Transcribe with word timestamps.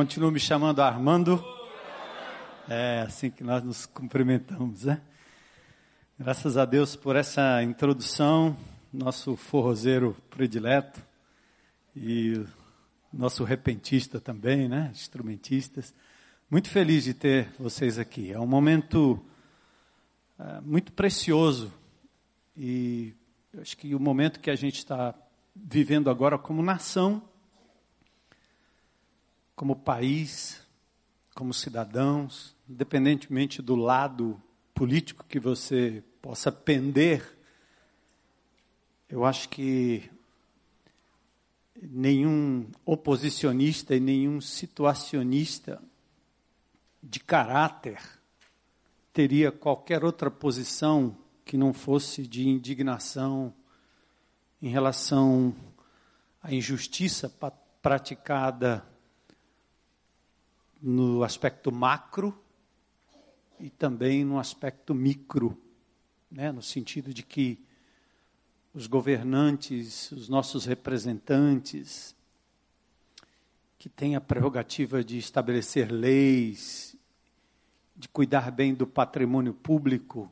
Continuo 0.00 0.30
me 0.30 0.40
chamando 0.40 0.80
Armando. 0.80 1.44
É 2.66 3.02
assim 3.02 3.30
que 3.30 3.44
nós 3.44 3.62
nos 3.62 3.84
cumprimentamos, 3.84 4.84
né? 4.84 4.98
Graças 6.18 6.56
a 6.56 6.64
Deus 6.64 6.96
por 6.96 7.16
essa 7.16 7.62
introdução, 7.62 8.56
nosso 8.90 9.36
forrozeiro 9.36 10.16
predileto 10.30 11.02
e 11.94 12.42
nosso 13.12 13.44
repentista 13.44 14.18
também, 14.18 14.70
né? 14.70 14.90
Instrumentistas. 14.90 15.94
Muito 16.50 16.70
feliz 16.70 17.04
de 17.04 17.12
ter 17.12 17.50
vocês 17.58 17.98
aqui. 17.98 18.32
É 18.32 18.40
um 18.40 18.46
momento 18.46 19.22
é, 20.38 20.62
muito 20.62 20.94
precioso 20.94 21.70
e 22.56 23.12
acho 23.60 23.76
que 23.76 23.94
o 23.94 24.00
momento 24.00 24.40
que 24.40 24.50
a 24.50 24.56
gente 24.56 24.78
está 24.78 25.14
vivendo 25.54 26.08
agora 26.08 26.38
como 26.38 26.62
nação 26.62 27.22
como 29.60 29.76
país, 29.76 30.66
como 31.34 31.52
cidadãos, 31.52 32.56
independentemente 32.66 33.60
do 33.60 33.76
lado 33.76 34.42
político 34.72 35.22
que 35.28 35.38
você 35.38 36.02
possa 36.22 36.50
pender, 36.50 37.36
eu 39.06 39.22
acho 39.22 39.50
que 39.50 40.10
nenhum 41.78 42.70
oposicionista 42.86 43.94
e 43.94 44.00
nenhum 44.00 44.40
situacionista 44.40 45.78
de 47.02 47.20
caráter 47.20 48.00
teria 49.12 49.52
qualquer 49.52 50.02
outra 50.02 50.30
posição 50.30 51.14
que 51.44 51.58
não 51.58 51.74
fosse 51.74 52.26
de 52.26 52.48
indignação 52.48 53.52
em 54.62 54.70
relação 54.70 55.54
à 56.42 56.50
injustiça 56.50 57.30
praticada 57.82 58.88
no 60.82 61.22
aspecto 61.22 61.70
macro 61.70 62.36
e 63.58 63.68
também 63.68 64.24
no 64.24 64.38
aspecto 64.38 64.94
micro, 64.94 65.60
né? 66.30 66.50
no 66.50 66.62
sentido 66.62 67.12
de 67.12 67.22
que 67.22 67.58
os 68.72 68.86
governantes, 68.86 70.10
os 70.12 70.28
nossos 70.28 70.64
representantes, 70.64 72.14
que 73.78 73.88
têm 73.88 74.14
a 74.14 74.20
prerrogativa 74.20 75.02
de 75.02 75.18
estabelecer 75.18 75.90
leis, 75.90 76.96
de 77.96 78.08
cuidar 78.08 78.50
bem 78.50 78.74
do 78.74 78.86
patrimônio 78.86 79.52
público, 79.52 80.30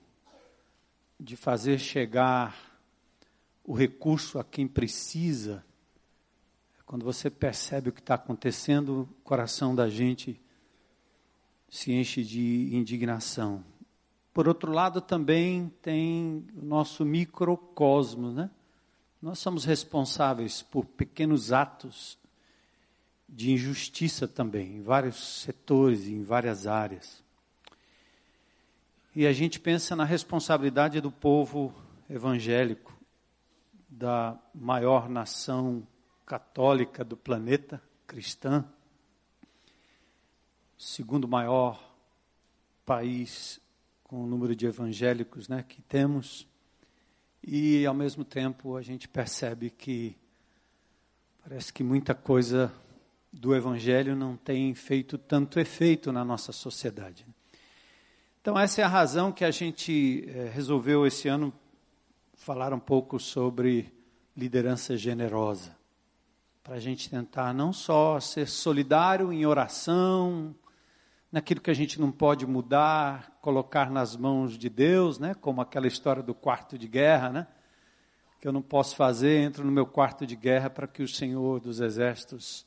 de 1.19 1.37
fazer 1.37 1.79
chegar 1.79 2.57
o 3.65 3.75
recurso 3.75 4.39
a 4.39 4.45
quem 4.45 4.69
precisa, 4.69 5.65
quando 6.89 7.05
você 7.05 7.29
percebe 7.29 7.91
o 7.91 7.93
que 7.93 8.01
está 8.01 8.15
acontecendo, 8.15 9.03
o 9.03 9.23
coração 9.23 9.75
da 9.75 9.91
gente 9.91 10.41
se 11.69 11.93
enche 11.93 12.25
de 12.25 12.75
indignação. 12.75 13.63
Por 14.33 14.49
outro 14.49 14.73
lado, 14.73 15.03
também 15.03 15.71
tem 15.83 16.47
o 16.57 16.65
nosso 16.65 17.05
microcosmos, 17.05 18.35
né? 18.35 18.51
Nós 19.21 19.39
somos 19.39 19.67
responsáveis 19.67 20.63
por 20.63 20.87
pequenos 20.87 21.53
atos 21.53 22.17
de 23.29 23.53
injustiça 23.53 24.27
também, 24.27 24.77
em 24.79 24.81
vários 24.81 25.43
setores, 25.43 26.09
em 26.09 26.23
várias 26.23 26.67
áreas. 26.67 27.23
E 29.15 29.27
a 29.27 29.33
gente 29.35 29.61
pensa 29.61 29.95
na 29.95 30.05
responsabilidade 30.05 31.03
do 31.03 31.13
povo 31.13 31.71
evangélico, 32.09 32.97
da 33.91 34.39
maior 34.55 35.07
nação 35.07 35.87
católica 36.29 37.03
do 37.03 37.17
planeta, 37.17 37.83
cristã, 38.07 38.63
segundo 40.77 41.27
maior 41.27 41.83
país 42.85 43.59
com 44.05 44.25
o 44.25 44.27
número 44.27 44.55
de 44.55 44.67
evangélicos 44.67 45.49
né, 45.49 45.65
que 45.67 45.81
temos, 45.81 46.47
e 47.43 47.87
ao 47.87 47.95
mesmo 47.95 48.27
tempo 48.27 48.77
a 48.77 48.83
gente 48.83 49.09
percebe 49.09 49.71
que 49.71 50.15
parece 51.43 51.73
que 51.73 51.83
muita 51.83 52.15
coisa 52.15 52.71
do 53.33 53.55
evangelho 53.55 54.15
não 54.15 54.37
tem 54.37 54.75
feito 54.75 55.17
tanto 55.17 55.59
efeito 55.59 56.13
na 56.13 56.27
nossa 56.27 56.53
sociedade. 56.53 57.27
Então, 58.43 58.59
essa 58.59 58.83
é 58.83 58.85
a 58.85 58.89
razão 58.89 59.33
que 59.33 59.47
a 59.47 59.51
gente 59.51 60.29
é, 60.29 60.51
resolveu 60.51 61.07
esse 61.07 61.27
ano 61.27 61.55
falar 62.35 62.75
um 62.75 62.79
pouco 62.79 63.19
sobre 63.19 63.91
liderança 64.37 64.95
generosa 64.95 65.78
para 66.69 66.77
a 66.77 66.81
gente 66.81 67.09
tentar 67.09 67.55
não 67.55 67.73
só 67.73 68.21
ser 68.21 68.47
solidário 68.47 69.33
em 69.33 69.47
oração, 69.47 70.55
naquilo 71.33 71.63
que 71.63 71.71
a 71.71 71.75
gente 71.75 71.99
não 71.99 72.13
pode 72.13 72.47
mudar, 72.47 73.39
colocar 73.41 73.91
nas 73.91 74.15
mãos 74.15 74.59
de 74.59 74.69
Deus, 74.69 75.19
né? 75.19 75.33
Como 75.33 75.63
aquela 75.63 75.87
história 75.87 76.23
do 76.23 76.35
quarto 76.35 76.77
de 76.77 76.87
guerra, 76.87 77.31
né? 77.31 77.47
Que 78.39 78.47
eu 78.47 78.53
não 78.53 78.61
posso 78.61 78.97
fazer, 78.97 79.41
entro 79.41 79.65
no 79.65 79.73
meu 79.73 79.87
quarto 79.87 80.27
de 80.27 80.37
guerra 80.37 80.69
para 80.69 80.87
que 80.87 81.03
o 81.03 81.09
Senhor 81.09 81.59
dos 81.59 81.81
Exércitos 81.81 82.67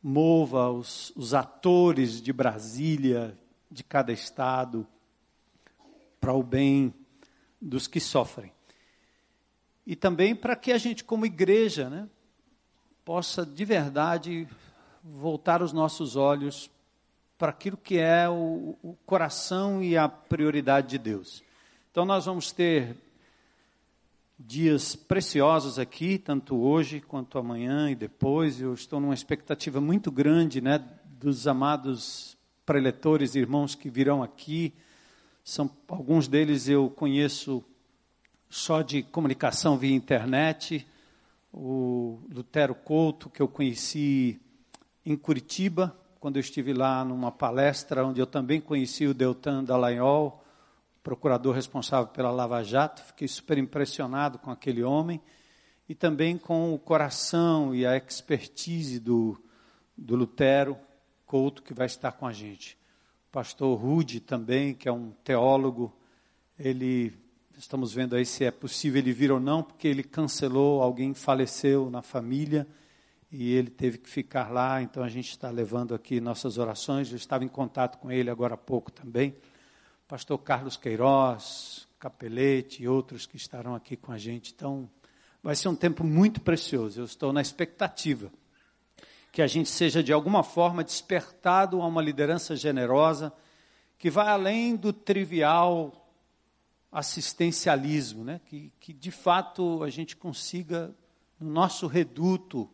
mova 0.00 0.70
os, 0.70 1.12
os 1.16 1.34
atores 1.34 2.22
de 2.22 2.32
Brasília, 2.32 3.36
de 3.68 3.82
cada 3.82 4.12
estado, 4.12 4.86
para 6.20 6.32
o 6.32 6.44
bem 6.44 6.94
dos 7.60 7.88
que 7.88 7.98
sofrem. 7.98 8.52
E 9.84 9.96
também 9.96 10.32
para 10.32 10.54
que 10.54 10.70
a 10.70 10.78
gente, 10.78 11.02
como 11.02 11.26
igreja, 11.26 11.90
né, 11.90 12.08
possa 13.06 13.46
de 13.46 13.64
verdade 13.64 14.48
voltar 15.00 15.62
os 15.62 15.72
nossos 15.72 16.16
olhos 16.16 16.68
para 17.38 17.50
aquilo 17.50 17.76
que 17.76 17.98
é 17.98 18.28
o, 18.28 18.76
o, 18.82 18.96
coração 19.06 19.80
e 19.80 19.96
a 19.96 20.08
prioridade 20.08 20.88
de 20.88 20.98
Deus. 20.98 21.40
Então, 21.88 22.04
nós 22.04 22.26
vamos 22.26 22.50
ter 22.50 22.96
dias 24.36 24.96
preciosos 24.96 25.78
aqui, 25.78 26.18
tanto 26.18 26.56
hoje 26.56 27.00
quanto 27.00 27.38
amanhã 27.38 27.88
e 27.88 27.94
depois. 27.94 28.60
Eu 28.60 28.74
estou 28.74 28.98
numa 28.98 29.14
expectativa 29.14 29.80
muito 29.80 30.10
grande 30.10 30.60
né, 30.60 30.84
dos 31.04 31.46
amados 31.46 32.36
preletores 32.66 33.36
e 33.36 33.38
irmãos 33.38 33.76
que 33.76 33.88
virão 33.88 34.20
aqui. 34.20 34.74
São, 35.44 35.70
alguns 35.86 36.26
deles 36.26 36.68
eu 36.68 36.90
conheço 36.90 37.62
só 38.50 38.82
de 38.82 39.04
comunicação 39.04 39.78
via 39.78 39.94
internet 39.94 40.84
o 41.58 42.20
Lutero 42.30 42.74
Couto, 42.74 43.30
que 43.30 43.40
eu 43.40 43.48
conheci 43.48 44.38
em 45.06 45.16
Curitiba, 45.16 45.96
quando 46.20 46.36
eu 46.36 46.40
estive 46.40 46.74
lá 46.74 47.02
numa 47.02 47.32
palestra, 47.32 48.04
onde 48.04 48.20
eu 48.20 48.26
também 48.26 48.60
conheci 48.60 49.06
o 49.06 49.14
Deltan 49.14 49.64
Dallagnol, 49.64 50.44
procurador 51.02 51.54
responsável 51.54 52.08
pela 52.08 52.30
Lava 52.30 52.62
Jato. 52.62 53.00
Fiquei 53.00 53.26
super 53.26 53.56
impressionado 53.56 54.38
com 54.38 54.50
aquele 54.50 54.82
homem 54.82 55.18
e 55.88 55.94
também 55.94 56.36
com 56.36 56.74
o 56.74 56.78
coração 56.78 57.74
e 57.74 57.86
a 57.86 57.96
expertise 57.96 59.00
do, 59.00 59.42
do 59.96 60.14
Lutero 60.14 60.76
Couto, 61.24 61.62
que 61.62 61.72
vai 61.72 61.86
estar 61.86 62.12
com 62.12 62.26
a 62.26 62.32
gente. 62.32 62.76
O 63.28 63.32
pastor 63.32 63.78
Rude 63.78 64.20
também, 64.20 64.74
que 64.74 64.88
é 64.88 64.92
um 64.92 65.10
teólogo, 65.24 65.96
ele 66.58 67.14
Estamos 67.58 67.94
vendo 67.94 68.14
aí 68.14 68.26
se 68.26 68.44
é 68.44 68.50
possível 68.50 68.98
ele 68.98 69.14
vir 69.14 69.32
ou 69.32 69.40
não, 69.40 69.62
porque 69.62 69.88
ele 69.88 70.02
cancelou, 70.02 70.82
alguém 70.82 71.14
faleceu 71.14 71.88
na 71.88 72.02
família 72.02 72.66
e 73.32 73.54
ele 73.54 73.70
teve 73.70 73.96
que 73.96 74.10
ficar 74.10 74.52
lá, 74.52 74.82
então 74.82 75.02
a 75.02 75.08
gente 75.08 75.30
está 75.30 75.48
levando 75.48 75.94
aqui 75.94 76.20
nossas 76.20 76.58
orações. 76.58 77.10
Eu 77.10 77.16
estava 77.16 77.44
em 77.44 77.48
contato 77.48 77.96
com 77.96 78.12
ele 78.12 78.28
agora 78.28 78.52
há 78.52 78.58
pouco 78.58 78.92
também. 78.92 79.34
Pastor 80.06 80.36
Carlos 80.36 80.76
Queiroz, 80.76 81.88
Capelete 81.98 82.82
e 82.82 82.88
outros 82.88 83.24
que 83.24 83.38
estarão 83.38 83.74
aqui 83.74 83.96
com 83.96 84.12
a 84.12 84.18
gente. 84.18 84.52
Então, 84.54 84.86
vai 85.42 85.56
ser 85.56 85.68
um 85.68 85.74
tempo 85.74 86.04
muito 86.04 86.42
precioso. 86.42 87.00
Eu 87.00 87.06
estou 87.06 87.32
na 87.32 87.40
expectativa 87.40 88.30
que 89.32 89.40
a 89.40 89.46
gente 89.46 89.70
seja 89.70 90.02
de 90.02 90.12
alguma 90.12 90.42
forma 90.42 90.84
despertado 90.84 91.80
a 91.80 91.86
uma 91.86 92.02
liderança 92.02 92.54
generosa 92.54 93.32
que 93.98 94.10
vai 94.10 94.28
além 94.28 94.76
do 94.76 94.92
trivial 94.92 96.02
assistencialismo, 96.90 98.24
né? 98.24 98.40
que, 98.46 98.72
que 98.80 98.92
de 98.92 99.10
fato 99.10 99.82
a 99.82 99.90
gente 99.90 100.16
consiga, 100.16 100.94
no 101.38 101.50
nosso 101.50 101.86
reduto, 101.86 102.70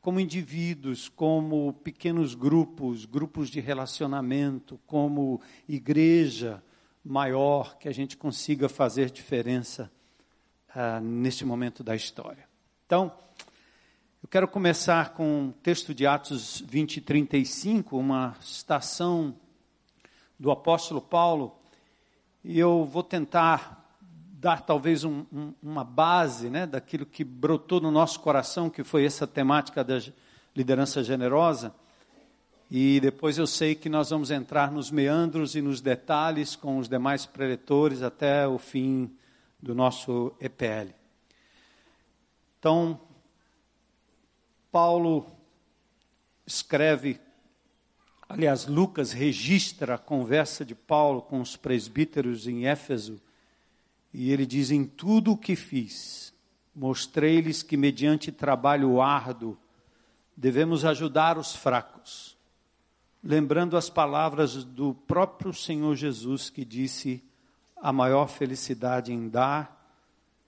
como 0.00 0.20
indivíduos, 0.20 1.08
como 1.08 1.72
pequenos 1.82 2.34
grupos, 2.34 3.06
grupos 3.06 3.48
de 3.48 3.60
relacionamento, 3.60 4.78
como 4.86 5.40
igreja 5.66 6.62
maior, 7.02 7.78
que 7.78 7.88
a 7.88 7.92
gente 7.92 8.16
consiga 8.16 8.68
fazer 8.68 9.10
diferença 9.10 9.90
ah, 10.74 11.00
neste 11.00 11.44
momento 11.44 11.82
da 11.82 11.96
história. 11.96 12.46
Então, 12.84 13.12
eu 14.22 14.28
quero 14.28 14.48
começar 14.48 15.14
com 15.14 15.48
o 15.48 15.52
texto 15.52 15.94
de 15.94 16.06
Atos 16.06 16.62
20 16.66 16.96
e 16.96 17.00
35, 17.00 17.96
uma 17.96 18.36
citação 18.40 19.34
do 20.38 20.50
apóstolo 20.50 21.00
Paulo 21.00 21.56
e 22.44 22.58
eu 22.58 22.84
vou 22.84 23.02
tentar 23.02 23.82
dar 24.34 24.60
talvez 24.60 25.02
um, 25.02 25.24
um, 25.32 25.54
uma 25.62 25.82
base 25.82 26.50
né, 26.50 26.66
daquilo 26.66 27.06
que 27.06 27.24
brotou 27.24 27.80
no 27.80 27.90
nosso 27.90 28.20
coração, 28.20 28.68
que 28.68 28.84
foi 28.84 29.06
essa 29.06 29.26
temática 29.26 29.82
da 29.82 29.98
liderança 30.54 31.02
generosa. 31.02 31.74
E 32.70 33.00
depois 33.00 33.38
eu 33.38 33.46
sei 33.46 33.74
que 33.74 33.88
nós 33.88 34.10
vamos 34.10 34.30
entrar 34.30 34.70
nos 34.70 34.90
meandros 34.90 35.54
e 35.54 35.62
nos 35.62 35.80
detalhes 35.80 36.54
com 36.54 36.76
os 36.76 36.88
demais 36.88 37.24
preletores 37.24 38.02
até 38.02 38.46
o 38.46 38.58
fim 38.58 39.10
do 39.62 39.74
nosso 39.74 40.34
EPL. 40.38 40.92
Então, 42.58 43.00
Paulo 44.70 45.26
escreve, 46.46 47.18
aliás, 48.34 48.66
Lucas 48.66 49.12
registra 49.12 49.94
a 49.94 49.98
conversa 49.98 50.64
de 50.64 50.74
Paulo 50.74 51.22
com 51.22 51.40
os 51.40 51.56
presbíteros 51.56 52.48
em 52.48 52.66
Éfeso, 52.66 53.20
e 54.12 54.32
ele 54.32 54.44
diz: 54.44 54.70
Em 54.70 54.84
tudo 54.84 55.32
o 55.32 55.38
que 55.38 55.54
fiz, 55.54 56.34
mostrei-lhes 56.74 57.62
que, 57.62 57.76
mediante 57.76 58.32
trabalho 58.32 59.00
árduo, 59.00 59.56
devemos 60.36 60.84
ajudar 60.84 61.38
os 61.38 61.54
fracos, 61.54 62.36
lembrando 63.22 63.76
as 63.76 63.88
palavras 63.88 64.64
do 64.64 64.94
próprio 65.06 65.54
Senhor 65.54 65.94
Jesus 65.94 66.50
que 66.50 66.64
disse: 66.64 67.22
a 67.76 67.92
maior 67.92 68.28
felicidade 68.28 69.12
em 69.12 69.28
dar 69.28 69.80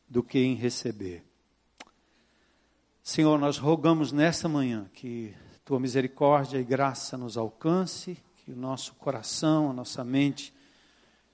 do 0.08 0.22
que 0.22 0.38
em 0.38 0.54
receber. 0.54 1.22
Senhor, 3.02 3.38
nós 3.38 3.58
rogamos 3.58 4.10
nesta 4.10 4.48
manhã 4.48 4.90
que 4.92 5.34
tua 5.66 5.80
misericórdia 5.80 6.60
e 6.60 6.64
graça 6.64 7.18
nos 7.18 7.36
alcance, 7.36 8.16
que 8.36 8.52
o 8.52 8.56
nosso 8.56 8.94
coração, 8.94 9.68
a 9.68 9.72
nossa 9.72 10.04
mente 10.04 10.54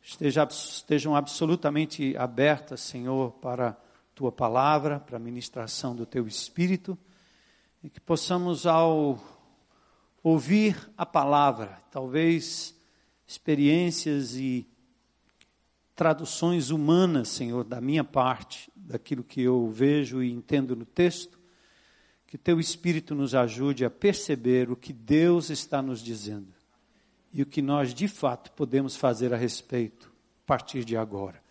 esteja, 0.03 0.49
estejam 0.51 1.15
absolutamente 1.15 2.17
abertas, 2.17 2.81
Senhor, 2.81 3.33
para 3.33 3.77
tua 4.15 4.33
palavra, 4.33 4.99
para 4.99 5.19
a 5.19 5.21
ministração 5.21 5.95
do 5.95 6.07
teu 6.07 6.27
espírito, 6.27 6.97
e 7.85 7.91
que 7.91 8.01
possamos, 8.01 8.67
ao 8.67 9.23
ouvir 10.23 10.91
a 10.97 11.05
palavra, 11.05 11.79
talvez 11.91 12.75
experiências 13.27 14.35
e 14.35 14.67
traduções 15.95 16.71
humanas, 16.71 17.29
Senhor, 17.29 17.65
da 17.65 17.83
minha 17.83 18.03
parte, 18.03 18.73
daquilo 18.75 19.23
que 19.23 19.43
eu 19.43 19.69
vejo 19.69 20.23
e 20.23 20.33
entendo 20.33 20.75
no 20.75 20.87
texto, 20.87 21.42
que 22.33 22.39
teu 22.39 22.59
Espírito 22.59 23.15
nos 23.15 23.35
ajude 23.35 23.85
a 23.85 23.91
perceber 23.91 24.71
o 24.71 24.75
que 24.75 24.91
Deus 24.91 25.51
está 25.51 25.83
nos 25.83 26.01
dizendo 26.01 26.49
e 27.31 27.43
o 27.43 27.47
que 27.47 27.61
nós 27.61 27.93
de 27.93 28.09
fato 28.09 28.51
podemos 28.53 28.97
fazer 28.97 29.35
a 29.35 29.37
respeito 29.37 30.11
a 30.43 30.47
partir 30.47 30.83
de 30.83 30.97
agora. 30.97 31.43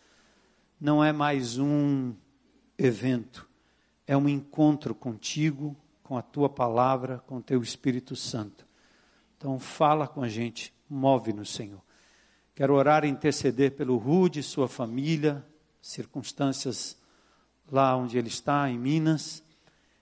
Não 0.79 1.03
é 1.03 1.11
mais 1.11 1.59
um 1.59 2.15
evento, 2.79 3.47
é 4.07 4.17
um 4.17 4.27
encontro 4.27 4.95
contigo, 4.95 5.77
com 6.01 6.17
a 6.17 6.21
tua 6.23 6.49
palavra, 6.49 7.19
com 7.27 7.37
o 7.37 7.43
teu 7.43 7.61
Espírito 7.61 8.15
Santo. 8.15 8.65
Então, 9.37 9.59
fala 9.59 10.07
com 10.07 10.23
a 10.23 10.27
gente, 10.27 10.73
move-nos, 10.89 11.51
Senhor. 11.53 11.83
Quero 12.55 12.73
orar 12.73 13.05
e 13.05 13.07
interceder 13.07 13.75
pelo 13.75 13.97
Rude 13.97 14.41
sua 14.41 14.67
família, 14.67 15.45
circunstâncias 15.79 16.97
lá 17.71 17.95
onde 17.95 18.17
ele 18.17 18.29
está, 18.29 18.67
em 18.67 18.79
Minas 18.79 19.43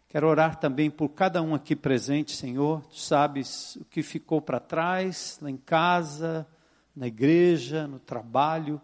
Quero 0.10 0.28
orar 0.28 0.56
também 0.56 0.90
por 0.90 1.10
cada 1.10 1.40
um 1.40 1.54
aqui 1.54 1.76
presente, 1.76 2.36
Senhor. 2.36 2.82
Tu 2.88 2.98
sabes 2.98 3.76
o 3.76 3.86
que 3.86 4.02
ficou 4.02 4.42
para 4.42 4.60
trás, 4.60 5.38
lá 5.40 5.52
em 5.52 5.58
casa, 5.58 6.48
na 6.96 7.06
igreja, 7.06 7.88
no 7.88 8.00
trabalho. 8.00 8.82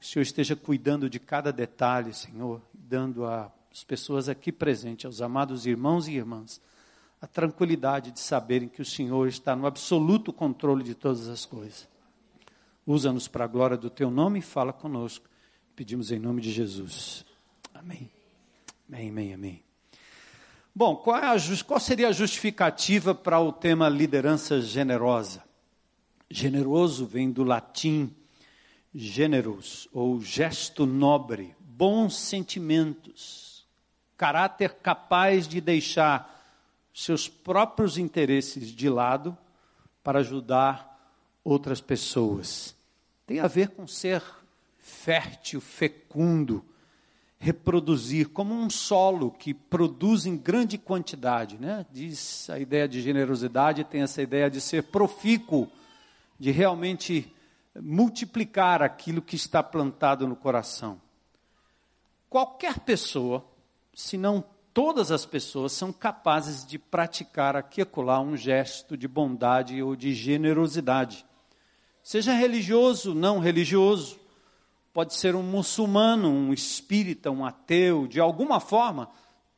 Que 0.00 0.04
o 0.04 0.08
Senhor 0.08 0.24
esteja 0.24 0.56
cuidando 0.56 1.08
de 1.08 1.20
cada 1.20 1.52
detalhe, 1.52 2.12
Senhor, 2.12 2.60
dando 2.74 3.24
às 3.24 3.84
pessoas 3.86 4.28
aqui 4.28 4.50
presentes, 4.50 5.06
aos 5.06 5.22
amados 5.22 5.64
irmãos 5.64 6.08
e 6.08 6.14
irmãs, 6.14 6.60
a 7.22 7.26
tranquilidade 7.28 8.10
de 8.10 8.18
saberem 8.18 8.68
que 8.68 8.82
o 8.82 8.84
Senhor 8.84 9.28
está 9.28 9.54
no 9.54 9.66
absoluto 9.66 10.32
controle 10.32 10.82
de 10.82 10.96
todas 10.96 11.28
as 11.28 11.46
coisas. 11.46 11.88
Usa-nos 12.84 13.28
para 13.28 13.44
a 13.44 13.48
glória 13.48 13.76
do 13.76 13.88
teu 13.88 14.10
nome 14.10 14.40
e 14.40 14.42
fala 14.42 14.72
conosco. 14.72 15.28
Pedimos 15.76 16.10
em 16.10 16.18
nome 16.18 16.42
de 16.42 16.50
Jesus. 16.50 17.24
Amém. 17.72 18.10
Amém, 18.88 19.08
amém, 19.10 19.34
amém. 19.34 19.63
Bom, 20.76 20.96
qual, 20.96 21.16
é 21.16 21.26
a, 21.26 21.64
qual 21.64 21.78
seria 21.78 22.08
a 22.08 22.12
justificativa 22.12 23.14
para 23.14 23.38
o 23.38 23.52
tema 23.52 23.88
liderança 23.88 24.60
generosa? 24.60 25.44
Generoso 26.28 27.06
vem 27.06 27.30
do 27.30 27.44
latim 27.44 28.12
generos, 28.92 29.88
ou 29.92 30.20
gesto 30.20 30.84
nobre, 30.84 31.54
bons 31.60 32.16
sentimentos, 32.18 33.64
caráter 34.16 34.74
capaz 34.74 35.46
de 35.46 35.60
deixar 35.60 36.42
seus 36.92 37.28
próprios 37.28 37.96
interesses 37.96 38.70
de 38.70 38.88
lado 38.88 39.38
para 40.02 40.18
ajudar 40.18 40.92
outras 41.44 41.80
pessoas. 41.80 42.74
Tem 43.26 43.38
a 43.38 43.46
ver 43.46 43.68
com 43.68 43.86
ser 43.86 44.22
fértil, 44.78 45.60
fecundo, 45.60 46.64
reproduzir 47.44 48.30
como 48.30 48.54
um 48.54 48.70
solo 48.70 49.30
que 49.30 49.52
produz 49.52 50.24
em 50.24 50.34
grande 50.34 50.78
quantidade, 50.78 51.58
né? 51.60 51.84
Diz 51.92 52.48
a 52.48 52.58
ideia 52.58 52.88
de 52.88 53.02
generosidade 53.02 53.84
tem 53.84 54.00
essa 54.00 54.22
ideia 54.22 54.48
de 54.48 54.62
ser 54.62 54.84
profícuo, 54.84 55.68
de 56.40 56.50
realmente 56.50 57.30
multiplicar 57.78 58.82
aquilo 58.82 59.20
que 59.20 59.36
está 59.36 59.62
plantado 59.62 60.26
no 60.26 60.34
coração. 60.34 60.98
Qualquer 62.30 62.78
pessoa, 62.80 63.44
se 63.94 64.16
não 64.16 64.42
todas 64.72 65.12
as 65.12 65.26
pessoas, 65.26 65.72
são 65.72 65.92
capazes 65.92 66.64
de 66.64 66.78
praticar 66.78 67.56
aqui 67.56 67.82
acolá 67.82 68.22
um 68.22 68.38
gesto 68.38 68.96
de 68.96 69.06
bondade 69.06 69.82
ou 69.82 69.94
de 69.94 70.14
generosidade. 70.14 71.26
Seja 72.02 72.32
religioso, 72.32 73.14
não 73.14 73.38
religioso, 73.38 74.18
pode 74.94 75.14
ser 75.14 75.34
um 75.34 75.42
muçulmano, 75.42 76.30
um 76.30 76.52
espírita, 76.52 77.28
um 77.28 77.44
ateu, 77.44 78.06
de 78.06 78.20
alguma 78.20 78.60
forma, 78.60 79.10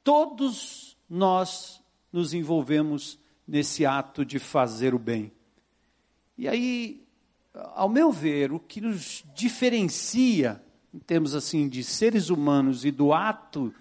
todos 0.03 0.97
nós 1.09 1.79
nos 2.11 2.33
envolvemos 2.33 3.19
nesse 3.47 3.85
ato 3.85 4.25
de 4.25 4.39
fazer 4.39 4.95
o 4.95 4.99
bem. 4.99 5.31
E 6.39 6.49
aí, 6.49 7.07
ao 7.75 7.87
meu 7.87 8.11
ver, 8.11 8.51
o 8.51 8.59
que 8.59 8.81
nos 8.81 9.23
diferencia, 9.35 10.63
em 10.93 10.99
termos 10.99 11.35
assim, 11.35 11.69
de 11.69 11.85
seres 11.85 12.31
humanos 12.31 12.87
e 12.87 12.91
do 12.91 13.13
ato 13.13 13.75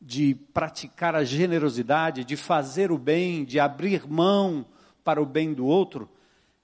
de 0.00 0.34
praticar 0.52 1.14
a 1.14 1.22
generosidade, 1.22 2.24
de 2.24 2.36
fazer 2.36 2.90
o 2.90 2.98
bem, 2.98 3.44
de 3.44 3.60
abrir 3.60 4.08
mão 4.08 4.66
para 5.04 5.22
o 5.22 5.26
bem 5.26 5.54
do 5.54 5.66
outro, 5.66 6.10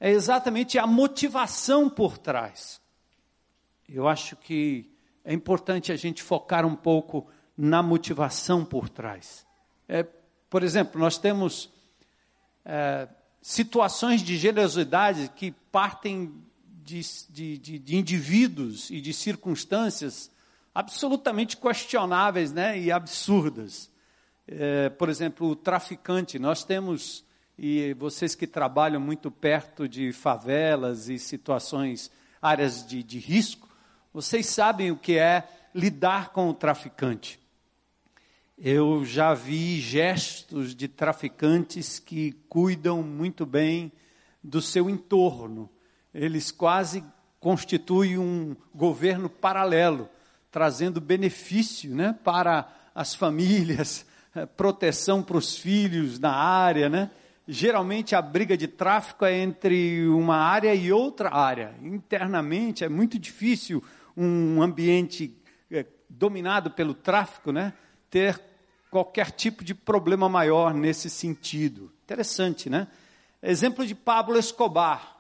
é 0.01 0.11
exatamente 0.11 0.81
a 0.81 0.87
motivação 0.87 1.89
por 1.89 2.19
trás. 2.19 2.82
Eu 3.95 4.09
acho 4.09 4.37
que 4.37 4.91
é 5.23 5.35
importante 5.35 5.93
a 5.93 5.97
gente 5.97 6.23
focar 6.23 6.65
um 6.65 6.75
pouco 6.75 7.27
na 7.57 7.83
motivação 7.83 8.65
por 8.65 8.89
trás. 8.89 9.47
É, 9.87 10.03
por 10.49 10.63
exemplo, 10.63 10.99
nós 10.99 11.19
temos 11.19 11.71
é, 12.65 13.07
situações 13.43 14.23
de 14.23 14.39
generosidade 14.39 15.31
que 15.37 15.51
partem 15.71 16.33
de, 16.65 17.03
de, 17.29 17.59
de, 17.59 17.79
de, 17.79 17.97
indivíduos 17.97 18.91
e 18.91 19.01
de 19.01 19.13
circunstâncias 19.13 20.31
absolutamente 20.75 21.57
questionáveis 21.57 22.51
né, 22.51 22.79
e 22.79 22.91
absurdas. 22.91 23.91
É, 24.49 24.89
por 24.89 25.11
exemplo, 25.11 25.49
o 25.49 25.57
traficante. 25.57 26.39
Nós 26.39 26.65
temos, 26.65 27.25
e 27.59 27.95
vocês 27.95 28.35
que 28.35 28.47
trabalham 28.47 29.01
muito 29.01 29.31
perto 29.31 29.87
de 29.87 30.13
favelas 30.13 31.11
e 31.11 31.19
situações, 31.19 32.11
áreas 32.41 32.87
de, 32.87 33.03
de 33.03 33.19
risco, 33.19 33.72
vocês 34.13 34.47
sabem 34.47 34.91
o 34.91 34.97
que 34.97 35.17
é 35.17 35.49
lidar 35.75 36.31
com 36.31 36.49
o 36.49 36.55
traficante. 36.55 37.41
Eu 38.59 39.05
já 39.05 39.33
vi 39.33 39.81
gestos 39.81 40.75
de 40.75 40.87
traficantes 40.87 41.99
que 41.99 42.33
cuidam 42.49 43.03
muito 43.03 43.47
bem 43.47 43.91
do 44.43 44.61
seu 44.61 44.91
entorno. 44.91 45.71
Eles 46.13 46.51
quase 46.51 47.03
constituem 47.41 48.19
um 48.19 48.55
governo 48.75 49.31
paralelo, 49.31 50.09
trazendo 50.51 51.01
benefício 51.01 51.95
né, 51.95 52.17
para 52.23 52.71
as 52.95 53.15
famílias, 53.15 54.07
proteção 54.57 55.23
para 55.23 55.39
os 55.39 55.57
filhos 55.57 56.19
na 56.19 56.33
área, 56.33 56.89
né? 56.89 57.11
geralmente 57.47 58.15
a 58.15 58.23
briga 58.23 58.57
de 58.57 58.69
tráfico 58.69 59.25
é 59.25 59.39
entre 59.39 60.07
uma 60.09 60.37
área 60.37 60.75
e 60.75 60.93
outra 60.93 61.35
área. 61.35 61.75
Internamente 61.83 62.85
é 62.85 62.89
muito 62.89 63.19
difícil 63.19 63.83
um 64.17 64.63
ambiente 64.63 65.37
é, 65.71 65.87
dominado 66.09 66.71
pelo 66.71 66.95
tráfico, 66.95 67.53
né, 67.53 67.73
ter 68.11 68.41
qualquer 68.91 69.31
tipo 69.31 69.65
de 69.65 69.75
problema 69.75 70.29
maior 70.29 70.75
nesse 70.75 71.09
sentido. 71.09 71.91
Interessante, 72.05 72.69
né? 72.69 72.89
Exemplo 73.43 73.87
de 73.87 73.95
Pablo 73.95 74.39
Escobar, 74.39 75.17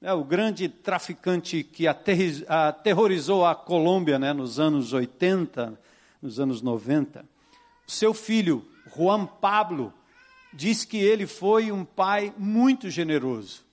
né, 0.00 0.12
o 0.12 0.24
grande 0.24 0.68
traficante 0.68 1.62
que 1.62 1.86
aterrorizou 1.86 3.44
a 3.44 3.54
Colômbia 3.54 4.18
né, 4.18 4.32
nos 4.32 4.58
anos 4.58 4.92
80, 4.92 5.78
nos 6.22 6.38
anos 6.40 6.62
90. 6.62 7.24
Seu 7.86 8.14
filho, 8.14 8.66
Juan 8.96 9.26
Pablo, 9.26 9.92
diz 10.52 10.84
que 10.84 10.98
ele 10.98 11.26
foi 11.26 11.72
um 11.72 11.84
pai 11.84 12.32
muito 12.38 12.88
generoso. 12.90 13.64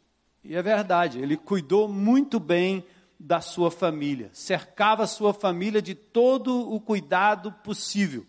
E 0.44 0.56
é 0.56 0.62
verdade, 0.62 1.20
ele 1.20 1.38
cuidou 1.38 1.88
muito 1.88 2.40
bem 2.40 2.84
da 3.20 3.42
sua 3.42 3.70
família, 3.70 4.30
cercava 4.32 5.06
sua 5.06 5.34
família 5.34 5.82
de 5.82 5.94
todo 5.94 6.72
o 6.72 6.80
cuidado 6.80 7.52
possível. 7.52 8.26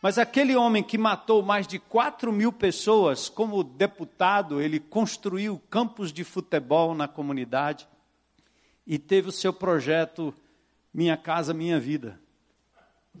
Mas 0.00 0.16
aquele 0.16 0.56
homem 0.56 0.82
que 0.82 0.96
matou 0.96 1.42
mais 1.42 1.66
de 1.66 1.78
4 1.78 2.32
mil 2.32 2.52
pessoas, 2.52 3.28
como 3.28 3.64
deputado, 3.64 4.60
ele 4.60 4.78
construiu 4.78 5.60
campos 5.68 6.12
de 6.12 6.24
futebol 6.24 6.94
na 6.94 7.08
comunidade 7.08 7.86
e 8.86 8.98
teve 8.98 9.28
o 9.28 9.32
seu 9.32 9.52
projeto 9.52 10.32
Minha 10.94 11.16
Casa 11.16 11.52
Minha 11.52 11.78
Vida, 11.78 12.18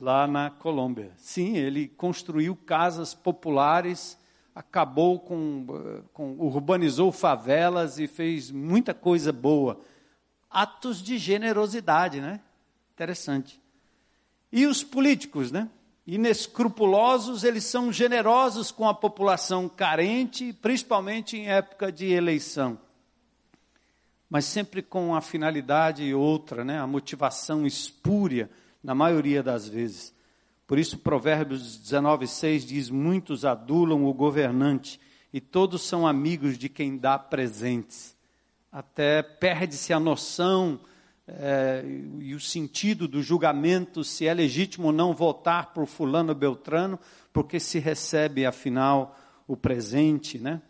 lá 0.00 0.26
na 0.26 0.48
Colômbia. 0.48 1.12
Sim, 1.16 1.56
ele 1.56 1.86
construiu 1.86 2.56
casas 2.56 3.12
populares, 3.12 4.18
acabou 4.54 5.18
com, 5.18 6.02
com 6.14 6.32
urbanizou 6.38 7.12
favelas 7.12 7.98
e 7.98 8.06
fez 8.06 8.50
muita 8.50 8.94
coisa 8.94 9.32
boa. 9.32 9.80
Atos 10.50 11.02
de 11.02 11.16
generosidade, 11.16 12.20
né? 12.20 12.40
Interessante. 12.92 13.60
E 14.52 14.66
os 14.66 14.82
políticos, 14.82 15.52
né? 15.52 15.68
inescrupulosos, 16.06 17.44
eles 17.44 17.64
são 17.64 17.92
generosos 17.92 18.72
com 18.72 18.88
a 18.88 18.94
população 18.94 19.68
carente, 19.68 20.52
principalmente 20.52 21.36
em 21.36 21.48
época 21.48 21.92
de 21.92 22.06
eleição. 22.06 22.78
Mas 24.28 24.44
sempre 24.44 24.82
com 24.82 25.14
a 25.14 25.20
finalidade 25.20 26.12
outra, 26.12 26.64
né? 26.64 26.80
a 26.80 26.86
motivação 26.86 27.64
espúria, 27.66 28.50
na 28.82 28.94
maioria 28.94 29.42
das 29.42 29.68
vezes. 29.68 30.14
Por 30.66 30.78
isso, 30.78 30.98
Provérbios 30.98 31.76
19, 31.76 32.26
6 32.26 32.64
diz: 32.64 32.90
Muitos 32.90 33.44
adulam 33.44 34.04
o 34.04 34.14
governante, 34.14 35.00
e 35.32 35.40
todos 35.40 35.82
são 35.82 36.06
amigos 36.06 36.58
de 36.58 36.68
quem 36.68 36.96
dá 36.96 37.18
presentes. 37.18 38.16
Até 38.72 39.22
perde-se 39.22 39.92
a 39.92 40.00
noção 40.00 40.80
é, 41.26 41.84
e 42.20 42.34
o 42.34 42.40
sentido 42.40 43.06
do 43.06 43.22
julgamento, 43.22 44.02
se 44.02 44.26
é 44.26 44.34
legítimo 44.34 44.88
ou 44.88 44.92
não 44.92 45.12
votar 45.12 45.72
por 45.72 45.86
fulano 45.86 46.34
beltrano, 46.34 46.98
porque 47.32 47.60
se 47.60 47.78
recebe, 47.78 48.46
afinal, 48.46 49.18
o 49.46 49.56
presente, 49.56 50.38
né? 50.38 50.60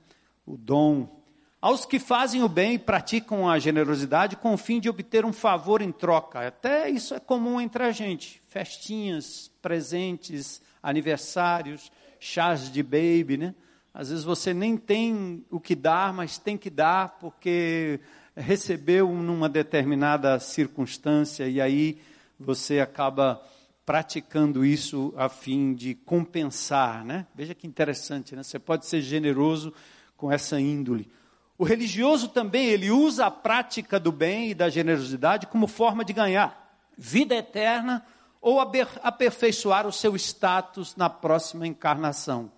o 0.46 0.56
dom. 0.56 1.20
Aos 1.60 1.84
que 1.84 1.98
fazem 1.98 2.42
o 2.42 2.48
bem 2.48 2.74
e 2.74 2.78
praticam 2.78 3.48
a 3.48 3.58
generosidade 3.58 4.36
com 4.36 4.54
o 4.54 4.58
fim 4.58 4.80
de 4.80 4.88
obter 4.88 5.24
um 5.24 5.32
favor 5.32 5.82
em 5.82 5.92
troca. 5.92 6.46
Até 6.46 6.88
isso 6.88 7.14
é 7.14 7.20
comum 7.20 7.60
entre 7.60 7.84
a 7.84 7.92
gente. 7.92 8.40
Festinhas, 8.48 9.50
presentes, 9.60 10.60
aniversários, 10.82 11.92
chás 12.18 12.70
de 12.72 12.82
baby, 12.82 13.36
né? 13.36 13.54
Às 13.92 14.10
vezes 14.10 14.24
você 14.24 14.54
nem 14.54 14.76
tem 14.76 15.44
o 15.50 15.58
que 15.58 15.74
dar, 15.74 16.12
mas 16.12 16.38
tem 16.38 16.56
que 16.56 16.70
dar 16.70 17.18
porque 17.18 18.00
recebeu 18.36 19.08
numa 19.12 19.48
determinada 19.48 20.38
circunstância 20.38 21.48
e 21.48 21.60
aí 21.60 22.00
você 22.38 22.80
acaba 22.80 23.42
praticando 23.84 24.64
isso 24.64 25.12
a 25.16 25.28
fim 25.28 25.74
de 25.74 25.94
compensar, 25.94 27.04
né? 27.04 27.26
Veja 27.34 27.54
que 27.54 27.66
interessante, 27.66 28.36
né? 28.36 28.42
Você 28.42 28.58
pode 28.58 28.86
ser 28.86 29.00
generoso 29.00 29.74
com 30.16 30.30
essa 30.30 30.60
índole. 30.60 31.10
O 31.58 31.64
religioso 31.64 32.28
também, 32.28 32.68
ele 32.68 32.90
usa 32.90 33.26
a 33.26 33.30
prática 33.30 33.98
do 33.98 34.12
bem 34.12 34.50
e 34.50 34.54
da 34.54 34.68
generosidade 34.68 35.46
como 35.46 35.66
forma 35.66 36.04
de 36.04 36.12
ganhar 36.12 36.78
vida 36.96 37.34
eterna 37.34 38.04
ou 38.40 38.60
aperfeiçoar 38.60 39.86
o 39.86 39.92
seu 39.92 40.14
status 40.16 40.94
na 40.96 41.10
próxima 41.10 41.66
encarnação. 41.66 42.50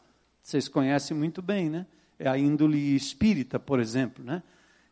Vocês 0.43 0.69
conhecem 0.69 1.17
muito 1.17 1.41
bem, 1.41 1.71
né? 1.71 1.87
É 2.19 2.29
a 2.29 2.37
índole 2.37 2.95
espírita, 2.95 3.59
por 3.59 3.79
exemplo, 3.81 4.25
né? 4.25 4.43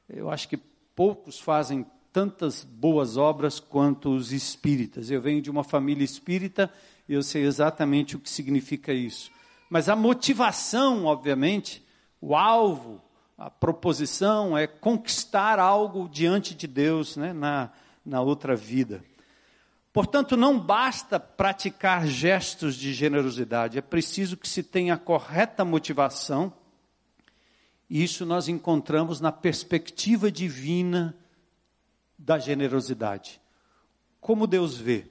Eu 0.08 0.30
acho 0.30 0.48
que 0.48 0.56
poucos 0.94 1.40
fazem 1.40 1.84
tantas 2.12 2.64
boas 2.64 3.16
obras 3.16 3.60
quanto 3.60 4.10
os 4.10 4.32
espíritas. 4.32 5.10
Eu 5.10 5.20
venho 5.20 5.40
de 5.40 5.50
uma 5.50 5.64
família 5.64 6.04
espírita 6.04 6.72
e 7.08 7.14
eu 7.14 7.22
sei 7.22 7.44
exatamente 7.44 8.16
o 8.16 8.18
que 8.18 8.30
significa 8.30 8.92
isso. 8.92 9.30
Mas 9.68 9.88
a 9.88 9.94
motivação, 9.94 11.04
obviamente, 11.04 11.84
o 12.20 12.34
alvo, 12.34 13.00
a 13.38 13.48
proposição 13.48 14.58
é 14.58 14.66
conquistar 14.66 15.58
algo 15.58 16.08
diante 16.08 16.54
de 16.54 16.66
Deus 16.66 17.16
né, 17.16 17.32
na, 17.32 17.70
na 18.04 18.20
outra 18.20 18.56
vida. 18.56 19.02
Portanto, 19.92 20.36
não 20.36 20.58
basta 20.58 21.18
praticar 21.18 22.06
gestos 22.06 22.76
de 22.76 22.92
generosidade, 22.92 23.78
é 23.78 23.82
preciso 23.82 24.36
que 24.36 24.48
se 24.48 24.62
tenha 24.62 24.94
a 24.94 24.98
correta 24.98 25.64
motivação 25.64 26.52
e 27.90 28.04
isso 28.04 28.24
nós 28.24 28.46
encontramos 28.46 29.20
na 29.20 29.32
perspectiva 29.32 30.30
divina 30.30 31.16
da 32.16 32.38
generosidade. 32.38 33.40
Como 34.20 34.46
Deus 34.46 34.76
vê. 34.76 35.06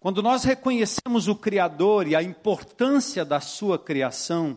Quando 0.00 0.22
nós 0.22 0.42
reconhecemos 0.42 1.28
o 1.28 1.36
Criador 1.36 2.08
e 2.08 2.16
a 2.16 2.22
importância 2.22 3.26
da 3.26 3.40
sua 3.40 3.78
criação, 3.78 4.56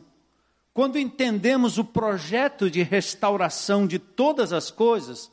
quando 0.74 0.98
entendemos 0.98 1.78
o 1.78 1.84
projeto 1.84 2.72
de 2.72 2.84
restauração 2.84 3.86
de 3.86 4.00
todas 4.00 4.54
as 4.54 4.72
coisas, 4.72 5.30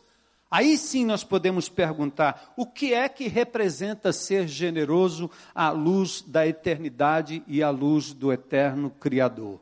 aí 0.50 0.76
sim 0.78 1.04
nós 1.04 1.24
podemos 1.24 1.68
perguntar: 1.68 2.52
o 2.56 2.66
que 2.66 2.94
é 2.94 3.08
que 3.08 3.28
representa 3.28 4.12
ser 4.12 4.48
generoso 4.48 5.30
à 5.54 5.70
luz 5.70 6.22
da 6.22 6.46
eternidade 6.46 7.42
e 7.46 7.62
à 7.62 7.70
luz 7.70 8.12
do 8.12 8.32
eterno 8.32 8.90
Criador? 8.90 9.60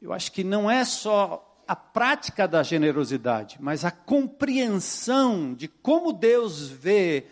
eu 0.00 0.12
acho 0.12 0.32
que 0.32 0.42
não 0.42 0.70
é 0.70 0.84
só 0.84 1.46
a 1.68 1.76
prática 1.76 2.48
da 2.48 2.62
generosidade, 2.62 3.58
mas 3.60 3.84
a 3.84 3.90
compreensão 3.90 5.54
de 5.54 5.68
como 5.68 6.12
Deus 6.12 6.68
vê 6.68 7.26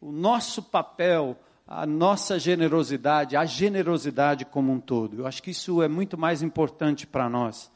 o 0.00 0.10
nosso 0.10 0.62
papel, 0.62 1.38
a 1.66 1.86
nossa 1.86 2.38
generosidade, 2.38 3.36
a 3.36 3.44
generosidade 3.44 4.44
como 4.44 4.72
um 4.72 4.80
todo. 4.80 5.20
Eu 5.20 5.26
acho 5.26 5.42
que 5.42 5.50
isso 5.50 5.82
é 5.82 5.86
muito 5.86 6.18
mais 6.18 6.42
importante 6.42 7.06
para 7.06 7.28
nós. 7.28 7.70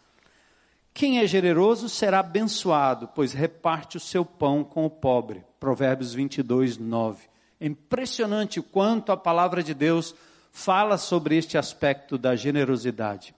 Quem 0.98 1.20
é 1.20 1.26
generoso 1.28 1.88
será 1.88 2.18
abençoado, 2.18 3.08
pois 3.14 3.32
reparte 3.32 3.96
o 3.96 4.00
seu 4.00 4.24
pão 4.24 4.64
com 4.64 4.84
o 4.84 4.90
pobre. 4.90 5.44
Provérbios 5.60 6.12
22, 6.12 6.76
9. 6.76 7.22
É 7.60 7.66
impressionante 7.68 8.58
o 8.58 8.64
quanto 8.64 9.12
a 9.12 9.16
palavra 9.16 9.62
de 9.62 9.74
Deus 9.74 10.12
fala 10.50 10.98
sobre 10.98 11.36
este 11.36 11.56
aspecto 11.56 12.18
da 12.18 12.34
generosidade. 12.34 13.32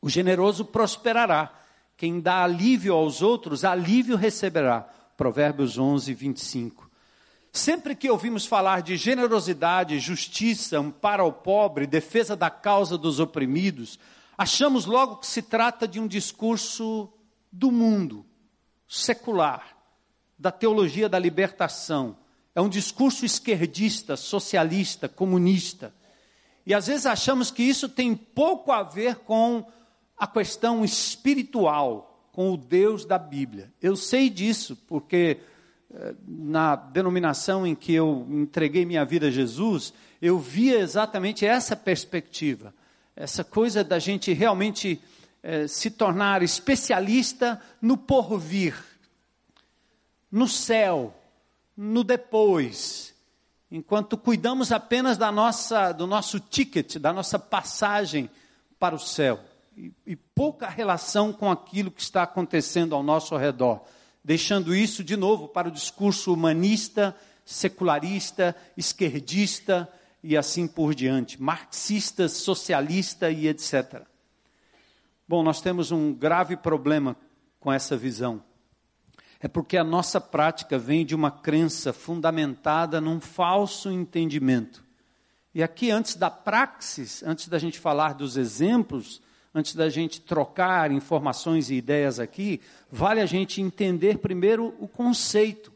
O 0.00 0.08
generoso 0.08 0.64
prosperará. 0.64 1.52
Quem 1.98 2.18
dá 2.18 2.42
alívio 2.42 2.94
aos 2.94 3.20
outros, 3.20 3.62
alívio 3.62 4.16
receberá. 4.16 4.80
Provérbios 5.18 5.76
11, 5.76 6.14
25. 6.14 6.90
Sempre 7.52 7.94
que 7.94 8.08
ouvimos 8.08 8.46
falar 8.46 8.80
de 8.80 8.96
generosidade, 8.96 9.98
justiça, 9.98 10.78
amparo 10.78 11.24
ao 11.24 11.32
pobre, 11.32 11.86
defesa 11.86 12.34
da 12.34 12.48
causa 12.48 12.96
dos 12.96 13.20
oprimidos, 13.20 13.98
achamos 14.36 14.86
logo 14.86 15.16
que 15.16 15.26
se 15.26 15.42
trata 15.42 15.86
de 15.86 15.98
um 16.00 16.06
discurso 16.06 17.12
do 17.50 17.70
mundo, 17.70 18.24
secular, 18.86 19.76
da 20.38 20.50
teologia 20.50 21.08
da 21.08 21.18
libertação. 21.18 22.16
É 22.54 22.60
um 22.60 22.68
discurso 22.68 23.24
esquerdista, 23.24 24.16
socialista, 24.16 25.08
comunista. 25.08 25.94
E 26.64 26.74
às 26.74 26.86
vezes 26.86 27.06
achamos 27.06 27.50
que 27.50 27.62
isso 27.62 27.88
tem 27.88 28.14
pouco 28.14 28.72
a 28.72 28.82
ver 28.82 29.16
com 29.16 29.64
a 30.18 30.26
questão 30.26 30.84
espiritual 30.84 32.28
com 32.32 32.52
o 32.52 32.56
Deus 32.56 33.04
da 33.04 33.18
Bíblia. 33.18 33.72
Eu 33.80 33.96
sei 33.96 34.28
disso 34.28 34.76
porque 34.86 35.38
eh, 35.90 36.14
na 36.26 36.76
denominação 36.76 37.66
em 37.66 37.74
que 37.74 37.94
eu 37.94 38.26
entreguei 38.28 38.84
minha 38.84 39.04
vida 39.04 39.28
a 39.28 39.30
Jesus, 39.30 39.94
eu 40.20 40.38
via 40.38 40.78
exatamente 40.78 41.46
essa 41.46 41.74
perspectiva, 41.74 42.74
essa 43.16 43.42
coisa 43.42 43.82
da 43.82 43.98
gente 43.98 44.34
realmente 44.34 45.02
eh, 45.42 45.66
se 45.66 45.90
tornar 45.90 46.42
especialista 46.42 47.60
no 47.80 47.96
porvir, 47.96 48.76
no 50.30 50.46
céu, 50.46 51.16
no 51.74 52.04
depois, 52.04 53.14
enquanto 53.70 54.18
cuidamos 54.18 54.70
apenas 54.70 55.16
da 55.16 55.32
nossa, 55.32 55.92
do 55.92 56.06
nosso 56.06 56.38
ticket, 56.38 56.96
da 56.98 57.10
nossa 57.10 57.38
passagem 57.38 58.28
para 58.78 58.94
o 58.94 58.98
céu. 58.98 59.40
E, 59.74 59.92
e 60.06 60.14
pouca 60.14 60.68
relação 60.68 61.32
com 61.32 61.50
aquilo 61.50 61.90
que 61.90 62.02
está 62.02 62.22
acontecendo 62.22 62.94
ao 62.94 63.02
nosso 63.02 63.34
redor, 63.36 63.82
deixando 64.22 64.74
isso 64.74 65.02
de 65.02 65.16
novo 65.16 65.48
para 65.48 65.68
o 65.68 65.72
discurso 65.72 66.34
humanista, 66.34 67.16
secularista, 67.46 68.54
esquerdista 68.76 69.88
e 70.22 70.36
assim 70.36 70.66
por 70.66 70.94
diante, 70.94 71.40
marxista, 71.40 72.28
socialista 72.28 73.30
e 73.30 73.48
etc. 73.48 74.02
Bom, 75.28 75.42
nós 75.42 75.60
temos 75.60 75.90
um 75.90 76.12
grave 76.12 76.56
problema 76.56 77.16
com 77.58 77.72
essa 77.72 77.96
visão. 77.96 78.42
É 79.40 79.48
porque 79.48 79.76
a 79.76 79.84
nossa 79.84 80.20
prática 80.20 80.78
vem 80.78 81.04
de 81.04 81.14
uma 81.14 81.30
crença 81.30 81.92
fundamentada 81.92 83.00
num 83.00 83.20
falso 83.20 83.90
entendimento. 83.90 84.84
E 85.54 85.62
aqui, 85.62 85.90
antes 85.90 86.16
da 86.16 86.30
praxis, 86.30 87.22
antes 87.22 87.48
da 87.48 87.58
gente 87.58 87.78
falar 87.78 88.14
dos 88.14 88.36
exemplos, 88.36 89.20
antes 89.54 89.74
da 89.74 89.88
gente 89.88 90.20
trocar 90.20 90.92
informações 90.92 91.70
e 91.70 91.74
ideias 91.74 92.20
aqui, 92.20 92.60
vale 92.90 93.20
a 93.20 93.26
gente 93.26 93.60
entender 93.60 94.18
primeiro 94.18 94.74
o 94.78 94.86
conceito. 94.86 95.72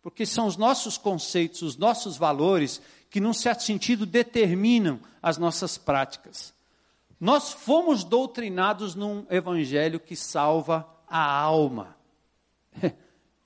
Porque 0.00 0.24
são 0.24 0.46
os 0.46 0.56
nossos 0.56 0.96
conceitos, 0.96 1.62
os 1.62 1.76
nossos 1.76 2.16
valores, 2.16 2.80
que, 3.10 3.20
num 3.20 3.32
certo 3.32 3.62
sentido, 3.62 4.04
determinam 4.04 5.00
as 5.22 5.38
nossas 5.38 5.78
práticas. 5.78 6.54
Nós 7.20 7.52
fomos 7.52 8.04
doutrinados 8.04 8.94
num 8.94 9.26
evangelho 9.28 9.98
que 9.98 10.14
salva 10.14 10.88
a 11.08 11.20
alma. 11.20 11.96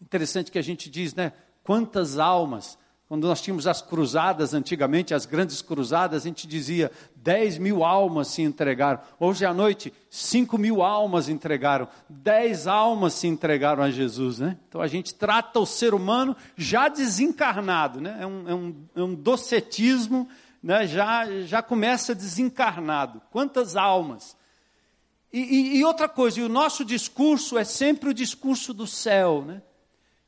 Interessante 0.01 0.51
que 0.51 0.59
a 0.59 0.63
gente 0.63 0.91
diz, 0.91 1.15
né? 1.15 1.33
Quantas 1.63 2.19
almas 2.19 2.79
quando 3.13 3.29
nós 3.29 3.43
tínhamos 3.43 3.67
as 3.67 3.83
cruzadas 3.83 4.55
antigamente, 4.55 5.13
as 5.13 5.27
grandes 5.27 5.61
cruzadas, 5.61 6.23
a 6.23 6.25
gente 6.27 6.47
dizia 6.47 6.91
10 7.17 7.59
mil 7.59 7.85
almas 7.85 8.29
se 8.29 8.41
entregaram. 8.41 9.03
Hoje 9.21 9.45
à 9.45 9.53
noite, 9.53 9.93
5 10.09 10.57
mil 10.57 10.81
almas 10.81 11.29
entregaram. 11.29 11.87
10 12.09 12.67
almas 12.67 13.13
se 13.13 13.27
entregaram 13.27 13.83
a 13.83 13.91
Jesus. 13.91 14.39
Né? 14.39 14.57
Então 14.67 14.81
a 14.81 14.87
gente 14.87 15.15
trata 15.15 15.61
o 15.61 15.67
ser 15.67 15.93
humano 15.93 16.35
já 16.57 16.89
desencarnado. 16.89 18.01
Né? 18.01 18.17
É, 18.19 18.27
um, 18.27 18.49
é, 18.49 18.55
um, 18.55 18.75
é 18.97 19.03
um 19.03 19.15
docetismo, 19.15 20.27
né? 20.63 20.87
já, 20.87 21.27
já 21.43 21.61
começa 21.61 22.15
desencarnado. 22.15 23.21
Quantas 23.31 23.77
almas? 23.77 24.35
E, 25.31 25.39
e, 25.39 25.77
e 25.77 25.85
outra 25.85 26.09
coisa, 26.09 26.41
e 26.41 26.45
o 26.45 26.49
nosso 26.49 26.83
discurso 26.83 27.59
é 27.59 27.65
sempre 27.65 28.09
o 28.09 28.15
discurso 28.15 28.73
do 28.73 28.87
céu. 28.87 29.45
Né? 29.47 29.61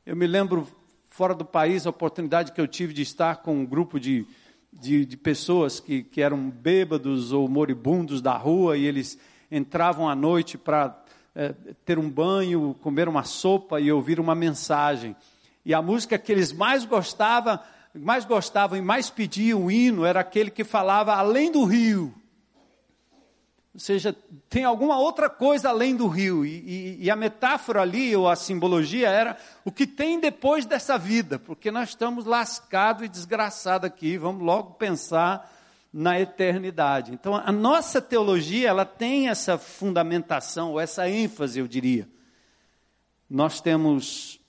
Eu 0.05 0.15
me 0.15 0.27
lembro 0.27 0.67
fora 1.15 1.33
do 1.33 1.45
país, 1.45 1.87
a 1.87 1.91
oportunidade 1.91 2.51
que 2.51 2.59
eu 2.59 2.67
tive 2.67 2.93
de 2.93 3.01
estar 3.01 3.37
com 3.37 3.59
um 3.59 3.65
grupo 3.65 3.97
de, 4.01 4.27
de, 4.73 5.05
de 5.05 5.15
pessoas 5.15 5.79
que, 5.79 6.03
que 6.03 6.21
eram 6.21 6.49
bêbados 6.49 7.31
ou 7.31 7.47
moribundos 7.47 8.21
da 8.21 8.35
rua 8.35 8.75
e 8.75 8.83
eles 8.83 9.17
entravam 9.49 10.09
à 10.09 10.13
noite 10.13 10.57
para 10.57 11.01
é, 11.33 11.55
ter 11.85 11.97
um 11.97 12.09
banho, 12.09 12.75
comer 12.81 13.07
uma 13.07 13.23
sopa 13.23 13.79
e 13.79 13.89
ouvir 13.89 14.19
uma 14.19 14.35
mensagem. 14.35 15.15
E 15.63 15.73
a 15.73 15.81
música 15.81 16.17
que 16.17 16.33
eles 16.33 16.51
mais 16.51 16.83
gostavam, 16.83 17.57
mais 17.93 18.25
gostavam 18.25 18.77
e 18.77 18.81
mais 18.81 19.09
pediam 19.09 19.63
o 19.63 19.71
hino 19.71 20.03
era 20.03 20.19
aquele 20.19 20.51
que 20.51 20.65
falava 20.65 21.13
além 21.13 21.49
do 21.49 21.63
rio. 21.63 22.13
Ou 23.75 23.79
seja, 23.79 24.15
tem 24.49 24.63
alguma 24.63 24.97
outra 24.97 25.29
coisa 25.29 25.67
além 25.67 25.97
do 25.97 26.07
rio. 26.07 26.45
E, 26.45 26.49
e, 26.49 26.97
e, 27.03 27.11
a 27.11 27.15
metáfora 27.15 27.81
ali, 27.81 28.15
ou 28.15 28.29
a 28.29 28.33
simbologia, 28.33 29.09
era 29.09 29.37
o 29.65 29.71
que 29.71 29.85
tem 29.85 30.17
depois 30.17 30.65
dessa 30.65 30.97
vida, 30.97 31.37
porque 31.37 31.69
nós 31.69 31.89
estamos 31.89 32.23
lascados 32.23 33.03
e 33.03 33.09
desgraçados 33.09 33.85
aqui, 33.85 34.17
vamos 34.17 34.41
logo 34.41 34.75
pensar 34.75 35.51
na 35.91 36.17
eternidade. 36.17 37.11
Então, 37.11 37.35
a 37.35 37.51
nossa 37.51 38.01
teologia, 38.01 38.69
ela 38.69 38.85
tem 38.85 39.27
essa 39.27 39.57
fundamentação, 39.57 40.71
ou 40.71 40.79
essa 40.79 41.09
ênfase, 41.09 41.59
eu 41.59 41.67
diria. 41.67 42.07
Nós 43.29 43.59
temos 43.59 44.39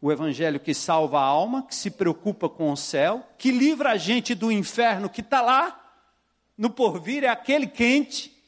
o 0.00 0.10
evangelho 0.10 0.58
que 0.58 0.74
salva 0.74 1.20
a 1.20 1.24
alma, 1.24 1.62
que 1.62 1.74
se 1.76 1.88
preocupa 1.88 2.48
com 2.48 2.72
o 2.72 2.76
céu, 2.76 3.24
que 3.38 3.52
livra 3.52 3.92
a 3.92 3.96
gente 3.96 4.34
do 4.34 4.50
inferno 4.50 5.08
que 5.08 5.20
está 5.20 5.40
lá, 5.40 5.76
no 6.58 6.68
porvir, 6.68 7.22
é 7.22 7.28
aquele 7.28 7.68
quente 7.68 8.39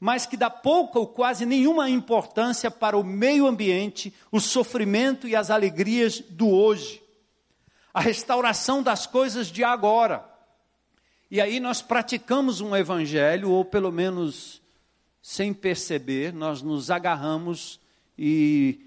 mas 0.00 0.24
que 0.24 0.36
dá 0.36 0.48
pouca 0.48 0.98
ou 0.98 1.06
quase 1.06 1.44
nenhuma 1.44 1.90
importância 1.90 2.70
para 2.70 2.96
o 2.96 3.04
meio 3.04 3.46
ambiente, 3.46 4.12
o 4.32 4.40
sofrimento 4.40 5.28
e 5.28 5.36
as 5.36 5.50
alegrias 5.50 6.20
do 6.20 6.48
hoje, 6.48 7.02
a 7.92 8.00
restauração 8.00 8.82
das 8.82 9.06
coisas 9.06 9.48
de 9.48 9.62
agora. 9.62 10.24
E 11.30 11.38
aí 11.38 11.60
nós 11.60 11.82
praticamos 11.82 12.62
um 12.62 12.74
evangelho, 12.74 13.50
ou 13.50 13.62
pelo 13.62 13.92
menos 13.92 14.62
sem 15.20 15.52
perceber, 15.52 16.32
nós 16.32 16.62
nos 16.62 16.90
agarramos 16.90 17.78
e 18.18 18.86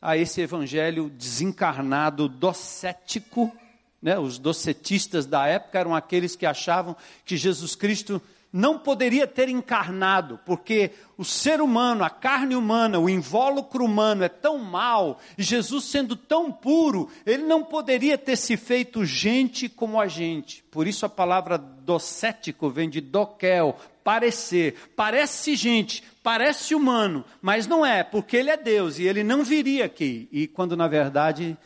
a 0.00 0.16
esse 0.16 0.40
evangelho 0.40 1.10
desencarnado 1.10 2.28
docético, 2.28 3.54
né? 4.02 4.18
Os 4.18 4.38
docetistas 4.38 5.24
da 5.24 5.46
época 5.46 5.78
eram 5.78 5.94
aqueles 5.94 6.36
que 6.36 6.44
achavam 6.44 6.96
que 7.24 7.36
Jesus 7.36 7.74
Cristo 7.74 8.20
não 8.54 8.78
poderia 8.78 9.26
ter 9.26 9.48
encarnado, 9.48 10.38
porque 10.46 10.92
o 11.18 11.24
ser 11.24 11.60
humano, 11.60 12.04
a 12.04 12.08
carne 12.08 12.54
humana, 12.54 13.00
o 13.00 13.10
invólucro 13.10 13.84
humano 13.84 14.22
é 14.22 14.28
tão 14.28 14.58
mal, 14.58 15.18
e 15.36 15.42
Jesus 15.42 15.86
sendo 15.86 16.14
tão 16.14 16.52
puro, 16.52 17.10
ele 17.26 17.42
não 17.42 17.64
poderia 17.64 18.16
ter 18.16 18.36
se 18.36 18.56
feito 18.56 19.04
gente 19.04 19.68
como 19.68 20.00
a 20.00 20.06
gente. 20.06 20.62
Por 20.70 20.86
isso 20.86 21.04
a 21.04 21.08
palavra 21.08 21.58
docético 21.58 22.70
vem 22.70 22.88
de 22.88 23.00
doquel, 23.00 23.76
parecer. 24.04 24.76
Parece 24.94 25.56
gente, 25.56 26.04
parece 26.22 26.76
humano, 26.76 27.24
mas 27.42 27.66
não 27.66 27.84
é, 27.84 28.04
porque 28.04 28.36
ele 28.36 28.50
é 28.50 28.56
Deus 28.56 29.00
e 29.00 29.02
ele 29.02 29.24
não 29.24 29.42
viria 29.42 29.86
aqui. 29.86 30.28
E 30.30 30.46
quando 30.46 30.76
na 30.76 30.86
verdade 30.86 31.58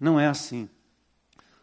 não 0.00 0.18
é 0.18 0.26
assim. 0.26 0.68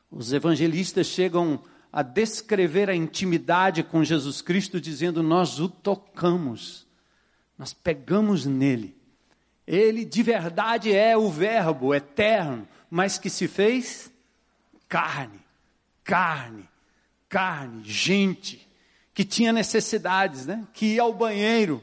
Os 0.10 0.32
evangelistas 0.32 1.08
chegam 1.08 1.62
a 1.93 2.01
descrever 2.01 2.89
a 2.89 2.95
intimidade 2.95 3.84
com 3.84 4.03
Jesus 4.03 4.41
Cristo, 4.41 4.82
dizendo: 4.82 5.21
Nós 5.21 5.60
o 5.60 5.69
tocamos, 5.69 6.88
nós 7.56 7.71
pegamos 7.71 8.47
nele. 8.47 8.97
Ele 9.67 10.03
de 10.03 10.23
verdade 10.23 10.91
é 10.91 11.15
o 11.15 11.29
Verbo 11.29 11.93
eterno, 11.93 12.67
mas 12.89 13.19
que 13.19 13.29
se 13.29 13.47
fez 13.47 14.12
carne, 14.89 15.39
carne, 16.03 16.67
carne, 17.29 17.84
gente, 17.86 18.67
que 19.13 19.23
tinha 19.23 19.53
necessidades, 19.53 20.47
né? 20.47 20.67
que 20.73 20.95
ia 20.95 21.03
ao 21.03 21.13
banheiro. 21.13 21.82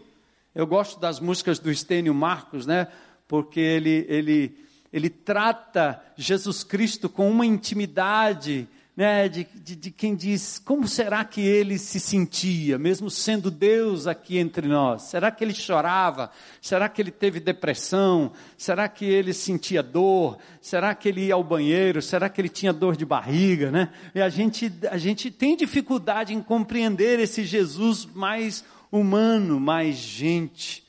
Eu 0.53 0.66
gosto 0.66 1.01
das 1.01 1.20
músicas 1.20 1.61
do 1.61 1.70
Estênio 1.70 2.12
Marcos, 2.12 2.66
né? 2.66 2.88
porque 3.27 3.61
ele, 3.61 4.05
ele, 4.09 4.59
ele 4.92 5.09
trata 5.09 6.03
Jesus 6.16 6.64
Cristo 6.64 7.09
com 7.09 7.31
uma 7.31 7.46
intimidade 7.46 8.68
né, 9.01 9.31
de, 9.31 9.45
de, 9.45 9.77
de, 9.77 9.91
quem 9.91 10.15
diz 10.15 10.59
como 10.59 10.87
será 10.87 11.25
que 11.25 11.41
ele 11.41 11.79
se 11.79 11.99
sentia, 11.99 12.77
mesmo 12.77 13.09
sendo 13.09 13.51
Deus 13.51 14.07
aqui 14.07 14.37
entre 14.37 14.69
nós? 14.69 15.05
Será 15.05 15.31
que 15.31 15.43
ele 15.43 15.55
chorava? 15.55 16.31
Será 16.61 16.87
que 16.87 17.01
ele 17.01 17.11
teve 17.11 17.41
depressão? 17.41 18.31
Será 18.59 18.91
que 18.91 19.07
ele 19.07 19.33
sentia 19.33 19.83
dor? 19.83 20.37
Será 20.61 20.95
que 20.95 21.09
ele 21.09 21.29
ia 21.29 21.33
ao 21.33 21.43
banheiro? 21.43 22.03
Será 22.03 22.29
que 22.29 22.43
ele 22.43 22.51
tinha 22.51 22.75
dor 22.75 22.95
de 22.95 23.07
barriga? 23.07 23.71
Né? 23.71 23.91
E 24.15 24.21
a 24.21 24.29
gente, 24.29 24.71
a 24.91 24.99
gente 24.99 25.31
tem 25.31 25.57
dificuldade 25.57 26.35
em 26.35 26.43
compreender 26.43 27.19
esse 27.21 27.43
Jesus 27.43 28.05
mais 28.05 28.63
humano, 28.93 29.59
mais 29.59 29.97
gente. 29.97 30.85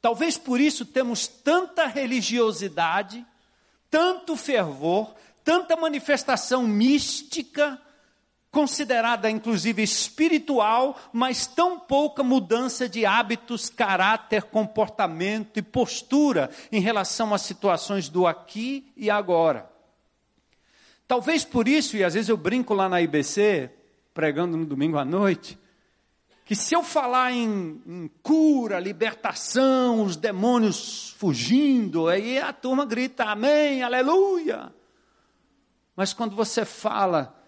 Talvez 0.00 0.38
por 0.38 0.58
isso 0.58 0.86
temos 0.86 1.28
tanta 1.28 1.86
religiosidade, 1.86 3.22
tanto 3.90 4.38
fervor, 4.38 5.14
tanta 5.44 5.76
manifestação 5.76 6.66
mística, 6.66 7.80
considerada 8.50 9.30
inclusive 9.30 9.82
espiritual, 9.82 10.98
mas 11.12 11.46
tão 11.46 11.80
pouca 11.80 12.22
mudança 12.22 12.86
de 12.88 13.06
hábitos, 13.06 13.70
caráter, 13.70 14.42
comportamento 14.44 15.56
e 15.56 15.62
postura 15.62 16.50
em 16.70 16.80
relação 16.80 17.32
às 17.32 17.42
situações 17.42 18.10
do 18.10 18.26
aqui 18.26 18.92
e 18.94 19.10
agora. 19.10 19.70
Talvez 21.08 21.44
por 21.44 21.66
isso, 21.66 21.96
e 21.96 22.04
às 22.04 22.14
vezes 22.14 22.28
eu 22.28 22.36
brinco 22.36 22.74
lá 22.74 22.88
na 22.88 23.00
IBC, 23.00 23.70
pregando 24.12 24.56
no 24.56 24.66
domingo 24.66 24.98
à 24.98 25.04
noite, 25.04 25.58
que 26.44 26.54
se 26.54 26.74
eu 26.74 26.82
falar 26.82 27.32
em, 27.32 27.80
em, 27.86 28.10
cura, 28.22 28.78
libertação, 28.78 30.02
os 30.02 30.16
demônios 30.16 31.14
fugindo, 31.18 32.08
aí 32.08 32.38
a 32.38 32.52
turma 32.52 32.84
grita 32.84 33.24
amém, 33.24 33.82
aleluia. 33.82 34.72
Mas 35.96 36.12
quando 36.12 36.34
você 36.34 36.64
fala 36.64 37.38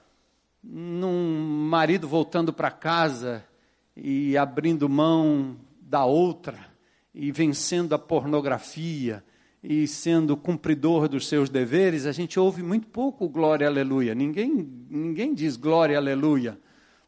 num 0.63 1.67
marido 1.69 2.09
voltando 2.09 2.53
para 2.53 2.71
casa 2.71 3.45
e 3.97 4.37
abrindo 4.37 4.89
mão 4.89 5.57
da 5.81 6.05
outra, 6.05 6.73
e 7.15 7.31
vencendo 7.31 7.95
a 7.95 7.99
pornografia, 7.99 9.23
e 9.63 9.87
sendo 9.87 10.37
cumpridor 10.37 11.09
dos 11.09 11.29
seus 11.29 11.49
deveres, 11.49 12.05
a 12.05 12.13
gente 12.13 12.39
ouve 12.39 12.63
muito 12.63 12.87
pouco 12.89 13.29
glória 13.29 13.67
aleluia. 13.67 14.15
Ninguém, 14.15 14.69
ninguém 14.91 15.33
diz 15.33 15.57
glória 15.57 15.97
aleluia 15.97 16.59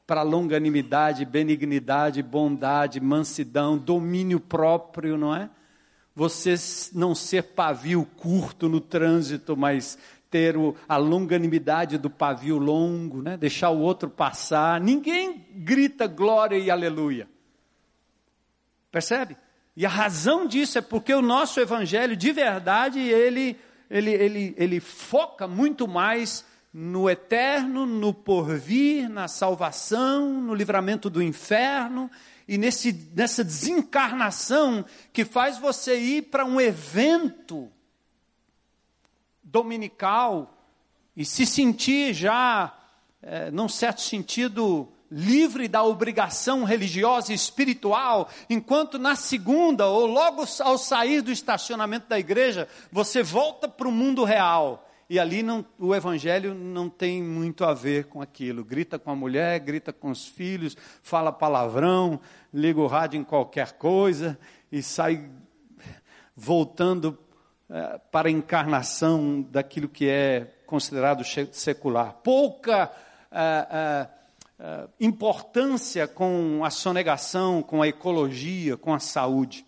para 0.06 0.22
longanimidade, 0.22 1.24
benignidade, 1.24 2.22
bondade, 2.22 3.00
mansidão, 3.00 3.76
domínio 3.76 4.38
próprio, 4.38 5.18
não 5.18 5.34
é? 5.34 5.50
Você 6.14 6.54
não 6.94 7.14
ser 7.14 7.42
pavio 7.42 8.06
curto 8.16 8.68
no 8.68 8.80
trânsito, 8.80 9.54
mas 9.54 9.98
ter 10.30 10.56
o, 10.56 10.74
a 10.88 10.96
longanimidade 10.96 11.98
do 11.98 12.10
pavio 12.10 12.58
longo, 12.58 13.22
né? 13.22 13.36
deixar 13.36 13.70
o 13.70 13.80
outro 13.80 14.08
passar. 14.10 14.80
Ninguém 14.80 15.46
grita 15.54 16.06
glória 16.06 16.56
e 16.56 16.70
aleluia. 16.70 17.28
Percebe? 18.90 19.36
E 19.76 19.84
a 19.84 19.88
razão 19.88 20.46
disso 20.46 20.78
é 20.78 20.80
porque 20.80 21.12
o 21.12 21.22
nosso 21.22 21.60
evangelho, 21.60 22.16
de 22.16 22.32
verdade, 22.32 22.98
ele, 22.98 23.56
ele, 23.90 24.10
ele, 24.10 24.54
ele 24.56 24.80
foca 24.80 25.46
muito 25.46 25.86
mais 25.86 26.44
no 26.72 27.08
eterno, 27.08 27.86
no 27.86 28.12
porvir, 28.12 29.08
na 29.08 29.28
salvação, 29.28 30.42
no 30.42 30.54
livramento 30.54 31.08
do 31.08 31.22
inferno 31.22 32.10
e 32.48 32.58
nesse, 32.58 33.10
nessa 33.14 33.42
desencarnação 33.42 34.84
que 35.12 35.24
faz 35.24 35.58
você 35.58 35.98
ir 35.98 36.22
para 36.22 36.44
um 36.44 36.60
evento 36.60 37.70
dominical 39.46 40.52
e 41.16 41.24
se 41.24 41.46
sentir 41.46 42.12
já, 42.12 42.74
é, 43.22 43.50
num 43.50 43.68
certo 43.68 44.02
sentido, 44.02 44.88
livre 45.10 45.68
da 45.68 45.84
obrigação 45.84 46.64
religiosa 46.64 47.32
e 47.32 47.34
espiritual, 47.34 48.28
enquanto 48.50 48.98
na 48.98 49.14
segunda, 49.14 49.86
ou 49.86 50.06
logo 50.06 50.44
ao 50.60 50.76
sair 50.76 51.22
do 51.22 51.30
estacionamento 51.30 52.08
da 52.08 52.18
igreja, 52.18 52.68
você 52.90 53.22
volta 53.22 53.68
para 53.68 53.88
o 53.88 53.92
mundo 53.92 54.24
real. 54.24 54.82
E 55.08 55.20
ali 55.20 55.40
não, 55.40 55.64
o 55.78 55.94
evangelho 55.94 56.52
não 56.52 56.90
tem 56.90 57.22
muito 57.22 57.64
a 57.64 57.72
ver 57.72 58.06
com 58.06 58.20
aquilo. 58.20 58.64
Grita 58.64 58.98
com 58.98 59.12
a 59.12 59.14
mulher, 59.14 59.60
grita 59.60 59.92
com 59.92 60.10
os 60.10 60.26
filhos, 60.26 60.76
fala 61.00 61.30
palavrão, 61.30 62.20
liga 62.52 62.80
o 62.80 62.88
rádio 62.88 63.20
em 63.20 63.24
qualquer 63.24 63.74
coisa 63.74 64.36
e 64.70 64.82
sai 64.82 65.30
voltando 66.34 67.16
para 68.10 68.28
a 68.28 68.30
encarnação 68.30 69.42
daquilo 69.42 69.88
que 69.88 70.08
é 70.08 70.52
considerado 70.66 71.24
secular. 71.52 72.14
Pouca 72.22 72.90
é, 73.30 74.08
é, 74.58 74.88
importância 75.00 76.06
com 76.06 76.62
a 76.64 76.70
sonegação, 76.70 77.62
com 77.62 77.82
a 77.82 77.88
ecologia, 77.88 78.76
com 78.76 78.94
a 78.94 78.98
saúde. 78.98 79.66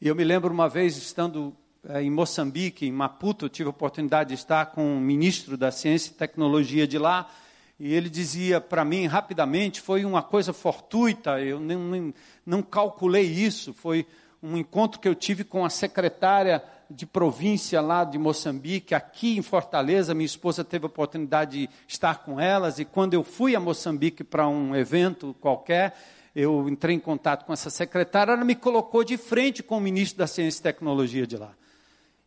E 0.00 0.08
eu 0.08 0.14
me 0.14 0.24
lembro 0.24 0.52
uma 0.52 0.68
vez 0.68 0.96
estando 0.96 1.56
em 2.00 2.10
Moçambique, 2.10 2.86
em 2.86 2.92
Maputo, 2.92 3.48
tive 3.48 3.68
a 3.68 3.70
oportunidade 3.70 4.28
de 4.28 4.34
estar 4.34 4.66
com 4.66 4.98
o 4.98 5.00
ministro 5.00 5.56
da 5.56 5.70
Ciência 5.70 6.10
e 6.10 6.14
Tecnologia 6.14 6.86
de 6.86 6.98
lá, 6.98 7.30
e 7.78 7.94
ele 7.94 8.10
dizia 8.10 8.60
para 8.60 8.84
mim 8.84 9.06
rapidamente, 9.06 9.80
foi 9.80 10.04
uma 10.04 10.22
coisa 10.22 10.52
fortuita, 10.52 11.40
eu 11.40 11.58
nem, 11.58 11.78
nem, 11.78 12.14
não 12.44 12.62
calculei 12.62 13.24
isso, 13.24 13.72
foi 13.72 14.06
um 14.42 14.56
encontro 14.56 15.00
que 15.00 15.08
eu 15.08 15.14
tive 15.14 15.44
com 15.44 15.64
a 15.64 15.70
secretária 15.70 16.62
de 16.90 17.06
província 17.06 17.80
lá 17.80 18.02
de 18.02 18.18
Moçambique, 18.18 18.94
aqui 18.94 19.36
em 19.38 19.42
Fortaleza, 19.42 20.14
minha 20.14 20.26
esposa 20.26 20.64
teve 20.64 20.86
a 20.86 20.88
oportunidade 20.88 21.66
de 21.66 21.70
estar 21.86 22.24
com 22.24 22.40
elas, 22.40 22.78
e 22.78 22.84
quando 22.84 23.14
eu 23.14 23.22
fui 23.22 23.54
a 23.54 23.60
Moçambique 23.60 24.24
para 24.24 24.48
um 24.48 24.74
evento 24.74 25.36
qualquer, 25.40 25.94
eu 26.34 26.68
entrei 26.68 26.96
em 26.96 27.00
contato 27.00 27.44
com 27.44 27.52
essa 27.52 27.70
secretária, 27.70 28.32
ela 28.32 28.44
me 28.44 28.56
colocou 28.56 29.04
de 29.04 29.16
frente 29.16 29.62
com 29.62 29.76
o 29.76 29.80
ministro 29.80 30.18
da 30.18 30.26
Ciência 30.26 30.60
e 30.60 30.62
Tecnologia 30.62 31.26
de 31.26 31.36
lá. 31.36 31.52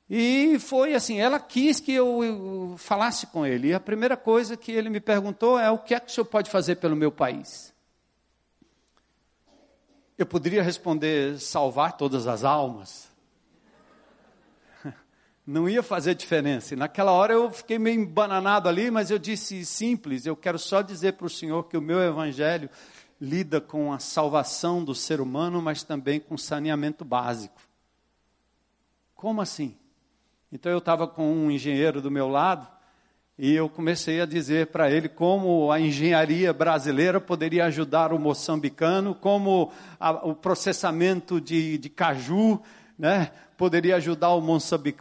E 0.10 0.60
foi 0.60 0.94
assim, 0.94 1.20
ela 1.20 1.40
quis 1.40 1.80
que 1.80 1.94
eu, 1.94 2.24
eu, 2.24 2.76
falasse 2.78 3.26
com 3.28 3.46
ele. 3.46 3.70
E 3.70 3.74
a 3.74 3.80
primeira 3.80 4.16
coisa 4.18 4.56
que 4.56 4.72
ele 4.72 4.90
me 4.90 5.00
perguntou 5.00 5.58
é: 5.58 5.72
o 5.72 5.78
que 5.78 5.96
é 5.96 6.00
que 6.00 6.12
o 6.12 6.12
senhor 6.12 6.26
pode 6.26 6.50
fazer 6.52 6.76
pelo 6.76 6.96
meu 6.96 7.12
país? 7.12 7.73
Eu 10.24 10.28
poderia 10.28 10.64
responder: 10.64 11.38
salvar 11.38 11.98
todas 11.98 12.28
as 12.28 12.46
almas. 12.46 13.10
Não 15.46 15.68
ia 15.68 15.84
fazer 15.84 16.16
diferença. 16.16 16.74
E 16.74 16.78
naquela 16.78 17.12
hora 17.12 17.34
eu 17.34 17.52
fiquei 17.52 17.78
meio 17.78 18.00
embananado 18.00 18.70
ali, 18.70 18.90
mas 18.90 19.12
eu 19.12 19.20
disse 19.20 19.66
simples: 19.66 20.26
eu 20.26 20.34
quero 20.34 20.58
só 20.58 20.82
dizer 20.82 21.14
para 21.14 21.28
o 21.28 21.30
senhor 21.30 21.64
que 21.64 21.76
o 21.76 21.82
meu 21.82 22.02
evangelho 22.02 22.70
lida 23.20 23.60
com 23.60 23.92
a 23.92 24.00
salvação 24.00 24.82
do 24.82 24.96
ser 24.96 25.20
humano, 25.20 25.62
mas 25.62 25.84
também 25.84 26.22
com 26.22 26.38
saneamento 26.38 27.04
básico. 27.04 27.60
Como 29.14 29.42
assim? 29.42 29.78
Então 30.54 30.72
eu 30.72 30.78
estava 30.78 31.06
com 31.06 31.30
um 31.34 31.52
engenheiro 31.52 32.02
do 32.02 32.10
meu 32.10 32.30
lado 32.30 32.66
e 33.38 33.56
eu 33.56 33.68
comecei 33.68 34.22
a 34.22 34.26
dizer 34.26 34.68
para 34.68 34.92
ele 34.92 35.10
como 35.10 35.72
a 35.72 35.80
engenharia 35.80 36.54
brasileira 36.54 37.20
poderia 37.20 37.66
ajudar 37.66 38.14
o 38.14 38.20
moçambicano, 38.20 39.16
como 39.16 39.72
a, 40.00 40.12
o 40.28 40.36
processamento 40.36 41.42
de, 41.42 41.80
de 41.80 41.90
caju 41.90 42.62
né, 43.04 43.32
poderia 43.58 43.98
ajudar 43.98 44.30
o 44.30 44.42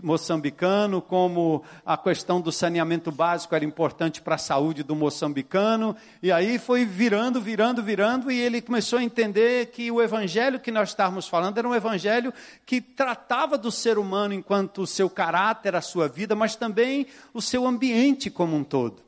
moçambicano, 0.03 1.01
como 1.01 1.63
a 1.87 1.97
questão 1.97 2.41
do 2.41 2.51
saneamento 2.51 3.13
básico 3.13 3.55
era 3.55 3.65
importante 3.65 4.21
para 4.21 4.35
a 4.35 4.39
saúde 4.39 4.83
do 4.83 4.97
moçambicano, 4.97 5.95
e 6.21 6.33
aí 6.33 6.59
foi 6.59 6.85
virando, 6.85 7.41
virando, 7.41 7.81
virando, 7.81 8.29
e 8.29 8.41
ele 8.41 8.61
começou 8.61 8.99
a 8.99 9.05
entender 9.05 9.67
que 9.67 9.89
o 9.89 10.03
evangelho 10.03 10.59
que 10.59 10.73
nós 10.73 10.89
estávamos 10.89 11.29
falando 11.29 11.59
era 11.59 11.69
um 11.69 11.77
evangelho 11.77 12.35
que 12.67 12.81
tratava 12.81 13.57
do 13.57 13.71
ser 13.71 13.99
humano 13.99 14.35
enquanto 14.35 14.83
o 14.83 14.87
seu 14.87 15.09
caráter, 15.09 15.77
a 15.77 15.81
sua 15.81 16.09
vida, 16.09 16.35
mas 16.35 16.57
também 16.57 17.07
o 17.33 17.41
seu 17.41 17.69
ambiente 17.69 18.29
como 18.31 18.57
um 18.57 18.65
todo. 18.65 19.01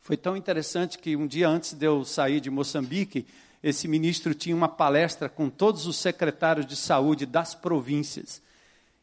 Foi 0.00 0.16
tão 0.16 0.34
interessante 0.34 0.96
que 0.96 1.14
um 1.14 1.26
dia 1.26 1.46
antes 1.46 1.74
de 1.74 1.84
eu 1.84 2.06
sair 2.06 2.40
de 2.40 2.48
Moçambique, 2.48 3.26
esse 3.62 3.86
ministro 3.86 4.34
tinha 4.34 4.56
uma 4.56 4.68
palestra 4.68 5.28
com 5.28 5.50
todos 5.50 5.86
os 5.86 5.96
secretários 5.96 6.66
de 6.66 6.76
saúde 6.76 7.26
das 7.26 7.54
províncias. 7.54 8.42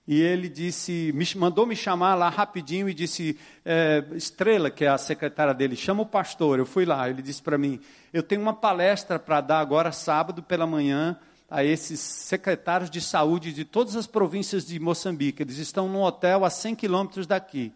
E 0.07 0.21
ele 0.21 0.47
disse, 0.47 1.11
me, 1.13 1.25
mandou 1.35 1.65
me 1.65 1.75
chamar 1.75 2.15
lá 2.15 2.29
rapidinho 2.29 2.87
e 2.87 2.93
disse, 2.93 3.37
é, 3.65 4.03
Estrela, 4.13 4.71
que 4.71 4.85
é 4.85 4.87
a 4.87 4.97
secretária 4.97 5.53
dele, 5.53 5.75
chama 5.75 6.03
o 6.03 6.05
pastor. 6.05 6.57
Eu 6.57 6.65
fui 6.65 6.85
lá, 6.85 7.09
ele 7.09 7.21
disse 7.21 7.41
para 7.41 7.57
mim, 7.57 7.79
eu 8.13 8.23
tenho 8.23 8.41
uma 8.41 8.53
palestra 8.53 9.19
para 9.19 9.41
dar 9.41 9.59
agora 9.59 9.91
sábado 9.91 10.41
pela 10.41 10.65
manhã 10.65 11.19
a 11.49 11.63
esses 11.63 11.99
secretários 11.99 12.89
de 12.89 13.01
saúde 13.01 13.51
de 13.51 13.65
todas 13.65 13.95
as 13.97 14.07
províncias 14.07 14.65
de 14.65 14.79
Moçambique. 14.79 15.43
Eles 15.43 15.57
estão 15.57 15.89
num 15.89 16.01
hotel 16.01 16.45
a 16.45 16.49
100 16.49 16.75
quilômetros 16.75 17.27
daqui. 17.27 17.73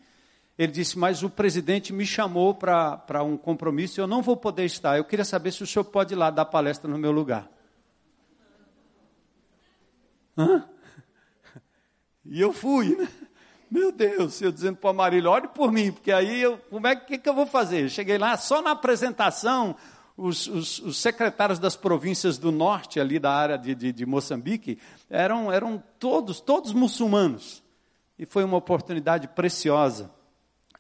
Ele 0.62 0.72
disse, 0.72 0.96
mas 0.96 1.24
o 1.24 1.30
presidente 1.30 1.92
me 1.92 2.06
chamou 2.06 2.54
para 2.54 3.24
um 3.24 3.36
compromisso 3.36 4.00
e 4.00 4.02
eu 4.02 4.06
não 4.06 4.22
vou 4.22 4.38
poder 4.38 4.64
estar. 4.64 4.96
Eu 4.96 5.04
queria 5.04 5.26
saber 5.26 5.52
se 5.52 5.64
o 5.64 5.66
senhor 5.66 5.84
pode 5.86 6.14
ir 6.14 6.18
lá 6.18 6.30
dar 6.30 6.46
palestra 6.46 6.88
no 6.88 7.00
meu 7.00 7.12
lugar. 7.12 7.50
Hã? 10.38 10.64
E 12.24 12.40
eu 12.40 12.54
fui, 12.54 12.96
né? 12.96 13.08
Meu 13.72 13.92
Deus, 13.92 14.40
eu 14.40 14.52
dizendo 14.52 14.78
para 14.78 14.92
o 14.92 14.94
Marília, 14.94 15.32
olhe 15.32 15.48
por 15.48 15.72
mim, 15.72 15.92
porque 15.92 16.12
aí 16.12 16.40
eu, 16.44 16.60
como 16.70 16.86
é 16.86 16.96
que, 16.96 17.18
que 17.18 17.28
eu 17.28 17.34
vou 17.34 17.48
fazer? 17.48 17.90
cheguei 17.90 18.20
lá, 18.20 18.38
só 18.38 18.62
na 18.62 18.70
apresentação, 18.70 19.76
os, 20.16 20.46
os, 20.46 20.78
os, 20.78 20.98
secretários 20.98 21.58
das 21.58 21.76
províncias 21.76 22.38
do 22.38 22.52
norte, 22.52 23.00
ali 23.00 23.18
da 23.18 23.34
área 23.34 23.58
de, 23.58 23.74
de, 23.74 23.92
de 23.92 24.06
Moçambique, 24.06 24.78
eram, 25.10 25.52
eram 25.52 25.84
todos, 25.98 26.40
todos 26.40 26.72
muçulmanos. 26.72 27.64
E 28.20 28.28
foi 28.28 28.44
uma 28.44 28.58
oportunidade 28.58 29.28
preciosa 29.28 30.21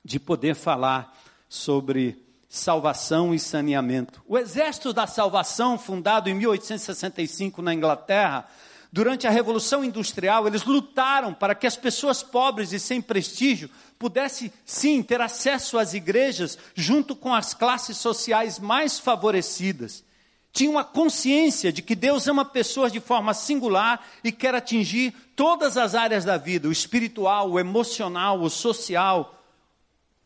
de 0.04 0.20
poder 0.20 0.56
falar 0.56 1.18
sobre 1.48 2.22
salvação 2.52 3.34
e 3.34 3.40
saneamento. 3.40 4.22
O 4.28 4.38
Exército 4.38 4.92
da 4.92 5.08
Salvação, 5.08 5.78
fundado 5.78 6.30
em 6.30 6.34
1865 6.34 7.62
na 7.62 7.74
Inglaterra, 7.74 8.46
durante 8.92 9.26
a 9.26 9.30
Revolução 9.30 9.86
Industrial, 9.86 10.46
eles 10.46 10.66
lutaram 10.66 11.34
para 11.34 11.56
que 11.56 11.66
as 11.66 11.78
pessoas 11.78 12.22
pobres 12.22 12.74
e 12.74 12.80
sem 12.80 13.02
prestígio 13.02 13.70
pudessem, 13.98 14.52
sim, 14.66 15.02
ter 15.02 15.22
acesso 15.22 15.78
às 15.78 15.94
igrejas 15.94 16.58
junto 16.76 17.16
com 17.16 17.34
as 17.34 17.54
classes 17.54 17.98
sociais 17.98 18.60
mais 18.60 19.00
favorecidas. 19.00 20.04
Tinham 20.52 20.78
a 20.78 20.84
consciência 20.84 21.72
de 21.72 21.82
que 21.82 21.96
Deus 21.96 22.28
ama 22.28 22.44
pessoas 22.44 22.92
de 22.92 23.00
forma 23.00 23.34
singular 23.34 24.06
e 24.22 24.32
quer 24.32 24.54
atingir 24.54 25.14
todas 25.36 25.78
as 25.78 25.96
áreas 25.96 26.26
da 26.26 26.36
vida: 26.38 26.68
o 26.68 26.72
espiritual, 26.72 27.52
o 27.52 27.60
emocional, 27.60 28.42
o 28.42 28.50
social, 28.50 29.41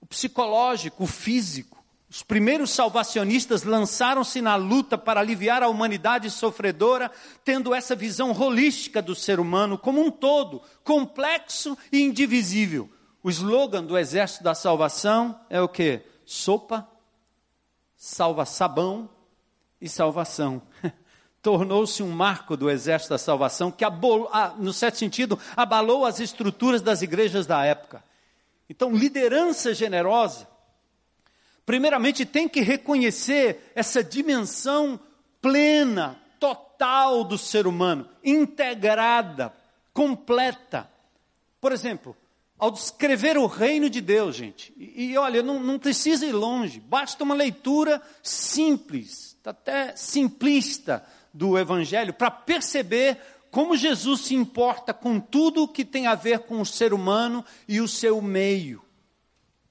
o 0.06 0.08
psicológico, 0.08 1.04
o 1.04 1.08
físico. 1.08 1.84
Os 2.08 2.22
primeiros 2.22 2.70
salvacionistas 2.70 3.64
lançaram-se 3.64 4.40
na 4.40 4.56
luta 4.56 5.00
para 5.00 5.20
aliviar 5.20 5.64
a 5.64 5.68
humanidade 5.68 6.30
sofredora, 6.30 7.12
tendo 7.44 7.74
essa 7.74 7.96
visão 7.96 8.32
holística 8.32 9.02
do 9.02 9.16
ser 9.16 9.40
humano 9.40 9.80
como 9.80 10.00
um 10.00 10.12
todo, 10.12 10.62
complexo 10.84 11.76
e 11.92 12.04
indivisível. 12.04 12.88
O 13.24 13.32
slogan 13.32 13.84
do 13.84 13.98
Exército 13.98 14.44
da 14.44 14.54
Salvação 14.54 15.40
é 15.50 15.60
o 15.60 15.68
que? 15.68 16.04
Sopa, 16.24 16.88
salva 17.98 18.46
sabão 18.46 19.10
e 19.82 19.90
salvação. 19.90 20.62
Tornou-se 21.42 22.04
um 22.04 22.12
marco 22.12 22.56
do 22.56 22.70
Exército 22.70 23.10
da 23.10 23.18
Salvação 23.18 23.72
que, 23.72 23.84
no 24.60 24.72
certo 24.72 25.00
sentido, 25.00 25.40
abalou 25.58 26.06
as 26.06 26.20
estruturas 26.20 26.84
das 26.84 27.02
igrejas 27.02 27.48
da 27.48 27.66
época. 27.66 28.04
Então, 28.70 28.92
liderança 28.92 29.74
generosa, 29.74 30.48
primeiramente 31.66 32.26
tem 32.26 32.48
que 32.48 32.62
reconhecer 32.62 33.72
essa 33.76 34.04
dimensão 34.04 35.00
plena, 35.42 36.20
total 36.40 37.24
do 37.24 37.38
ser 37.38 37.68
humano, 37.68 38.10
integrada, 38.24 39.54
completa. 39.94 40.90
Por 41.62 41.72
exemplo, 41.72 42.16
ao 42.58 42.72
descrever 42.72 43.38
o 43.38 43.48
reino 43.48 43.90
de 43.90 44.02
Deus, 44.02 44.36
gente, 44.36 44.74
e, 44.78 45.12
e 45.12 45.18
olha, 45.18 45.44
não, 45.44 45.60
não 45.60 45.78
precisa 45.78 46.26
ir 46.26 46.32
longe, 46.32 46.80
basta 46.80 47.24
uma 47.24 47.36
leitura 47.36 48.02
simples, 48.24 49.38
até 49.46 49.96
simplista 49.96 51.06
do 51.34 51.58
Evangelho, 51.58 52.14
para 52.14 52.32
perceber 52.32 53.20
como 53.56 53.78
Jesus 53.78 54.20
se 54.20 54.36
importa 54.36 54.94
com 54.94 55.18
tudo 55.18 55.66
que 55.66 55.86
tem 55.86 56.08
a 56.08 56.14
ver 56.14 56.40
com 56.40 56.60
o 56.60 56.66
ser 56.66 56.94
humano 56.94 57.42
e 57.66 57.80
o 57.80 57.88
seu 57.88 58.22
meio. 58.22 58.84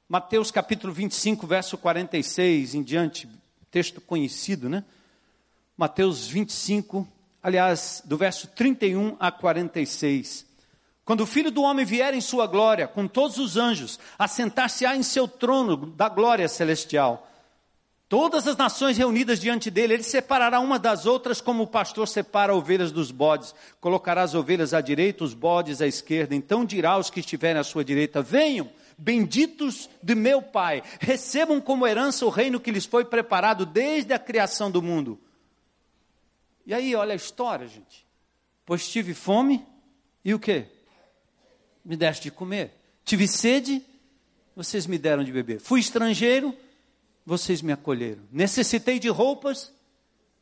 Mateus 0.09 0.51
capítulo 0.51 0.91
25, 0.91 1.47
verso 1.47 1.77
46 1.77 2.77
em 2.77 2.83
diante, 2.83 3.29
texto 3.71 4.01
conhecido, 4.01 4.71
né? 4.71 4.85
Mateus 5.77 6.27
25, 6.27 7.07
aliás, 7.43 8.01
do 8.07 8.17
verso 8.17 8.47
31 8.47 9.19
a 9.21 9.31
46. 9.31 10.47
Quando 11.05 11.21
o 11.21 11.27
filho 11.27 11.51
do 11.51 11.61
homem 11.61 11.85
vier 11.85 12.15
em 12.15 12.23
sua 12.23 12.47
glória, 12.47 12.89
com 12.89 13.07
todos 13.07 13.37
os 13.37 13.59
anjos, 13.59 14.01
assentar-se-á 14.19 14.97
em 14.97 15.03
seu 15.03 15.29
trono 15.29 15.77
da 15.77 16.09
glória 16.09 16.49
celestial. 16.49 17.31
Todas 18.15 18.47
as 18.47 18.57
nações 18.57 18.97
reunidas 18.97 19.41
diante 19.41 19.73
dele, 19.73 19.95
ele 19.95 20.05
separará 20.05 20.61
uma 20.61 20.79
das 20.79 21.05
outras 21.05 21.41
como 21.41 21.65
o 21.65 21.67
pastor 21.67 22.07
separa 22.07 22.55
ovelhas 22.55 22.93
dos 22.93 23.11
bodes. 23.11 23.53
Colocará 23.81 24.23
as 24.23 24.37
ovelhas 24.37 24.73
à 24.73 24.81
direita, 24.81 25.25
os 25.25 25.35
bodes 25.35 25.83
à 25.83 25.87
esquerda. 25.89 26.33
Então 26.33 26.65
dirá 26.65 26.93
aos 26.93 27.11
que 27.11 27.19
estiverem 27.19 27.61
à 27.61 27.65
sua 27.65 27.85
direita: 27.85 28.23
Venham, 28.23 28.71
benditos 28.97 29.91
de 30.01 30.15
meu 30.15 30.41
Pai, 30.41 30.81
recebam 31.01 31.61
como 31.61 31.89
herança 31.89 32.25
o 32.25 32.29
reino 32.29 32.61
que 32.61 32.71
lhes 32.71 32.87
foi 32.87 33.05
preparado 33.05 33.67
desde 33.67 34.13
a 34.13 34.19
criação 34.21 34.71
do 34.71 34.81
mundo. 34.81 35.19
E 36.65 36.73
aí, 36.73 36.95
olha 36.95 37.15
a 37.15 37.17
história, 37.17 37.67
gente. 37.67 38.07
Pois 38.65 38.89
tive 38.89 39.13
fome 39.13 39.67
e 40.25 40.33
o 40.33 40.39
quê? 40.39 40.69
me 41.85 41.97
deste 41.97 42.23
de 42.23 42.31
comer. 42.31 42.71
Tive 43.05 43.27
sede, 43.27 43.83
vocês 44.55 44.87
me 44.87 44.99
deram 44.99 45.25
de 45.25 45.33
beber. 45.33 45.59
Fui 45.59 45.81
estrangeiro, 45.81 46.57
vocês 47.25 47.63
me 47.63 47.73
acolheram. 47.73 48.23
Necessitei 48.31 48.99
de 48.99 49.09
roupas 49.09 49.73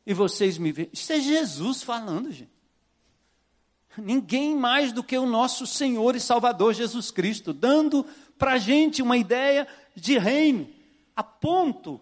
e 0.05 0.13
vocês 0.13 0.57
me 0.57 0.71
viram. 0.71 0.89
Isso 0.91 1.11
é 1.13 1.19
Jesus 1.19 1.81
falando, 1.81 2.31
gente. 2.31 2.51
Ninguém 3.97 4.55
mais 4.55 4.91
do 4.91 5.03
que 5.03 5.17
o 5.17 5.25
nosso 5.25 5.67
Senhor 5.67 6.15
e 6.15 6.19
Salvador 6.19 6.73
Jesus 6.73 7.11
Cristo, 7.11 7.53
dando 7.53 8.05
para 8.37 8.53
a 8.53 8.57
gente 8.57 9.01
uma 9.01 9.15
ideia 9.15 9.67
de 9.95 10.17
reino, 10.17 10.67
a 11.15 11.21
ponto 11.21 12.01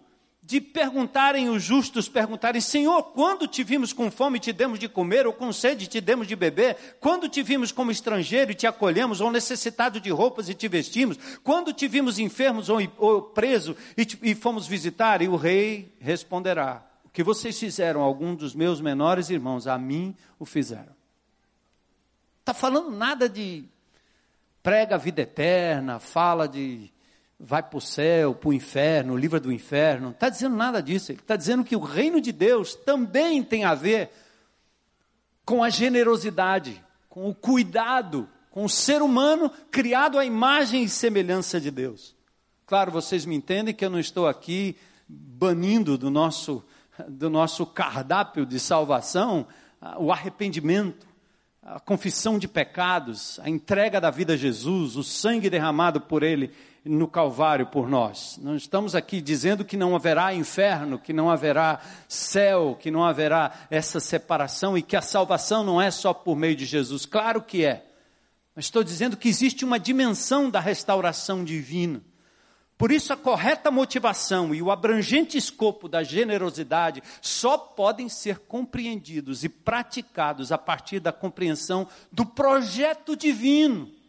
de 0.52 0.60
perguntarem 0.60 1.48
os 1.48 1.62
justos, 1.62 2.10
perguntarem, 2.10 2.60
Senhor, 2.60 3.04
quando 3.14 3.48
te 3.48 3.64
vimos 3.64 3.90
com 3.94 4.10
fome 4.10 4.36
e 4.36 4.40
te 4.40 4.52
demos 4.52 4.78
de 4.78 4.86
comer, 4.86 5.26
ou 5.26 5.32
com 5.32 5.50
sede 5.50 5.86
e 5.86 5.88
te 5.88 5.98
demos 5.98 6.28
de 6.28 6.36
beber? 6.36 6.98
Quando 7.00 7.26
te 7.26 7.42
vimos 7.42 7.72
como 7.72 7.90
estrangeiro 7.90 8.52
e 8.52 8.54
te 8.54 8.66
acolhemos, 8.66 9.22
ou 9.22 9.30
necessitado 9.30 9.98
de 9.98 10.10
roupas 10.10 10.50
e 10.50 10.54
te 10.54 10.68
vestimos? 10.68 11.18
Quando 11.42 11.72
te 11.72 11.88
vimos 11.88 12.18
enfermos 12.18 12.68
ou, 12.68 12.80
ou 12.98 13.22
preso 13.22 13.74
e, 13.96 14.04
te, 14.04 14.18
e 14.22 14.34
fomos 14.34 14.66
visitar? 14.66 15.22
E 15.22 15.28
o 15.28 15.36
rei 15.36 15.96
responderá, 15.98 16.86
o 17.02 17.08
que 17.08 17.22
vocês 17.22 17.58
fizeram 17.58 18.02
algum 18.02 18.34
dos 18.34 18.54
meus 18.54 18.78
menores 18.78 19.30
irmãos, 19.30 19.66
a 19.66 19.78
mim 19.78 20.14
o 20.38 20.44
fizeram. 20.44 20.94
Está 22.40 22.52
falando 22.52 22.90
nada 22.90 23.26
de 23.26 23.64
prega 24.62 24.96
a 24.96 24.98
vida 24.98 25.22
eterna, 25.22 25.98
fala 25.98 26.46
de 26.46 26.91
vai 27.44 27.60
para 27.60 27.76
o 27.76 27.80
céu, 27.80 28.34
para 28.34 28.50
o 28.50 28.52
inferno, 28.52 29.16
livra 29.16 29.40
do 29.40 29.52
inferno. 29.52 30.04
Não 30.04 30.10
está 30.12 30.28
dizendo 30.28 30.54
nada 30.54 30.80
disso. 30.80 31.10
Ele 31.10 31.18
está 31.18 31.34
dizendo 31.34 31.64
que 31.64 31.74
o 31.74 31.80
reino 31.80 32.20
de 32.20 32.30
Deus 32.30 32.76
também 32.76 33.42
tem 33.42 33.64
a 33.64 33.74
ver 33.74 34.10
com 35.44 35.64
a 35.64 35.68
generosidade, 35.68 36.82
com 37.08 37.28
o 37.28 37.34
cuidado, 37.34 38.28
com 38.48 38.64
o 38.64 38.68
ser 38.68 39.02
humano 39.02 39.50
criado 39.72 40.20
à 40.20 40.24
imagem 40.24 40.84
e 40.84 40.88
semelhança 40.88 41.60
de 41.60 41.70
Deus. 41.70 42.14
Claro, 42.64 42.92
vocês 42.92 43.26
me 43.26 43.34
entendem 43.34 43.74
que 43.74 43.84
eu 43.84 43.90
não 43.90 43.98
estou 43.98 44.28
aqui 44.28 44.76
banindo 45.08 45.98
do 45.98 46.10
nosso, 46.10 46.64
do 47.08 47.28
nosso 47.28 47.66
cardápio 47.66 48.46
de 48.46 48.60
salvação 48.60 49.48
ah, 49.80 49.96
o 49.98 50.12
arrependimento, 50.12 51.08
a 51.60 51.80
confissão 51.80 52.38
de 52.38 52.46
pecados, 52.46 53.40
a 53.40 53.50
entrega 53.50 54.00
da 54.00 54.10
vida 54.10 54.34
a 54.34 54.36
Jesus, 54.36 54.94
o 54.94 55.02
sangue 55.02 55.50
derramado 55.50 56.00
por 56.00 56.22
Ele 56.22 56.52
no 56.84 57.06
Calvário 57.06 57.66
por 57.66 57.88
nós. 57.88 58.38
Não 58.42 58.56
estamos 58.56 58.94
aqui 58.94 59.20
dizendo 59.20 59.64
que 59.64 59.76
não 59.76 59.94
haverá 59.94 60.34
inferno, 60.34 60.98
que 60.98 61.12
não 61.12 61.30
haverá 61.30 61.80
céu, 62.08 62.76
que 62.78 62.90
não 62.90 63.04
haverá 63.04 63.52
essa 63.70 64.00
separação 64.00 64.76
e 64.76 64.82
que 64.82 64.96
a 64.96 65.02
salvação 65.02 65.62
não 65.62 65.80
é 65.80 65.90
só 65.90 66.12
por 66.12 66.36
meio 66.36 66.56
de 66.56 66.64
Jesus. 66.64 67.06
Claro 67.06 67.42
que 67.42 67.64
é. 67.64 67.86
Mas 68.54 68.66
estou 68.66 68.82
dizendo 68.82 69.16
que 69.16 69.28
existe 69.28 69.64
uma 69.64 69.78
dimensão 69.78 70.50
da 70.50 70.60
restauração 70.60 71.44
divina. 71.44 72.02
Por 72.76 72.90
isso, 72.90 73.12
a 73.12 73.16
correta 73.16 73.70
motivação 73.70 74.52
e 74.52 74.60
o 74.60 74.70
abrangente 74.70 75.38
escopo 75.38 75.88
da 75.88 76.02
generosidade 76.02 77.00
só 77.20 77.56
podem 77.56 78.08
ser 78.08 78.40
compreendidos 78.40 79.44
e 79.44 79.48
praticados 79.48 80.50
a 80.50 80.58
partir 80.58 80.98
da 80.98 81.12
compreensão 81.12 81.86
do 82.10 82.26
projeto 82.26 83.14
divino 83.14 84.01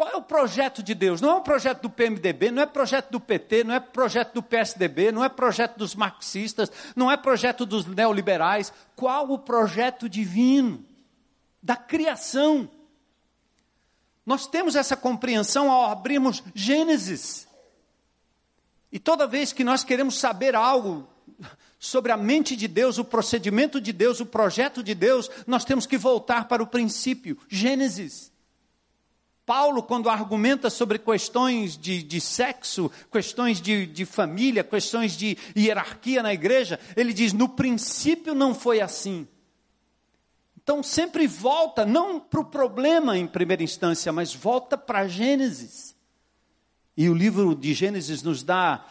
qual 0.00 0.08
é 0.08 0.16
o 0.16 0.22
projeto 0.22 0.82
de 0.82 0.94
Deus? 0.94 1.20
Não 1.20 1.28
é 1.28 1.34
o 1.34 1.42
projeto 1.42 1.82
do 1.82 1.90
PMDB, 1.90 2.50
não 2.50 2.62
é 2.62 2.64
projeto 2.64 3.10
do 3.10 3.20
PT, 3.20 3.64
não 3.64 3.74
é 3.74 3.80
projeto 3.80 4.32
do 4.32 4.42
PSDB, 4.42 5.12
não 5.12 5.22
é 5.22 5.28
projeto 5.28 5.76
dos 5.76 5.94
marxistas, 5.94 6.72
não 6.96 7.10
é 7.10 7.18
projeto 7.18 7.66
dos 7.66 7.84
neoliberais. 7.84 8.72
Qual 8.96 9.30
o 9.30 9.38
projeto 9.38 10.08
divino 10.08 10.82
da 11.62 11.76
criação? 11.76 12.66
Nós 14.24 14.46
temos 14.46 14.74
essa 14.74 14.96
compreensão 14.96 15.70
ao 15.70 15.90
abrirmos 15.90 16.42
Gênesis. 16.54 17.46
E 18.90 18.98
toda 18.98 19.26
vez 19.26 19.52
que 19.52 19.62
nós 19.62 19.84
queremos 19.84 20.18
saber 20.18 20.54
algo 20.54 21.06
sobre 21.78 22.10
a 22.10 22.16
mente 22.16 22.56
de 22.56 22.66
Deus, 22.66 22.96
o 22.96 23.04
procedimento 23.04 23.78
de 23.78 23.92
Deus, 23.92 24.18
o 24.18 24.24
projeto 24.24 24.82
de 24.82 24.94
Deus, 24.94 25.30
nós 25.46 25.62
temos 25.62 25.84
que 25.84 25.98
voltar 25.98 26.48
para 26.48 26.62
o 26.62 26.66
princípio, 26.66 27.36
Gênesis. 27.50 28.30
Paulo, 29.50 29.82
quando 29.82 30.08
argumenta 30.08 30.70
sobre 30.70 30.96
questões 30.96 31.76
de, 31.76 32.04
de 32.04 32.20
sexo, 32.20 32.88
questões 33.10 33.60
de, 33.60 33.84
de 33.84 34.04
família, 34.04 34.62
questões 34.62 35.16
de 35.16 35.36
hierarquia 35.56 36.22
na 36.22 36.32
igreja, 36.32 36.78
ele 36.96 37.12
diz: 37.12 37.32
no 37.32 37.48
princípio 37.48 38.32
não 38.32 38.54
foi 38.54 38.80
assim. 38.80 39.26
Então 40.62 40.84
sempre 40.84 41.26
volta, 41.26 41.84
não 41.84 42.20
para 42.20 42.38
o 42.38 42.44
problema 42.44 43.18
em 43.18 43.26
primeira 43.26 43.64
instância, 43.64 44.12
mas 44.12 44.32
volta 44.32 44.78
para 44.78 45.08
Gênesis. 45.08 45.96
E 46.96 47.08
o 47.08 47.14
livro 47.14 47.52
de 47.56 47.74
Gênesis 47.74 48.22
nos 48.22 48.44
dá 48.44 48.86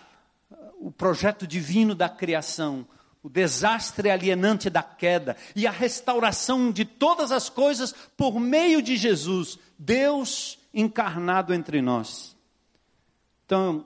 uh, 0.52 0.88
o 0.88 0.91
projeto 0.91 1.48
divino 1.48 1.95
da 1.95 2.10
criação, 2.10 2.86
o 3.21 3.29
desastre 3.29 4.10
alienante 4.10 4.69
da 4.69 4.82
queda 4.82 5.36
e 5.55 5.67
a 5.67 5.71
restauração 5.71 6.71
de 6.71 6.86
todas 6.86 7.32
as 7.32 7.49
coisas 7.49 7.93
por 8.15 8.39
meio 8.39 8.82
de 8.82 8.95
Jesus, 8.95 9.60
Deus 9.77 10.58
encarnado 10.73 11.53
entre 11.53 11.82
nós. 11.82 12.36
Então, 13.45 13.86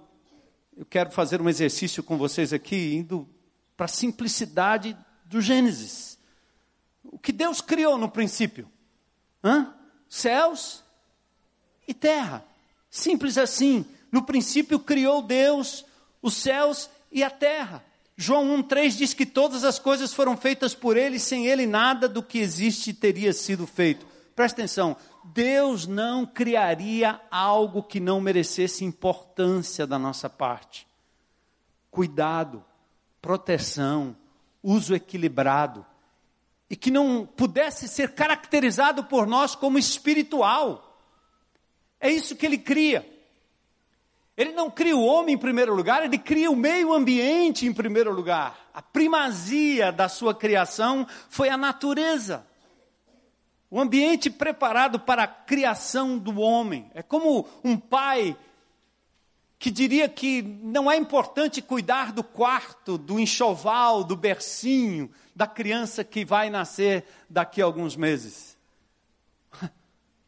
eu 0.76 0.86
quero 0.86 1.12
fazer 1.12 1.42
um 1.42 1.50
exercício 1.50 2.04
com 2.04 2.18
vocês 2.18 2.54
aqui, 2.54 2.96
indo 2.96 3.28
para 3.76 3.86
a 3.86 3.90
simplicidade 3.90 4.98
do 5.26 5.42
Gênesis. 5.42 6.18
O 7.04 7.18
que 7.18 7.32
Deus 7.32 7.62
criou 7.62 7.98
no 7.98 8.10
princípio? 8.10 8.70
Hã? 9.44 9.74
Céus 10.10 10.84
e 11.88 11.94
terra. 11.94 12.46
Simples 12.90 13.38
assim. 13.38 13.86
No 14.12 14.24
princípio 14.24 14.80
criou 14.80 15.22
Deus 15.22 15.86
os 16.22 16.36
céus 16.36 16.90
e 17.12 17.24
a 17.24 17.30
terra. 17.30 17.84
João 18.16 18.64
1,3 18.64 18.98
diz 18.98 19.14
que 19.14 19.26
todas 19.26 19.64
as 19.64 19.80
coisas 19.80 20.14
foram 20.14 20.38
feitas 20.38 20.76
por 20.76 20.98
ele, 20.98 21.20
sem 21.20 21.48
ele 21.48 21.66
nada 21.66 22.08
do 22.08 22.22
que 22.22 22.40
existe 22.40 22.94
teria 22.94 23.34
sido 23.34 23.66
feito. 23.66 24.06
Presta 24.36 24.62
atenção, 24.62 24.96
Deus 25.24 25.88
não 25.88 26.26
criaria 26.26 27.20
algo 27.32 27.84
que 27.84 28.00
não 28.00 28.20
merecesse 28.20 28.84
importância 28.84 29.88
da 29.88 29.98
nossa 29.98 30.30
parte. 30.30 30.88
Cuidado, 31.90 32.64
proteção, 33.22 34.16
uso 34.62 34.96
equilibrado, 34.96 35.86
e 36.70 36.76
que 36.76 36.90
não 36.90 37.26
pudesse 37.26 37.88
ser 37.88 38.14
caracterizado 38.14 39.04
por 39.04 39.28
nós 39.28 39.56
como 39.56 39.78
espiritual. 39.78 41.00
É 42.00 42.10
isso 42.10 42.36
que 42.36 42.46
ele 42.46 42.58
cria. 42.58 43.13
Ele 44.36 44.52
não 44.52 44.70
cria 44.70 44.98
o 44.98 45.06
homem 45.06 45.36
em 45.36 45.38
primeiro 45.38 45.76
lugar, 45.76 46.04
ele 46.04 46.18
cria 46.18 46.50
o 46.50 46.56
meio 46.56 46.92
ambiente 46.92 47.68
em 47.68 47.74
primeiro 47.74 48.12
lugar. 48.12 48.58
A 48.74 48.82
primazia 48.82 49.92
da 49.92 50.10
sua 50.10 50.34
criação 50.34 51.08
foi 51.30 51.50
a 51.50 51.58
natureza. 51.58 52.46
O 53.70 53.80
ambiente 53.80 54.30
preparado 54.30 55.00
para 55.00 55.24
a 55.24 55.28
criação 55.28 56.18
do 56.18 56.40
homem. 56.40 56.90
É 56.96 57.04
como 57.04 57.48
um 57.64 57.78
pai 57.78 58.36
que 59.60 59.72
diria 59.72 60.10
que 60.10 60.42
não 60.42 60.92
é 60.92 60.98
importante 60.98 61.62
cuidar 61.62 62.12
do 62.12 62.24
quarto, 62.24 62.98
do 62.98 63.20
enxoval, 63.20 64.04
do 64.04 64.16
bercinho 64.16 65.10
da 65.36 65.48
criança 65.48 66.04
que 66.04 66.26
vai 66.26 66.50
nascer 66.50 67.06
daqui 67.30 67.62
a 67.62 67.66
alguns 67.66 67.96
meses. 67.96 68.53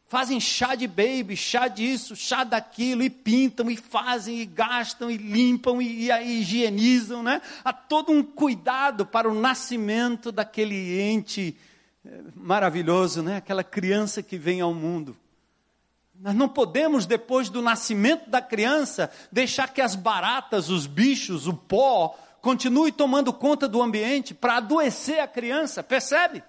Fazem 0.08 0.38
chá 0.38 0.76
de 0.76 0.86
baby, 0.86 1.36
chá 1.36 1.66
disso, 1.66 2.14
chá 2.14 2.44
daquilo, 2.44 3.02
e 3.02 3.10
pintam, 3.10 3.68
e 3.68 3.76
fazem, 3.76 4.40
e 4.40 4.46
gastam, 4.46 5.10
e 5.10 5.16
limpam, 5.16 5.82
e, 5.82 6.10
e 6.10 6.40
higienizam, 6.40 7.24
né? 7.24 7.42
Há 7.64 7.72
todo 7.72 8.12
um 8.12 8.22
cuidado 8.22 9.04
para 9.04 9.28
o 9.28 9.34
nascimento 9.34 10.30
daquele 10.30 11.00
ente 11.00 11.56
eh, 12.04 12.20
maravilhoso, 12.36 13.20
né? 13.20 13.38
Aquela 13.38 13.64
criança 13.64 14.22
que 14.22 14.38
vem 14.38 14.60
ao 14.60 14.72
mundo. 14.72 15.16
Nós 16.14 16.36
não 16.36 16.48
podemos, 16.48 17.04
depois 17.04 17.48
do 17.48 17.60
nascimento 17.60 18.30
da 18.30 18.40
criança, 18.40 19.10
deixar 19.32 19.74
que 19.74 19.80
as 19.80 19.96
baratas, 19.96 20.70
os 20.70 20.86
bichos, 20.86 21.48
o 21.48 21.52
pó, 21.52 22.16
continue 22.40 22.92
tomando 22.92 23.32
conta 23.32 23.66
do 23.66 23.82
ambiente 23.82 24.32
para 24.32 24.58
adoecer 24.58 25.18
a 25.18 25.26
criança, 25.26 25.82
percebe? 25.82 26.44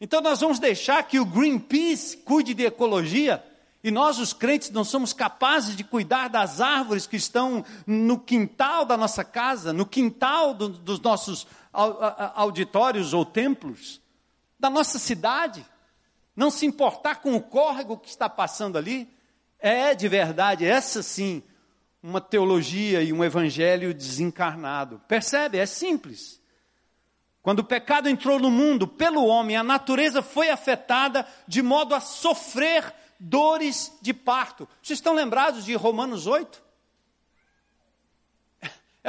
Então 0.00 0.20
nós 0.20 0.40
vamos 0.40 0.58
deixar 0.58 1.02
que 1.02 1.18
o 1.18 1.24
Greenpeace 1.24 2.16
cuide 2.18 2.54
de 2.54 2.64
ecologia 2.64 3.42
e 3.82 3.90
nós, 3.90 4.18
os 4.18 4.32
crentes, 4.32 4.70
não 4.70 4.82
somos 4.82 5.12
capazes 5.12 5.76
de 5.76 5.84
cuidar 5.84 6.28
das 6.28 6.60
árvores 6.60 7.06
que 7.06 7.16
estão 7.16 7.64
no 7.86 8.18
quintal 8.18 8.84
da 8.84 8.96
nossa 8.96 9.22
casa, 9.22 9.72
no 9.72 9.86
quintal 9.86 10.52
do, 10.52 10.68
dos 10.68 11.00
nossos 11.00 11.46
auditórios 11.72 13.14
ou 13.14 13.24
templos, 13.24 14.00
da 14.58 14.68
nossa 14.68 14.98
cidade. 14.98 15.64
Não 16.34 16.50
se 16.50 16.66
importar 16.66 17.16
com 17.16 17.36
o 17.36 17.40
córrego 17.40 17.96
que 17.96 18.08
está 18.08 18.28
passando 18.28 18.76
ali. 18.76 19.08
É 19.60 19.94
de 19.94 20.08
verdade, 20.08 20.64
essa 20.64 21.02
sim, 21.02 21.42
uma 22.02 22.20
teologia 22.20 23.02
e 23.02 23.12
um 23.12 23.24
evangelho 23.24 23.94
desencarnado. 23.94 25.00
Percebe? 25.06 25.58
É 25.58 25.66
simples. 25.66 26.37
Quando 27.48 27.60
o 27.60 27.64
pecado 27.64 28.10
entrou 28.10 28.38
no 28.38 28.50
mundo 28.50 28.86
pelo 28.86 29.24
homem, 29.24 29.56
a 29.56 29.62
natureza 29.62 30.20
foi 30.20 30.50
afetada 30.50 31.26
de 31.46 31.62
modo 31.62 31.94
a 31.94 32.00
sofrer 32.00 32.92
dores 33.18 33.90
de 34.02 34.12
parto. 34.12 34.68
Vocês 34.82 34.98
estão 34.98 35.14
lembrados 35.14 35.64
de 35.64 35.74
Romanos 35.74 36.26
8? 36.26 36.62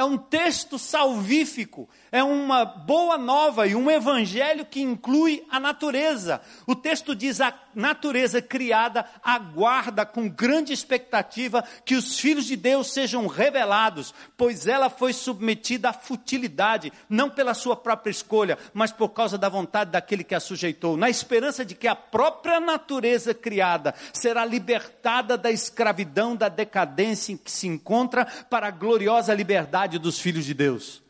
É 0.00 0.02
um 0.02 0.16
texto 0.16 0.78
salvífico, 0.78 1.86
é 2.10 2.24
uma 2.24 2.64
boa 2.64 3.18
nova 3.18 3.66
e 3.66 3.74
um 3.74 3.90
evangelho 3.90 4.64
que 4.64 4.80
inclui 4.80 5.44
a 5.50 5.60
natureza. 5.60 6.40
O 6.66 6.74
texto 6.74 7.14
diz: 7.14 7.38
a 7.38 7.52
natureza 7.74 8.40
criada 8.40 9.04
aguarda 9.22 10.06
com 10.06 10.26
grande 10.26 10.72
expectativa 10.72 11.62
que 11.84 11.94
os 11.94 12.18
filhos 12.18 12.46
de 12.46 12.56
Deus 12.56 12.94
sejam 12.94 13.26
revelados, 13.26 14.14
pois 14.38 14.66
ela 14.66 14.88
foi 14.88 15.12
submetida 15.12 15.90
à 15.90 15.92
futilidade, 15.92 16.90
não 17.06 17.28
pela 17.28 17.52
sua 17.52 17.76
própria 17.76 18.10
escolha, 18.10 18.56
mas 18.72 18.90
por 18.90 19.10
causa 19.10 19.36
da 19.36 19.50
vontade 19.50 19.90
daquele 19.90 20.24
que 20.24 20.34
a 20.34 20.40
sujeitou, 20.40 20.96
na 20.96 21.10
esperança 21.10 21.62
de 21.62 21.74
que 21.74 21.86
a 21.86 21.94
própria 21.94 22.58
natureza 22.58 23.34
criada 23.34 23.94
será 24.14 24.46
libertada 24.46 25.36
da 25.36 25.50
escravidão, 25.50 26.34
da 26.34 26.48
decadência 26.48 27.34
em 27.34 27.36
que 27.36 27.52
se 27.52 27.66
encontra, 27.66 28.24
para 28.48 28.68
a 28.68 28.70
gloriosa 28.70 29.34
liberdade 29.34 29.89
dos 29.98 30.18
filhos 30.18 30.44
de 30.44 30.54
Deus. 30.54 31.02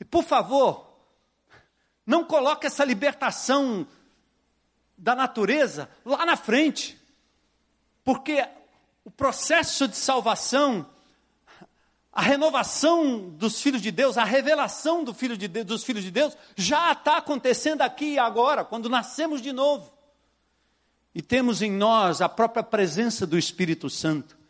E 0.00 0.04
por 0.04 0.24
favor, 0.24 0.92
não 2.06 2.24
coloque 2.24 2.66
essa 2.66 2.84
libertação 2.84 3.86
da 4.98 5.14
natureza 5.14 5.88
lá 6.04 6.26
na 6.26 6.36
frente, 6.36 6.98
porque 8.04 8.46
o 9.04 9.10
processo 9.10 9.88
de 9.88 9.96
salvação, 9.96 10.88
a 12.12 12.22
renovação 12.22 13.30
dos 13.30 13.60
filhos 13.62 13.80
de 13.80 13.90
Deus, 13.90 14.18
a 14.18 14.24
revelação 14.24 15.02
do 15.02 15.14
filho 15.14 15.36
de 15.36 15.48
Deus, 15.48 15.66
dos 15.66 15.84
filhos 15.84 16.04
de 16.04 16.10
Deus, 16.10 16.36
já 16.56 16.92
está 16.92 17.18
acontecendo 17.18 17.82
aqui 17.82 18.14
e 18.14 18.18
agora, 18.18 18.64
quando 18.64 18.88
nascemos 18.88 19.40
de 19.40 19.52
novo. 19.52 19.92
E 21.14 21.20
temos 21.20 21.62
em 21.62 21.70
nós 21.70 22.20
a 22.20 22.28
própria 22.28 22.62
presença 22.62 23.26
do 23.26 23.38
Espírito 23.38 23.90
Santo. 23.90 24.41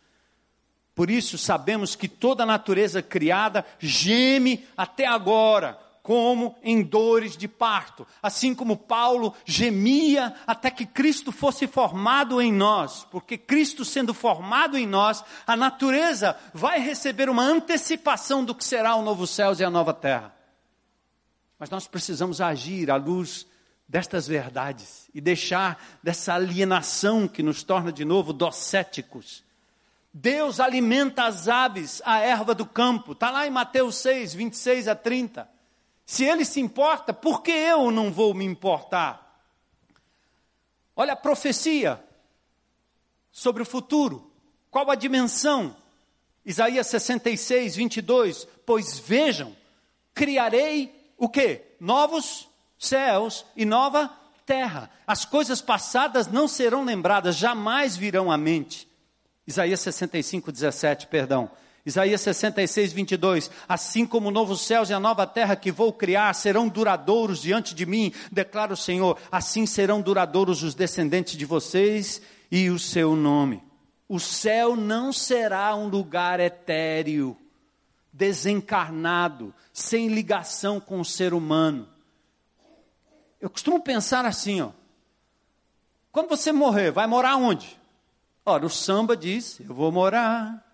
Por 0.95 1.11
isso 1.11 1.39
sabemos 1.39 1.97
que 1.97 2.07
toda 2.07 2.43
a 2.43 2.47
natureza 2.47 3.03
criada 3.03 3.65
geme 3.79 4.67
até 4.77 5.07
agora, 5.07 5.79
como 6.03 6.55
em 6.63 6.83
dores 6.83 7.35
de 7.37 7.49
parto. 7.49 8.07
Assim 8.23 8.55
como 8.55 8.77
Paulo 8.77 9.35
gemia 9.45 10.35
até 10.47 10.71
que 10.71 10.85
Cristo 10.85 11.33
fosse 11.33 11.67
formado 11.67 12.43
em 12.43 12.53
nós, 12.53 13.07
porque 13.11 13.39
Cristo 13.39 13.85
sendo 13.85 14.13
formado 14.13 14.77
em 14.77 14.87
nós, 14.87 15.25
a 15.47 15.57
natureza 15.57 16.37
vai 16.53 16.79
receber 16.79 17.31
uma 17.31 17.43
antecipação 17.43 18.45
do 18.45 18.55
que 18.55 18.65
será 18.65 18.95
o 18.95 19.03
novo 19.03 19.27
céu 19.27 19.55
e 19.59 19.65
a 19.65 19.71
nova 19.71 19.95
terra. 19.95 20.35
Mas 21.59 21.71
nós 21.71 21.87
precisamos 21.87 22.41
agir 22.41 22.91
à 22.91 22.97
luz 22.97 23.47
destas 23.89 24.27
verdades 24.27 25.09
e 25.15 25.21
deixar 25.21 25.83
dessa 26.03 26.35
alienação 26.35 27.27
que 27.27 27.43
nos 27.43 27.63
torna 27.63 27.93
de 27.93 28.05
novo 28.05 28.33
docéticos 28.33 29.43
Deus 30.13 30.61
alimenta 30.61 31.25
as 31.25 31.49
aves, 31.49 32.03
a 32.05 32.19
erva 32.19 32.55
do 32.55 32.67
campo. 32.67 33.13
Está 33.13 33.31
lá 33.31 33.47
em 33.47 33.51
Mateus 33.51 33.97
6, 33.97 34.35
26 34.35 34.89
a 34.89 34.95
30. 34.95 35.49
Se 36.05 36.25
ele 36.25 36.45
se 36.45 36.61
importa, 36.61 37.15
por 37.15 37.43
que 37.43 37.51
eu 37.51 37.91
não 37.91 38.13
vou 38.13 38.35
me 38.35 38.45
importar? 38.45 39.43
Olha 40.95 41.15
a 41.15 41.17
profecia 41.17 42.03
sobre 43.31 43.63
o 43.63 43.67
futuro. 43.67 44.31
Qual 44.71 44.91
a 44.91 44.95
dimensão? 44.95 45.75
Isaías 46.45 46.89
66, 46.89 47.77
22. 47.77 48.47
Pois 48.67 48.99
vejam, 48.99 49.57
criarei 50.13 51.15
o 51.17 51.29
que? 51.29 51.63
Novos 51.81 52.49
céus 52.79 53.47
e 53.57 53.65
nova 53.65 54.11
terra. 54.45 54.91
As 55.07 55.25
coisas 55.25 55.63
passadas 55.63 56.27
não 56.27 56.47
serão 56.47 56.85
lembradas, 56.85 57.37
jamais 57.37 57.97
virão 57.97 58.31
à 58.31 58.37
mente. 58.37 58.92
Isaías 59.47 59.81
65, 59.81 60.53
17, 60.53 61.07
perdão. 61.09 61.51
Isaías 61.85 62.21
66, 62.21 62.93
22. 62.93 63.51
Assim 63.69 64.07
como 64.07 64.29
o 64.29 64.31
novo 64.31 64.55
e 64.89 64.93
a 64.93 65.01
nova 65.01 65.27
terra 65.27 65.57
que 65.57 65.73
vou 65.73 65.93
criar 65.93 66.33
serão 66.35 66.69
duradouros 66.69 67.43
diante 67.43 67.75
de 67.75 67.85
mim, 67.85 68.13
declara 68.31 68.73
o 68.73 68.77
Senhor, 68.77 69.19
assim 69.31 69.67
serão 69.67 70.01
duradouros 70.01 70.63
os 70.63 70.75
descendentes 70.75 71.37
de 71.37 71.45
vocês 71.45 72.23
e 72.51 72.71
o 72.71 72.79
seu 72.79 73.17
nome. 73.17 73.63
O 74.09 74.21
céu 74.21 74.77
não 74.77 75.13
será 75.13 75.75
um 75.75 75.89
lugar 75.89 76.39
etéreo, 76.39 77.37
desencarnado, 78.13 79.55
sem 79.73 80.09
ligação 80.09 80.79
com 80.79 81.01
o 81.01 81.05
ser 81.05 81.33
humano. 81.35 81.89
Eu 83.41 83.51
costumo 83.51 83.81
pensar 83.81 84.25
assim, 84.25 84.61
ó. 84.61 84.71
Quando 86.13 86.29
você 86.29 86.53
morrer, 86.53 86.93
vai 86.93 87.07
morar 87.07 87.37
onde? 87.37 87.81
Ora, 88.45 88.67
o 88.67 88.71
samba 88.71 89.17
diz: 89.17 89.61
Eu 89.61 89.75
vou 89.75 89.93
morar, 89.93 90.65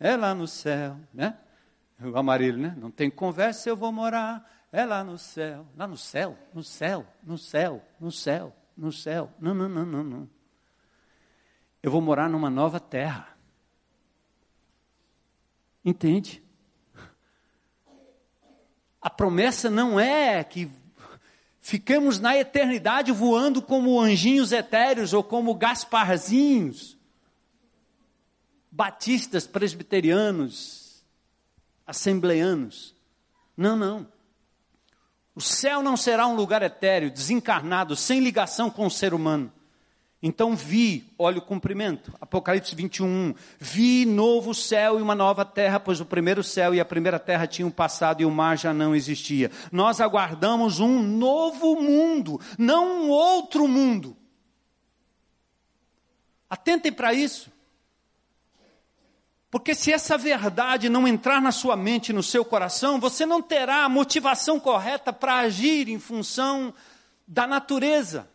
é 0.00 0.16
lá 0.16 0.34
no 0.34 0.46
céu, 0.46 0.98
né? 1.12 1.38
O 2.00 2.16
amarelo, 2.16 2.58
né? 2.58 2.74
Não 2.78 2.90
tem 2.90 3.10
conversa, 3.10 3.68
eu 3.68 3.76
vou 3.76 3.92
morar, 3.92 4.50
é 4.72 4.84
lá 4.84 5.04
no 5.04 5.16
céu. 5.18 5.66
Lá 5.76 5.86
no 5.86 5.96
céu, 5.96 6.36
no 6.52 6.62
céu, 6.62 7.06
no 7.22 7.38
céu, 7.38 7.82
no 8.00 8.10
céu, 8.10 8.56
no 8.76 8.92
céu. 8.92 9.30
Não, 9.38 9.54
não, 9.54 9.68
não, 9.68 9.86
não, 9.86 10.04
não. 10.04 10.30
Eu 11.82 11.90
vou 11.90 12.00
morar 12.00 12.28
numa 12.28 12.48
nova 12.50 12.80
terra. 12.80 13.28
Entende? 15.84 16.42
A 19.00 19.10
promessa 19.10 19.68
não 19.68 20.00
é 20.00 20.42
que 20.42 20.70
ficamos 21.60 22.18
na 22.18 22.36
eternidade 22.36 23.12
voando 23.12 23.60
como 23.60 24.00
anjinhos 24.00 24.50
etéreos 24.50 25.12
ou 25.12 25.22
como 25.22 25.54
Gasparzinhos 25.54 26.93
batistas, 28.74 29.46
presbiterianos, 29.46 31.04
assembleanos. 31.86 32.92
Não, 33.56 33.76
não. 33.76 34.06
O 35.32 35.40
céu 35.40 35.80
não 35.80 35.96
será 35.96 36.26
um 36.26 36.34
lugar 36.34 36.60
etéreo, 36.60 37.10
desencarnado, 37.10 37.94
sem 37.94 38.18
ligação 38.18 38.68
com 38.68 38.86
o 38.86 38.90
ser 38.90 39.14
humano. 39.14 39.52
Então 40.20 40.56
vi, 40.56 41.12
olha 41.18 41.38
o 41.38 41.42
cumprimento, 41.42 42.12
Apocalipse 42.20 42.74
21, 42.74 43.34
vi 43.60 44.06
novo 44.06 44.54
céu 44.54 44.98
e 44.98 45.02
uma 45.02 45.14
nova 45.14 45.44
terra, 45.44 45.78
pois 45.78 46.00
o 46.00 46.06
primeiro 46.06 46.42
céu 46.42 46.74
e 46.74 46.80
a 46.80 46.84
primeira 46.84 47.18
terra 47.18 47.46
tinham 47.46 47.70
passado 47.70 48.22
e 48.22 48.24
o 48.24 48.30
mar 48.30 48.56
já 48.56 48.72
não 48.72 48.94
existia. 48.94 49.50
Nós 49.70 50.00
aguardamos 50.00 50.80
um 50.80 51.00
novo 51.00 51.80
mundo, 51.80 52.40
não 52.58 53.04
um 53.04 53.10
outro 53.10 53.68
mundo. 53.68 54.16
Atentem 56.48 56.90
para 56.90 57.12
isso. 57.12 57.53
Porque 59.54 59.72
se 59.72 59.92
essa 59.92 60.18
verdade 60.18 60.88
não 60.88 61.06
entrar 61.06 61.40
na 61.40 61.52
sua 61.52 61.76
mente, 61.76 62.12
no 62.12 62.24
seu 62.24 62.44
coração, 62.44 62.98
você 62.98 63.24
não 63.24 63.40
terá 63.40 63.84
a 63.84 63.88
motivação 63.88 64.58
correta 64.58 65.12
para 65.12 65.36
agir 65.36 65.88
em 65.88 66.00
função 66.00 66.74
da 67.24 67.46
natureza, 67.46 68.28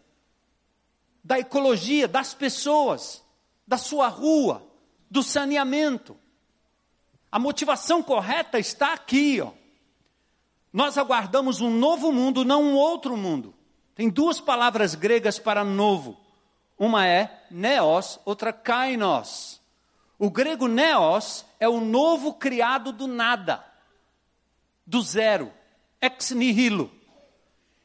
da 1.21 1.37
ecologia, 1.37 2.07
das 2.07 2.33
pessoas, 2.33 3.21
da 3.67 3.77
sua 3.77 4.07
rua, 4.07 4.65
do 5.11 5.21
saneamento. 5.21 6.15
A 7.29 7.37
motivação 7.37 8.01
correta 8.01 8.57
está 8.57 8.93
aqui, 8.93 9.41
ó. 9.41 9.51
Nós 10.71 10.97
aguardamos 10.97 11.59
um 11.59 11.69
novo 11.69 12.13
mundo, 12.13 12.45
não 12.45 12.63
um 12.63 12.75
outro 12.75 13.17
mundo. 13.17 13.53
Tem 13.93 14.09
duas 14.09 14.39
palavras 14.39 14.95
gregas 14.95 15.37
para 15.37 15.65
novo. 15.65 16.17
Uma 16.77 17.05
é 17.05 17.43
neos, 17.51 18.17
outra 18.23 18.53
kainos. 18.53 19.58
O 20.19 20.29
grego 20.29 20.67
neos 20.67 21.45
é 21.61 21.69
o 21.69 21.79
novo 21.79 22.33
criado 22.33 22.91
do 22.91 23.07
nada, 23.07 23.65
do 24.85 25.01
zero, 25.01 25.49
ex 26.01 26.31
nihilo. 26.31 26.91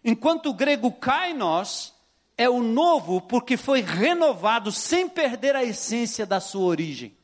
Enquanto 0.04 0.50
o 0.50 0.54
grego 0.54 0.90
kainos 0.90 1.94
é 2.36 2.50
o 2.50 2.60
novo 2.60 3.20
porque 3.20 3.56
foi 3.56 3.80
renovado 3.82 4.72
sem 4.72 5.08
perder 5.08 5.54
a 5.54 5.62
essência 5.62 6.26
da 6.26 6.40
sua 6.40 6.64
origem. 6.64 7.16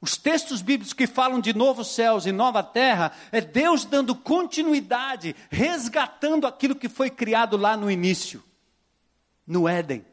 Os 0.00 0.16
textos 0.16 0.62
bíblicos 0.62 0.92
que 0.92 1.08
falam 1.08 1.40
de 1.40 1.52
novos 1.52 1.88
céus 1.88 2.24
e 2.26 2.30
nova 2.30 2.62
terra 2.62 3.10
é 3.32 3.40
Deus 3.40 3.84
dando 3.84 4.14
continuidade, 4.14 5.34
resgatando 5.50 6.46
aquilo 6.46 6.76
que 6.76 6.88
foi 6.88 7.10
criado 7.10 7.56
lá 7.56 7.76
no 7.76 7.90
início, 7.90 8.44
no 9.44 9.68
Éden, 9.68 10.06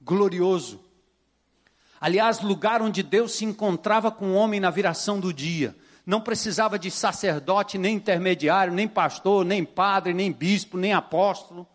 glorioso. 0.00 0.89
Aliás, 2.00 2.40
lugar 2.40 2.80
onde 2.80 3.02
Deus 3.02 3.32
se 3.32 3.44
encontrava 3.44 4.10
com 4.10 4.30
o 4.30 4.34
homem 4.34 4.58
na 4.58 4.70
viração 4.70 5.20
do 5.20 5.32
dia. 5.32 5.76
Não 6.06 6.20
precisava 6.20 6.78
de 6.78 6.90
sacerdote, 6.90 7.76
nem 7.76 7.96
intermediário, 7.96 8.72
nem 8.72 8.88
pastor, 8.88 9.44
nem 9.44 9.64
padre, 9.64 10.14
nem 10.14 10.32
bispo, 10.32 10.78
nem 10.78 10.94
apóstolo. 10.94 11.68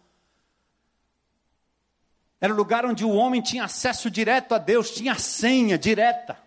Era 2.41 2.51
o 2.51 2.57
lugar 2.57 2.86
onde 2.86 3.05
o 3.05 3.11
homem 3.11 3.41
tinha 3.41 3.65
acesso 3.65 4.09
direto 4.09 4.55
a 4.55 4.57
Deus, 4.57 4.89
tinha 4.89 5.15
senha 5.15 5.78
direta. 5.78 6.38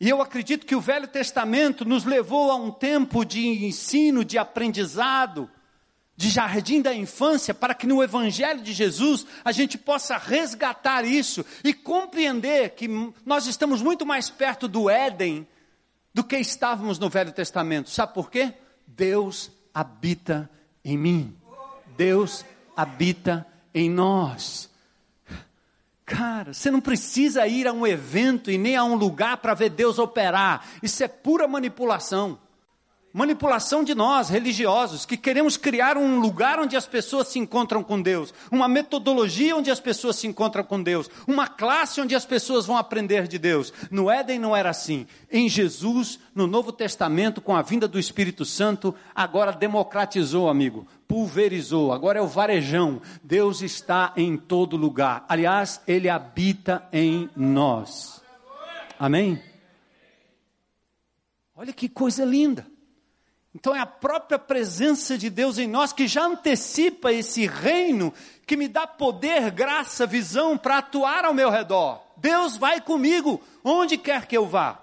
E 0.00 0.08
eu 0.08 0.20
acredito 0.20 0.66
que 0.66 0.74
o 0.74 0.80
Velho 0.80 1.06
Testamento 1.06 1.84
nos 1.84 2.04
levou 2.04 2.50
a 2.50 2.56
um 2.56 2.70
tempo 2.70 3.24
de 3.24 3.64
ensino, 3.64 4.24
de 4.24 4.38
aprendizado, 4.38 5.48
de 6.16 6.28
jardim 6.30 6.82
da 6.82 6.94
infância, 6.94 7.54
para 7.54 7.74
que 7.74 7.86
no 7.86 8.02
Evangelho 8.02 8.60
de 8.60 8.72
Jesus 8.72 9.26
a 9.44 9.50
gente 9.50 9.78
possa 9.78 10.16
resgatar 10.16 11.04
isso 11.04 11.44
e 11.64 11.72
compreender 11.72 12.70
que 12.70 12.88
nós 13.24 13.46
estamos 13.46 13.80
muito 13.82 14.04
mais 14.04 14.30
perto 14.30 14.68
do 14.68 14.90
Éden 14.90 15.46
do 16.14 16.22
que 16.22 16.36
estávamos 16.36 16.98
no 16.98 17.08
Velho 17.08 17.32
Testamento. 17.32 17.90
Sabe 17.90 18.12
por 18.12 18.30
quê? 18.30 18.52
Deus 18.86 19.50
habita 19.72 20.50
em 20.84 20.98
mim. 20.98 21.36
Deus 21.96 22.44
habita 22.76 23.46
em 23.74 23.88
nós. 23.88 24.70
Cara, 26.04 26.52
você 26.52 26.70
não 26.70 26.80
precisa 26.80 27.46
ir 27.46 27.66
a 27.66 27.72
um 27.72 27.86
evento 27.86 28.50
e 28.50 28.58
nem 28.58 28.76
a 28.76 28.84
um 28.84 28.94
lugar 28.94 29.38
para 29.38 29.54
ver 29.54 29.70
Deus 29.70 29.98
operar. 29.98 30.66
Isso 30.82 31.02
é 31.02 31.08
pura 31.08 31.48
manipulação. 31.48 32.38
Manipulação 33.12 33.84
de 33.84 33.94
nós, 33.94 34.30
religiosos, 34.30 35.04
que 35.04 35.18
queremos 35.18 35.58
criar 35.58 35.98
um 35.98 36.18
lugar 36.18 36.58
onde 36.58 36.74
as 36.74 36.86
pessoas 36.86 37.28
se 37.28 37.38
encontram 37.38 37.84
com 37.84 38.00
Deus, 38.00 38.32
uma 38.50 38.66
metodologia 38.66 39.54
onde 39.54 39.70
as 39.70 39.78
pessoas 39.78 40.16
se 40.16 40.26
encontram 40.26 40.64
com 40.64 40.82
Deus, 40.82 41.10
uma 41.26 41.46
classe 41.46 42.00
onde 42.00 42.14
as 42.14 42.24
pessoas 42.24 42.64
vão 42.64 42.74
aprender 42.74 43.28
de 43.28 43.38
Deus. 43.38 43.70
No 43.90 44.10
Éden 44.10 44.38
não 44.38 44.56
era 44.56 44.70
assim. 44.70 45.06
Em 45.30 45.46
Jesus, 45.46 46.18
no 46.34 46.46
Novo 46.46 46.72
Testamento, 46.72 47.42
com 47.42 47.54
a 47.54 47.60
vinda 47.60 47.86
do 47.86 47.98
Espírito 47.98 48.46
Santo, 48.46 48.94
agora 49.14 49.52
democratizou, 49.52 50.48
amigo, 50.48 50.86
pulverizou, 51.06 51.92
agora 51.92 52.18
é 52.18 52.22
o 52.22 52.26
varejão. 52.26 53.02
Deus 53.22 53.60
está 53.60 54.14
em 54.16 54.38
todo 54.38 54.74
lugar. 54.74 55.26
Aliás, 55.28 55.82
Ele 55.86 56.08
habita 56.08 56.88
em 56.90 57.28
nós. 57.36 58.22
Amém? 58.98 59.38
Olha 61.54 61.74
que 61.74 61.90
coisa 61.90 62.24
linda. 62.24 62.71
Então 63.54 63.74
é 63.74 63.80
a 63.80 63.86
própria 63.86 64.38
presença 64.38 65.18
de 65.18 65.28
Deus 65.28 65.58
em 65.58 65.68
nós 65.68 65.92
que 65.92 66.06
já 66.06 66.24
antecipa 66.24 67.12
esse 67.12 67.46
reino 67.46 68.12
que 68.46 68.56
me 68.56 68.66
dá 68.66 68.86
poder, 68.86 69.50
graça, 69.50 70.06
visão 70.06 70.56
para 70.56 70.78
atuar 70.78 71.24
ao 71.24 71.34
meu 71.34 71.50
redor. 71.50 72.02
Deus 72.16 72.56
vai 72.56 72.80
comigo 72.80 73.42
onde 73.62 73.98
quer 73.98 74.26
que 74.26 74.36
eu 74.36 74.46
vá. 74.46 74.82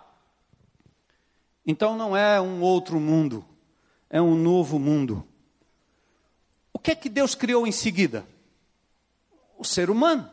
Então 1.65 1.97
não 1.97 2.15
é 2.15 2.39
um 2.39 2.61
outro 2.61 2.99
mundo, 2.99 3.45
é 4.09 4.21
um 4.21 4.35
novo 4.35 4.79
mundo. 4.79 5.25
O 6.71 6.77
que 6.77 6.91
é 6.91 6.95
que 6.95 7.09
Deus 7.09 7.35
criou 7.35 7.65
em 7.65 7.71
seguida? 7.71 8.25
O 9.57 9.65
ser 9.65 9.89
humano. 9.89 10.29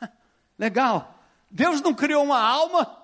Legal. 0.58 1.14
Deus 1.50 1.80
não 1.80 1.94
criou 1.94 2.22
uma 2.22 2.38
alma, 2.38 2.99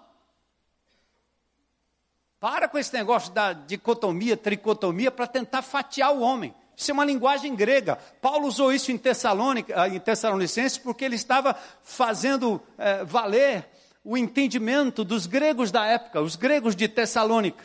para 2.47 2.69
com 2.69 2.79
esse 2.79 2.95
negócio 2.95 3.33
da 3.33 3.53
dicotomia, 3.53 4.37
tricotomia, 4.37 5.11
para 5.11 5.27
tentar 5.27 5.63
fatiar 5.63 6.15
o 6.15 6.21
homem. 6.21 6.55
Isso 6.77 6.93
é 6.93 6.95
uma 6.95 7.05
linguagem 7.05 7.57
grega. 7.57 7.97
Paulo 8.23 8.47
usou 8.47 8.73
isso 8.73 8.93
em, 8.93 8.97
Tessalônica, 8.97 9.89
em 9.89 9.99
Tessalonicenses 9.99 10.79
porque 10.79 11.05
ele 11.05 11.17
estava 11.17 11.57
fazendo 11.83 12.63
é, 12.79 13.03
valer 13.03 13.69
o 14.05 14.17
entendimento 14.17 15.03
dos 15.03 15.27
gregos 15.27 15.73
da 15.73 15.87
época, 15.87 16.21
os 16.21 16.37
gregos 16.37 16.77
de 16.77 16.87
Tessalônica. 16.87 17.65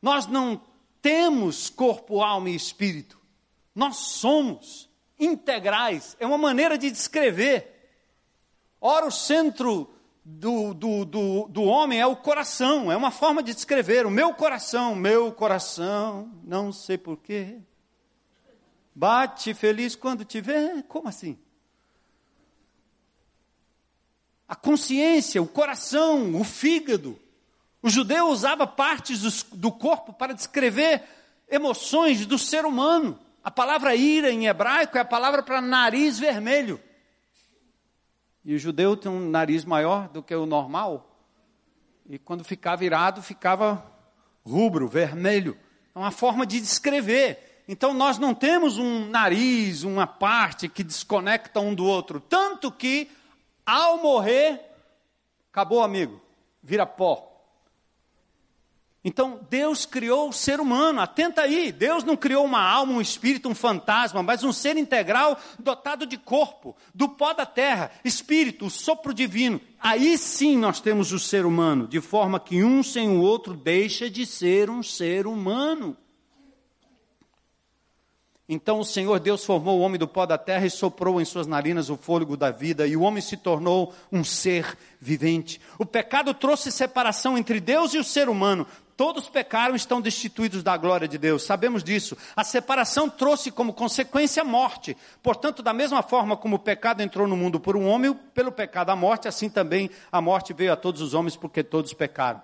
Nós 0.00 0.26
não 0.26 0.58
temos 1.02 1.68
corpo, 1.68 2.22
alma 2.22 2.48
e 2.48 2.56
espírito. 2.56 3.20
Nós 3.74 3.96
somos 3.96 4.88
integrais. 5.20 6.16
É 6.18 6.26
uma 6.26 6.38
maneira 6.38 6.78
de 6.78 6.90
descrever. 6.90 7.90
Ora, 8.80 9.04
o 9.04 9.12
centro 9.12 9.93
do, 10.24 10.72
do, 10.72 11.04
do, 11.04 11.48
do 11.48 11.62
homem 11.64 12.00
é 12.00 12.06
o 12.06 12.16
coração, 12.16 12.90
é 12.90 12.96
uma 12.96 13.10
forma 13.10 13.42
de 13.42 13.52
descrever. 13.52 14.06
O 14.06 14.10
meu 14.10 14.32
coração, 14.32 14.94
meu 14.94 15.30
coração, 15.30 16.32
não 16.42 16.72
sei 16.72 16.96
porquê. 16.96 17.58
Bate 18.94 19.52
feliz 19.52 19.94
quando 19.94 20.24
te 20.24 20.40
vê. 20.40 20.82
Como 20.88 21.08
assim? 21.08 21.36
A 24.48 24.54
consciência, 24.54 25.42
o 25.42 25.46
coração, 25.46 26.40
o 26.40 26.44
fígado. 26.44 27.18
O 27.82 27.90
judeu 27.90 28.28
usava 28.28 28.66
partes 28.66 29.20
do, 29.20 29.56
do 29.56 29.72
corpo 29.72 30.12
para 30.12 30.32
descrever 30.32 31.02
emoções 31.50 32.24
do 32.24 32.38
ser 32.38 32.64
humano. 32.64 33.18
A 33.42 33.50
palavra 33.50 33.94
ira 33.94 34.30
em 34.30 34.46
hebraico 34.46 34.96
é 34.96 35.02
a 35.02 35.04
palavra 35.04 35.42
para 35.42 35.60
nariz 35.60 36.18
vermelho. 36.18 36.80
E 38.44 38.54
o 38.54 38.58
judeu 38.58 38.96
tem 38.96 39.10
um 39.10 39.30
nariz 39.30 39.64
maior 39.64 40.08
do 40.08 40.22
que 40.22 40.34
o 40.34 40.44
normal. 40.44 41.10
E 42.08 42.18
quando 42.18 42.44
ficava 42.44 42.76
virado, 42.76 43.22
ficava 43.22 43.84
rubro, 44.44 44.86
vermelho. 44.86 45.56
É 45.94 45.98
uma 45.98 46.10
forma 46.10 46.46
de 46.46 46.60
descrever. 46.60 47.62
Então 47.66 47.94
nós 47.94 48.18
não 48.18 48.34
temos 48.34 48.76
um 48.76 49.06
nariz, 49.06 49.82
uma 49.82 50.06
parte 50.06 50.68
que 50.68 50.84
desconecta 50.84 51.60
um 51.60 51.74
do 51.74 51.86
outro. 51.86 52.20
Tanto 52.20 52.70
que, 52.70 53.10
ao 53.64 54.02
morrer, 54.02 54.60
acabou, 55.50 55.82
amigo, 55.82 56.20
vira 56.62 56.84
pó. 56.84 57.33
Então, 59.06 59.38
Deus 59.50 59.84
criou 59.84 60.30
o 60.30 60.32
ser 60.32 60.58
humano, 60.60 60.98
atenta 60.98 61.42
aí, 61.42 61.70
Deus 61.70 62.02
não 62.04 62.16
criou 62.16 62.42
uma 62.42 62.62
alma, 62.62 62.94
um 62.94 63.02
espírito, 63.02 63.50
um 63.50 63.54
fantasma, 63.54 64.22
mas 64.22 64.42
um 64.42 64.50
ser 64.50 64.78
integral 64.78 65.38
dotado 65.58 66.06
de 66.06 66.16
corpo, 66.16 66.74
do 66.94 67.06
pó 67.06 67.34
da 67.34 67.44
terra, 67.44 67.90
espírito, 68.02 68.64
o 68.64 68.70
sopro 68.70 69.12
divino. 69.12 69.60
Aí 69.78 70.16
sim 70.16 70.56
nós 70.56 70.80
temos 70.80 71.12
o 71.12 71.18
ser 71.18 71.44
humano, 71.44 71.86
de 71.86 72.00
forma 72.00 72.40
que 72.40 72.64
um 72.64 72.82
sem 72.82 73.10
o 73.10 73.20
outro 73.20 73.52
deixa 73.52 74.08
de 74.08 74.24
ser 74.24 74.70
um 74.70 74.82
ser 74.82 75.26
humano. 75.26 75.94
Então 78.46 78.78
o 78.78 78.84
Senhor 78.84 79.18
Deus 79.20 79.42
formou 79.42 79.78
o 79.78 79.82
homem 79.82 79.98
do 79.98 80.06
pó 80.06 80.26
da 80.26 80.36
terra 80.36 80.66
e 80.66 80.70
soprou 80.70 81.18
em 81.18 81.24
suas 81.24 81.46
narinas 81.46 81.88
o 81.88 81.96
fôlego 81.96 82.36
da 82.36 82.50
vida, 82.50 82.86
e 82.86 82.94
o 82.94 83.00
homem 83.00 83.22
se 83.22 83.38
tornou 83.38 83.94
um 84.12 84.22
ser 84.22 84.76
vivente. 85.00 85.58
O 85.78 85.86
pecado 85.86 86.34
trouxe 86.34 86.70
separação 86.70 87.38
entre 87.38 87.58
Deus 87.58 87.94
e 87.94 87.98
o 87.98 88.04
ser 88.04 88.28
humano, 88.28 88.66
Todos 88.96 89.28
pecaram 89.28 89.74
e 89.74 89.76
estão 89.76 90.00
destituídos 90.00 90.62
da 90.62 90.76
glória 90.76 91.08
de 91.08 91.18
Deus, 91.18 91.42
sabemos 91.42 91.82
disso. 91.82 92.16
A 92.36 92.44
separação 92.44 93.10
trouxe 93.10 93.50
como 93.50 93.72
consequência 93.72 94.42
a 94.42 94.44
morte. 94.44 94.96
Portanto, 95.20 95.62
da 95.62 95.72
mesma 95.72 96.00
forma 96.00 96.36
como 96.36 96.56
o 96.56 96.60
pecado 96.60 97.00
entrou 97.00 97.26
no 97.26 97.36
mundo 97.36 97.58
por 97.58 97.76
um 97.76 97.88
homem, 97.88 98.14
pelo 98.32 98.52
pecado 98.52 98.90
a 98.90 98.96
morte, 98.96 99.26
assim 99.26 99.50
também 99.50 99.90
a 100.12 100.20
morte 100.20 100.52
veio 100.52 100.72
a 100.72 100.76
todos 100.76 101.00
os 101.00 101.12
homens 101.12 101.34
porque 101.34 101.64
todos 101.64 101.92
pecaram. 101.92 102.40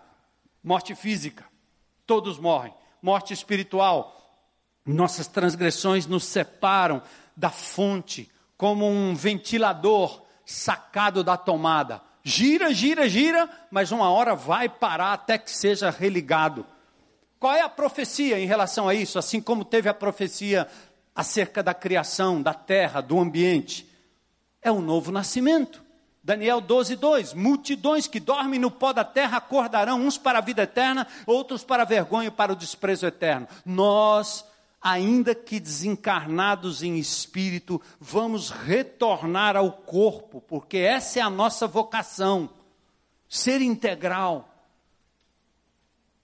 Morte 0.63 0.95
física, 0.95 1.45
todos 2.05 2.39
morrem. 2.39 2.75
Morte 3.01 3.33
espiritual, 3.33 4.37
nossas 4.85 5.29
transgressões 5.29 6.07
nos 6.07 6.25
separam 6.25 7.01
da 7.37 7.49
fonte, 7.49 8.31
como 8.57 8.87
um 8.87 9.15
ventilador 9.15 10.23
sacado 10.45 11.23
da 11.23 11.37
tomada 11.37 12.10
gira, 12.23 12.73
gira, 12.73 13.09
gira, 13.09 13.49
mas 13.71 13.93
uma 13.93 14.11
hora 14.11 14.35
vai 14.35 14.69
parar 14.69 15.13
até 15.13 15.39
que 15.39 15.51
seja 15.51 15.91
religado. 15.91 16.67
Qual 17.39 17.55
é 17.55 17.63
a 17.63 17.69
profecia 17.69 18.39
em 18.39 18.47
relação 18.47 18.89
a 18.89 18.95
isso? 18.95 19.19
Assim 19.19 19.41
como 19.41 19.65
teve 19.65 19.89
a 19.89 19.95
profecia 19.95 20.69
acerca 21.15 21.63
da 21.63 21.73
criação, 21.73 22.43
da 22.43 22.53
terra, 22.53 23.01
do 23.01 23.19
ambiente. 23.19 23.89
É 24.63 24.71
o 24.71 24.81
novo 24.81 25.11
nascimento. 25.11 25.83
Daniel 26.23 26.61
12, 26.61 26.97
2: 26.97 27.33
Multidões 27.33 28.07
que 28.07 28.21
dormem 28.21 28.61
no 28.61 28.71
pó 28.71 28.93
da 28.93 29.05
terra 29.05 29.39
acordarão, 29.39 30.01
uns 30.01 30.19
para 30.19 30.39
a 30.39 30.43
vida 30.43 30.63
eterna, 30.63 31.07
outros 31.27 31.65
para 31.65 31.83
a 31.83 31.87
vergonha 31.87 32.29
e 32.29 32.31
para 32.31 32.53
o 32.53 32.57
desprezo 32.57 33.07
eterno. 33.07 33.49
Nós 33.65 34.45
ainda 34.81 35.35
que 35.35 35.61
desencarnados 35.61 36.83
em 36.83 36.99
espírito, 36.99 37.81
vamos 38.01 38.51
retornar 38.51 39.57
ao 39.57 39.71
corpo, 39.73 40.41
porque 40.41 40.79
essa 40.79 41.19
é 41.19 41.23
a 41.23 41.31
nossa 41.31 41.67
vocação, 41.67 42.51
ser 43.29 43.61
integral. 43.61 44.50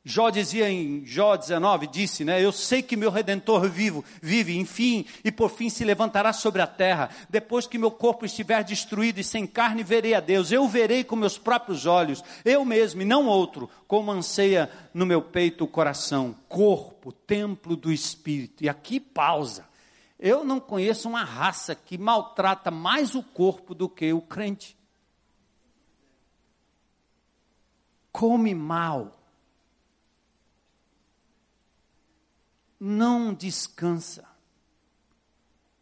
Jó 0.09 0.31
dizia 0.31 0.71
em 0.71 1.05
Jó 1.05 1.35
19, 1.35 1.89
disse, 1.89 2.25
né? 2.25 2.41
Eu 2.41 2.53
sei 2.53 2.81
que 2.81 2.97
meu 2.97 3.11
redentor 3.11 3.69
vivo, 3.69 4.05
vive, 4.23 4.57
enfim, 4.57 5.05
e 5.25 5.33
por 5.33 5.51
fim 5.51 5.69
se 5.69 5.85
levantará 5.85 6.33
sobre 6.33 6.63
a 6.63 6.67
terra. 6.67 7.11
Depois 7.29 7.67
que 7.67 7.77
meu 7.77 7.91
corpo 7.91 8.25
estiver 8.25 8.63
destruído 8.63 9.19
e 9.19 9.25
sem 9.25 9.49
carne, 9.49 9.83
verei 9.83 10.15
a 10.15 10.21
Deus. 10.21 10.53
Eu 10.53 10.69
verei 10.69 11.03
com 11.03 11.17
meus 11.17 11.37
próprios 11.37 11.87
olhos, 11.87 12.23
eu 12.45 12.65
mesmo 12.65 13.03
e 13.03 13.05
não 13.05 13.27
outro, 13.27 13.69
como 13.89 14.13
anseia 14.13 14.71
no 14.95 15.05
meu 15.05 15.21
peito 15.21 15.65
o 15.65 15.69
coração. 15.69 16.37
Corpo, 16.49 17.11
templo 17.11 17.75
do 17.75 17.93
Espírito. 17.93 18.63
E 18.63 18.69
aqui 18.69 19.01
pausa. 19.01 19.67
Eu 20.21 20.45
não 20.45 20.61
conheço 20.61 21.09
uma 21.09 21.25
raça 21.25 21.75
que 21.75 21.99
maltrata 21.99 22.71
mais 22.71 23.17
o 23.17 23.25
corpo 23.25 23.75
do 23.75 23.89
que 23.89 24.13
o 24.13 24.21
crente. 24.21 24.77
Come 28.13 28.55
mal 28.55 29.16
não 32.79 33.33
descansa. 33.35 34.24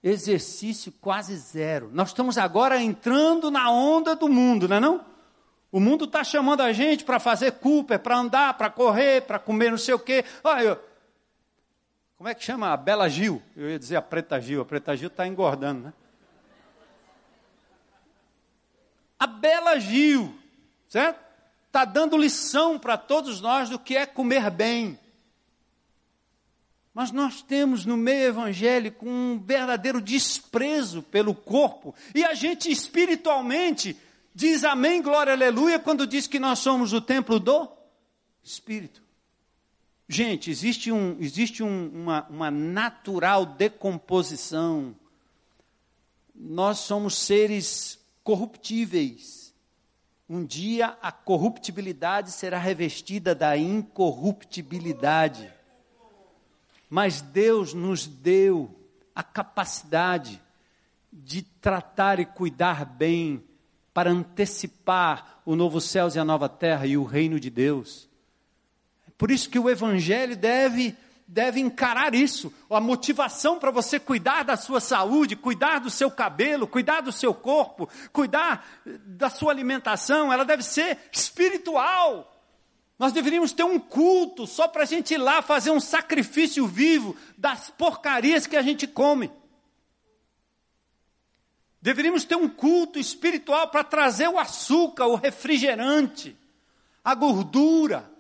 Exercício 0.03 0.93
quase 1.01 1.37
zero. 1.37 1.91
Nós 1.93 2.09
estamos 2.09 2.37
agora 2.37 2.81
entrando 2.81 3.51
na 3.51 3.71
onda 3.71 4.15
do 4.15 4.29
mundo, 4.29 4.69
não 4.69 4.77
é 4.77 4.81
não? 4.81 5.05
O 5.73 5.81
mundo 5.81 6.05
está 6.05 6.23
chamando 6.23 6.61
a 6.61 6.73
gente 6.73 7.05
para 7.05 7.19
fazer 7.19 7.53
culpa, 7.53 7.99
para 7.99 8.17
andar, 8.17 8.55
para 8.55 8.71
correr, 8.71 9.23
para 9.23 9.39
comer 9.39 9.71
não 9.71 9.79
sei 9.79 9.95
o 9.95 9.99
quê. 9.99 10.25
Olha, 10.45 10.79
como 12.17 12.29
é 12.29 12.35
que 12.35 12.45
chama? 12.45 12.73
A 12.73 12.77
Bela 12.77 13.09
Gil. 13.09 13.43
Eu 13.57 13.69
ia 13.69 13.79
dizer 13.79 13.97
a 13.97 14.03
Preta 14.03 14.41
Gil. 14.41 14.63
A 14.63 14.65
Preta 14.65 14.97
Gil 14.97 15.09
está 15.09 15.27
engordando, 15.27 15.87
né? 15.87 15.93
A 19.19 19.27
Bela 19.27 19.79
Gil, 19.81 20.33
certo? 20.89 21.19
Está 21.67 21.85
dando 21.85 22.17
lição 22.17 22.79
para 22.79 22.97
todos 22.97 23.41
nós 23.41 23.69
do 23.69 23.79
que 23.79 23.97
é 23.97 24.07
comer 24.07 24.49
bem. 24.51 24.99
Mas 26.95 27.11
nós 27.11 27.43
temos 27.43 27.85
no 27.85 27.97
meio 27.97 28.29
evangélico 28.29 29.05
um 29.05 29.37
verdadeiro 29.45 30.01
desprezo 30.01 31.03
pelo 31.03 31.35
corpo. 31.35 31.93
E 32.15 32.25
a 32.25 32.35
gente 32.35 32.71
espiritualmente 32.71 33.97
diz 34.33 34.63
amém, 34.63 35.03
glória, 35.03 35.33
aleluia, 35.33 35.81
quando 35.81 36.07
diz 36.07 36.29
que 36.29 36.39
nós 36.39 36.61
somos 36.61 36.93
o 36.93 37.01
templo 37.01 37.41
do 37.41 37.69
Espírito. 38.45 39.03
Gente, 40.09 40.51
existe, 40.51 40.93
um, 40.93 41.17
existe 41.19 41.63
um, 41.63 41.89
uma, 41.89 42.27
uma 42.29 42.51
natural 42.51 43.45
decomposição. 43.45 44.95
Nós 46.35 46.79
somos 46.79 47.17
seres 47.17 47.99
corruptíveis. 48.23 49.53
Um 50.29 50.45
dia 50.45 50.97
a 51.03 51.11
corruptibilidade 51.11 52.31
será 52.31 52.59
revestida 52.59 53.35
da 53.35 53.57
incorruptibilidade. 53.57 55.53
Mas 56.95 57.21
Deus 57.21 57.75
nos 57.75 58.07
deu 58.07 58.73
a 59.13 59.21
capacidade 59.21 60.41
de 61.13 61.43
tratar 61.43 62.21
e 62.21 62.25
cuidar 62.25 62.85
bem 62.85 63.43
para 63.93 64.13
antecipar 64.13 65.41
o 65.45 65.57
novo 65.57 65.81
céu 65.81 66.09
e 66.15 66.21
a 66.21 66.25
nova 66.25 66.49
terra 66.49 66.87
e 66.87 66.97
o 66.97 67.03
reino 67.03 67.41
de 67.41 67.51
Deus. 67.51 68.09
Por 69.19 69.33
isso 69.33 69.51
que 69.51 69.59
o 69.59 69.69
evangelho 69.69 70.37
deve 70.37 70.97
deve 71.27 71.59
encarar 71.59 72.15
isso. 72.15 72.55
A 72.71 72.79
motivação 72.79 73.59
para 73.59 73.73
você 73.73 73.99
cuidar 73.99 74.45
da 74.45 74.57
sua 74.57 74.79
saúde, 74.79 75.35
cuidar 75.35 75.81
do 75.81 75.91
seu 75.91 76.13
cabelo, 76.13 76.65
cuidar 76.65 77.01
do 77.01 77.11
seu 77.11 77.35
corpo, 77.35 77.89
cuidar 78.13 78.65
da 79.05 79.29
sua 79.29 79.51
alimentação, 79.51 80.33
ela 80.33 80.45
deve 80.45 80.63
ser 80.63 80.97
espiritual. 81.11 82.34
Nós 82.99 83.13
deveríamos 83.13 83.53
ter 83.53 83.65
um 83.65 83.79
culto 83.79 84.47
só 84.47 84.69
para 84.69 84.83
a 84.83 84.87
gente 84.87 85.15
ir 85.15 85.19
lá 85.19 85.43
fazer 85.43 85.71
um 85.71 85.81
sacrifício 85.81 86.67
vivo 86.67 87.17
das 87.37 87.71
porcarias 87.71 88.47
que 88.47 88.57
a 88.57 88.63
gente 88.63 88.87
come. 88.87 89.31
Deveríamos 91.83 92.25
ter 92.25 92.37
um 92.37 92.49
culto 92.49 92.99
espiritual 92.99 93.69
para 93.69 93.85
trazer 93.85 94.29
o 94.29 94.39
açúcar, 94.39 95.07
o 95.07 95.17
refrigerante, 95.17 96.37
a 97.05 97.15
gordura, 97.15 98.11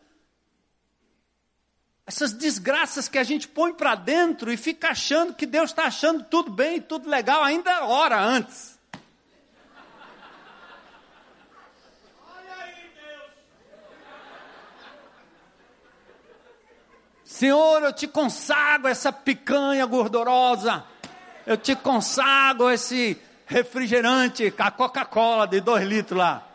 essas 2.07 2.33
desgraças 2.33 3.09
que 3.09 3.16
a 3.16 3.25
gente 3.25 3.49
põe 3.49 3.72
para 3.72 3.95
dentro 3.95 4.53
e 4.53 4.57
fica 4.57 4.89
achando 4.89 5.35
que 5.35 5.47
Deus 5.47 5.70
está 5.70 5.85
achando 5.85 6.22
tudo 6.25 6.51
bem, 6.51 6.81
tudo 6.81 7.09
legal, 7.09 7.43
ainda 7.43 7.87
hora 7.87 8.20
antes. 8.20 8.74
Senhor, 17.45 17.83
eu 17.83 17.93
te 17.93 18.09
consagro 18.09 18.89
essa 18.89 19.13
picanha 19.13 19.85
gordurosa. 19.85 20.83
Eu 21.45 21.59
te 21.59 21.77
consagro 21.77 22.71
esse 22.71 23.21
refrigerante, 23.45 24.51
a 24.57 24.71
Coca-Cola 24.71 25.47
de 25.47 25.61
dois 25.61 25.87
litros 25.87 26.19
lá. 26.19 26.49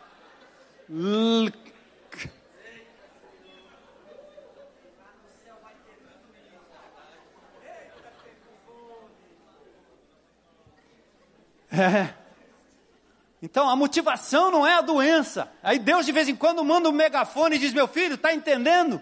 É. 11.70 12.12
Então 13.40 13.70
a 13.70 13.76
motivação 13.76 14.50
não 14.50 14.66
é 14.66 14.74
a 14.74 14.80
doença. 14.80 15.48
Aí 15.62 15.78
Deus 15.78 16.04
de 16.04 16.10
vez 16.10 16.28
em 16.28 16.34
quando 16.34 16.64
manda 16.64 16.88
um 16.88 16.92
megafone 16.92 17.54
e 17.54 17.58
diz: 17.60 17.72
Meu 17.72 17.86
filho, 17.86 18.16
está 18.16 18.34
entendendo? 18.34 19.00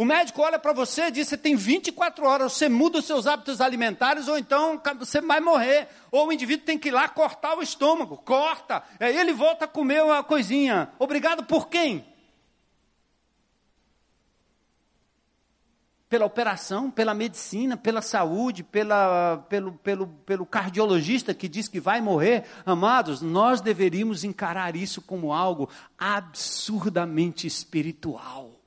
O 0.00 0.04
médico 0.06 0.40
olha 0.40 0.58
para 0.58 0.72
você 0.72 1.08
e 1.08 1.10
diz: 1.10 1.28
você 1.28 1.36
tem 1.36 1.54
24 1.54 2.24
horas, 2.24 2.54
você 2.54 2.70
muda 2.70 3.00
os 3.00 3.04
seus 3.04 3.26
hábitos 3.26 3.60
alimentares, 3.60 4.28
ou 4.28 4.38
então 4.38 4.80
você 4.98 5.20
vai 5.20 5.40
morrer. 5.40 5.88
Ou 6.10 6.28
o 6.28 6.32
indivíduo 6.32 6.64
tem 6.64 6.78
que 6.78 6.88
ir 6.88 6.92
lá 6.92 7.06
cortar 7.06 7.58
o 7.58 7.62
estômago, 7.62 8.16
corta, 8.16 8.82
aí 8.98 9.14
ele 9.14 9.34
volta 9.34 9.66
a 9.66 9.68
comer 9.68 10.02
uma 10.02 10.24
coisinha. 10.24 10.90
Obrigado 10.98 11.44
por 11.44 11.68
quem? 11.68 12.02
Pela 16.08 16.24
operação, 16.24 16.90
pela 16.90 17.12
medicina, 17.12 17.76
pela 17.76 18.00
saúde, 18.00 18.62
pela, 18.64 19.44
pelo, 19.50 19.72
pelo, 19.72 20.06
pelo 20.06 20.46
cardiologista 20.46 21.34
que 21.34 21.46
diz 21.46 21.68
que 21.68 21.78
vai 21.78 22.00
morrer. 22.00 22.46
Amados, 22.64 23.20
nós 23.20 23.60
deveríamos 23.60 24.24
encarar 24.24 24.74
isso 24.74 25.02
como 25.02 25.30
algo 25.30 25.68
absurdamente 25.98 27.46
espiritual. 27.46 28.59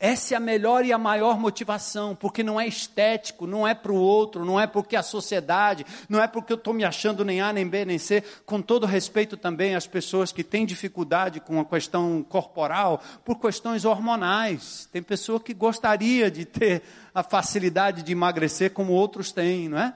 Essa 0.00 0.34
é 0.34 0.36
a 0.36 0.40
melhor 0.40 0.84
e 0.84 0.92
a 0.92 0.98
maior 0.98 1.40
motivação, 1.40 2.14
porque 2.14 2.44
não 2.44 2.60
é 2.60 2.68
estético, 2.68 3.48
não 3.48 3.66
é 3.66 3.74
para 3.74 3.90
o 3.90 3.96
outro, 3.96 4.44
não 4.44 4.58
é 4.58 4.64
porque 4.64 4.94
a 4.94 5.02
sociedade, 5.02 5.84
não 6.08 6.22
é 6.22 6.28
porque 6.28 6.52
eu 6.52 6.56
estou 6.56 6.72
me 6.72 6.84
achando 6.84 7.24
nem 7.24 7.40
A, 7.40 7.52
nem 7.52 7.66
B, 7.66 7.84
nem 7.84 7.98
C. 7.98 8.22
Com 8.46 8.62
todo 8.62 8.86
respeito 8.86 9.36
também 9.36 9.74
às 9.74 9.88
pessoas 9.88 10.30
que 10.30 10.44
têm 10.44 10.64
dificuldade 10.64 11.40
com 11.40 11.58
a 11.58 11.64
questão 11.64 12.22
corporal, 12.22 13.02
por 13.24 13.40
questões 13.40 13.84
hormonais. 13.84 14.88
Tem 14.92 15.02
pessoa 15.02 15.40
que 15.40 15.52
gostaria 15.52 16.30
de 16.30 16.44
ter 16.44 16.82
a 17.12 17.24
facilidade 17.24 18.04
de 18.04 18.12
emagrecer 18.12 18.70
como 18.72 18.92
outros 18.92 19.32
têm, 19.32 19.68
não 19.68 19.78
é? 19.78 19.92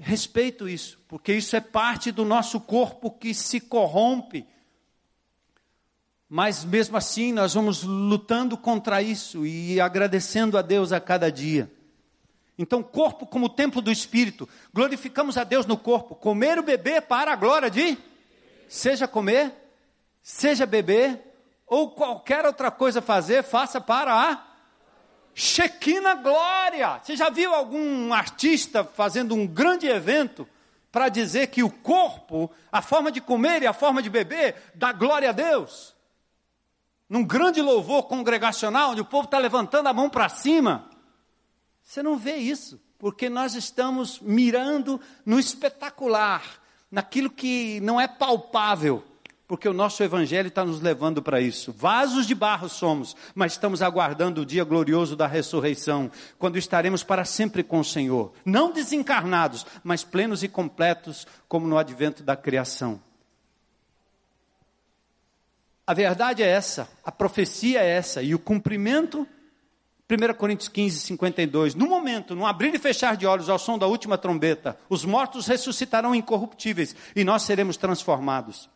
Respeito 0.00 0.68
isso, 0.68 0.98
porque 1.06 1.32
isso 1.32 1.54
é 1.54 1.60
parte 1.60 2.10
do 2.10 2.24
nosso 2.24 2.60
corpo 2.60 3.12
que 3.12 3.32
se 3.32 3.60
corrompe 3.60 4.44
mas 6.34 6.64
mesmo 6.64 6.96
assim, 6.96 7.30
nós 7.30 7.52
vamos 7.52 7.82
lutando 7.82 8.56
contra 8.56 9.02
isso 9.02 9.44
e 9.44 9.78
agradecendo 9.78 10.56
a 10.56 10.62
Deus 10.62 10.90
a 10.90 10.98
cada 10.98 11.30
dia. 11.30 11.70
Então, 12.56 12.82
corpo 12.82 13.26
como 13.26 13.50
templo 13.50 13.82
do 13.82 13.92
Espírito, 13.92 14.48
glorificamos 14.72 15.36
a 15.36 15.44
Deus 15.44 15.66
no 15.66 15.76
corpo. 15.76 16.14
Comer 16.14 16.58
o 16.58 16.62
bebê 16.62 17.02
para 17.02 17.34
a 17.34 17.36
glória 17.36 17.70
de, 17.70 17.98
seja 18.66 19.06
comer, 19.06 19.52
seja 20.22 20.64
beber, 20.64 21.20
ou 21.66 21.90
qualquer 21.90 22.46
outra 22.46 22.70
coisa 22.70 23.02
fazer, 23.02 23.42
faça 23.42 23.78
para 23.78 24.14
a 24.14 24.42
Shekinah 25.34 26.14
glória. 26.14 26.98
Você 27.02 27.14
já 27.14 27.28
viu 27.28 27.52
algum 27.52 28.10
artista 28.10 28.82
fazendo 28.82 29.34
um 29.34 29.46
grande 29.46 29.86
evento 29.86 30.48
para 30.90 31.10
dizer 31.10 31.48
que 31.48 31.62
o 31.62 31.68
corpo, 31.68 32.50
a 32.72 32.80
forma 32.80 33.12
de 33.12 33.20
comer 33.20 33.60
e 33.62 33.66
a 33.66 33.74
forma 33.74 34.00
de 34.00 34.08
beber, 34.08 34.72
dá 34.74 34.94
glória 34.94 35.28
a 35.28 35.32
Deus? 35.32 35.92
Num 37.12 37.22
grande 37.22 37.60
louvor 37.60 38.04
congregacional, 38.04 38.92
onde 38.92 39.02
o 39.02 39.04
povo 39.04 39.26
está 39.26 39.36
levantando 39.36 39.86
a 39.86 39.92
mão 39.92 40.08
para 40.08 40.30
cima. 40.30 40.88
Você 41.82 42.02
não 42.02 42.16
vê 42.16 42.36
isso, 42.36 42.80
porque 42.98 43.28
nós 43.28 43.54
estamos 43.54 44.18
mirando 44.18 44.98
no 45.22 45.38
espetacular, 45.38 46.42
naquilo 46.90 47.28
que 47.28 47.80
não 47.80 48.00
é 48.00 48.08
palpável, 48.08 49.04
porque 49.46 49.68
o 49.68 49.74
nosso 49.74 50.02
evangelho 50.02 50.48
está 50.48 50.64
nos 50.64 50.80
levando 50.80 51.22
para 51.22 51.38
isso. 51.38 51.70
Vasos 51.70 52.26
de 52.26 52.34
barro 52.34 52.70
somos, 52.70 53.14
mas 53.34 53.52
estamos 53.52 53.82
aguardando 53.82 54.40
o 54.40 54.46
dia 54.46 54.64
glorioso 54.64 55.14
da 55.14 55.26
ressurreição, 55.26 56.10
quando 56.38 56.56
estaremos 56.56 57.04
para 57.04 57.26
sempre 57.26 57.62
com 57.62 57.80
o 57.80 57.84
Senhor, 57.84 58.32
não 58.42 58.72
desencarnados, 58.72 59.66
mas 59.84 60.02
plenos 60.02 60.42
e 60.42 60.48
completos, 60.48 61.26
como 61.46 61.66
no 61.66 61.76
advento 61.76 62.22
da 62.22 62.36
criação. 62.36 63.02
A 65.92 65.94
verdade 65.94 66.42
é 66.42 66.46
essa, 66.46 66.88
a 67.04 67.12
profecia 67.12 67.82
é 67.82 67.86
essa, 67.86 68.22
e 68.22 68.34
o 68.34 68.38
cumprimento 68.38 69.28
1 70.08 70.32
Coríntios 70.32 70.70
15, 70.70 71.00
52. 71.00 71.74
No 71.74 71.86
momento, 71.86 72.34
no 72.34 72.46
abrir 72.46 72.74
e 72.74 72.78
fechar 72.78 73.14
de 73.14 73.26
olhos 73.26 73.50
ao 73.50 73.58
som 73.58 73.76
da 73.76 73.86
última 73.86 74.16
trombeta, 74.16 74.78
os 74.88 75.04
mortos 75.04 75.46
ressuscitarão 75.46 76.14
incorruptíveis 76.14 76.96
e 77.14 77.22
nós 77.24 77.42
seremos 77.42 77.76
transformados. 77.76 78.70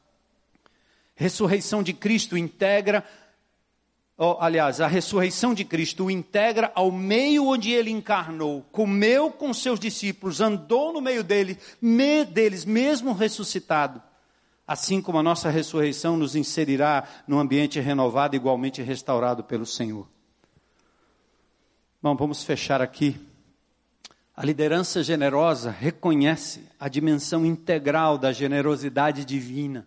Ressurreição 1.14 1.82
de 1.82 1.94
Cristo 1.94 2.36
integra, 2.36 3.02
oh, 4.18 4.36
aliás, 4.38 4.78
a 4.82 4.86
ressurreição 4.86 5.54
de 5.54 5.64
Cristo 5.64 6.04
o 6.04 6.10
integra 6.10 6.70
ao 6.74 6.92
meio 6.92 7.46
onde 7.46 7.70
ele 7.70 7.90
encarnou, 7.90 8.60
comeu 8.70 9.30
com 9.30 9.54
seus 9.54 9.80
discípulos, 9.80 10.42
andou 10.42 10.92
no 10.92 11.00
meio 11.00 11.24
dele, 11.24 11.58
me, 11.80 12.26
deles, 12.26 12.66
mesmo 12.66 13.14
ressuscitado. 13.14 14.02
Assim 14.66 15.00
como 15.00 15.18
a 15.18 15.22
nossa 15.22 15.48
ressurreição 15.48 16.16
nos 16.16 16.34
inserirá 16.34 17.06
num 17.26 17.38
ambiente 17.38 17.78
renovado, 17.78 18.34
igualmente 18.34 18.82
restaurado 18.82 19.44
pelo 19.44 19.64
Senhor. 19.64 20.08
Bom, 22.02 22.16
vamos 22.16 22.42
fechar 22.42 22.82
aqui. 22.82 23.16
A 24.36 24.44
liderança 24.44 25.02
generosa 25.02 25.70
reconhece 25.70 26.62
a 26.78 26.88
dimensão 26.88 27.46
integral 27.46 28.18
da 28.18 28.32
generosidade 28.32 29.24
divina. 29.24 29.86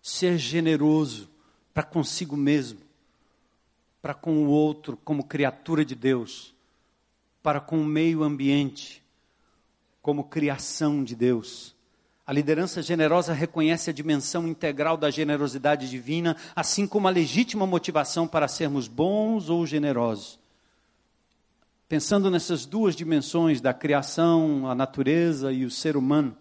Ser 0.00 0.38
generoso 0.38 1.28
para 1.72 1.82
consigo 1.82 2.36
mesmo, 2.36 2.78
para 4.00 4.14
com 4.14 4.44
o 4.44 4.48
outro, 4.48 4.96
como 4.98 5.24
criatura 5.24 5.84
de 5.84 5.96
Deus, 5.96 6.54
para 7.42 7.60
com 7.60 7.80
o 7.80 7.84
meio 7.84 8.22
ambiente, 8.22 9.02
como 10.00 10.24
criação 10.24 11.02
de 11.02 11.16
Deus. 11.16 11.73
A 12.26 12.32
liderança 12.32 12.80
generosa 12.80 13.34
reconhece 13.34 13.90
a 13.90 13.92
dimensão 13.92 14.48
integral 14.48 14.96
da 14.96 15.10
generosidade 15.10 15.90
divina, 15.90 16.36
assim 16.56 16.86
como 16.86 17.06
a 17.06 17.10
legítima 17.10 17.66
motivação 17.66 18.26
para 18.26 18.48
sermos 18.48 18.88
bons 18.88 19.50
ou 19.50 19.66
generosos. 19.66 20.38
Pensando 21.86 22.30
nessas 22.30 22.64
duas 22.64 22.96
dimensões 22.96 23.60
da 23.60 23.74
criação, 23.74 24.70
a 24.70 24.74
natureza 24.74 25.52
e 25.52 25.66
o 25.66 25.70
ser 25.70 25.98
humano, 25.98 26.34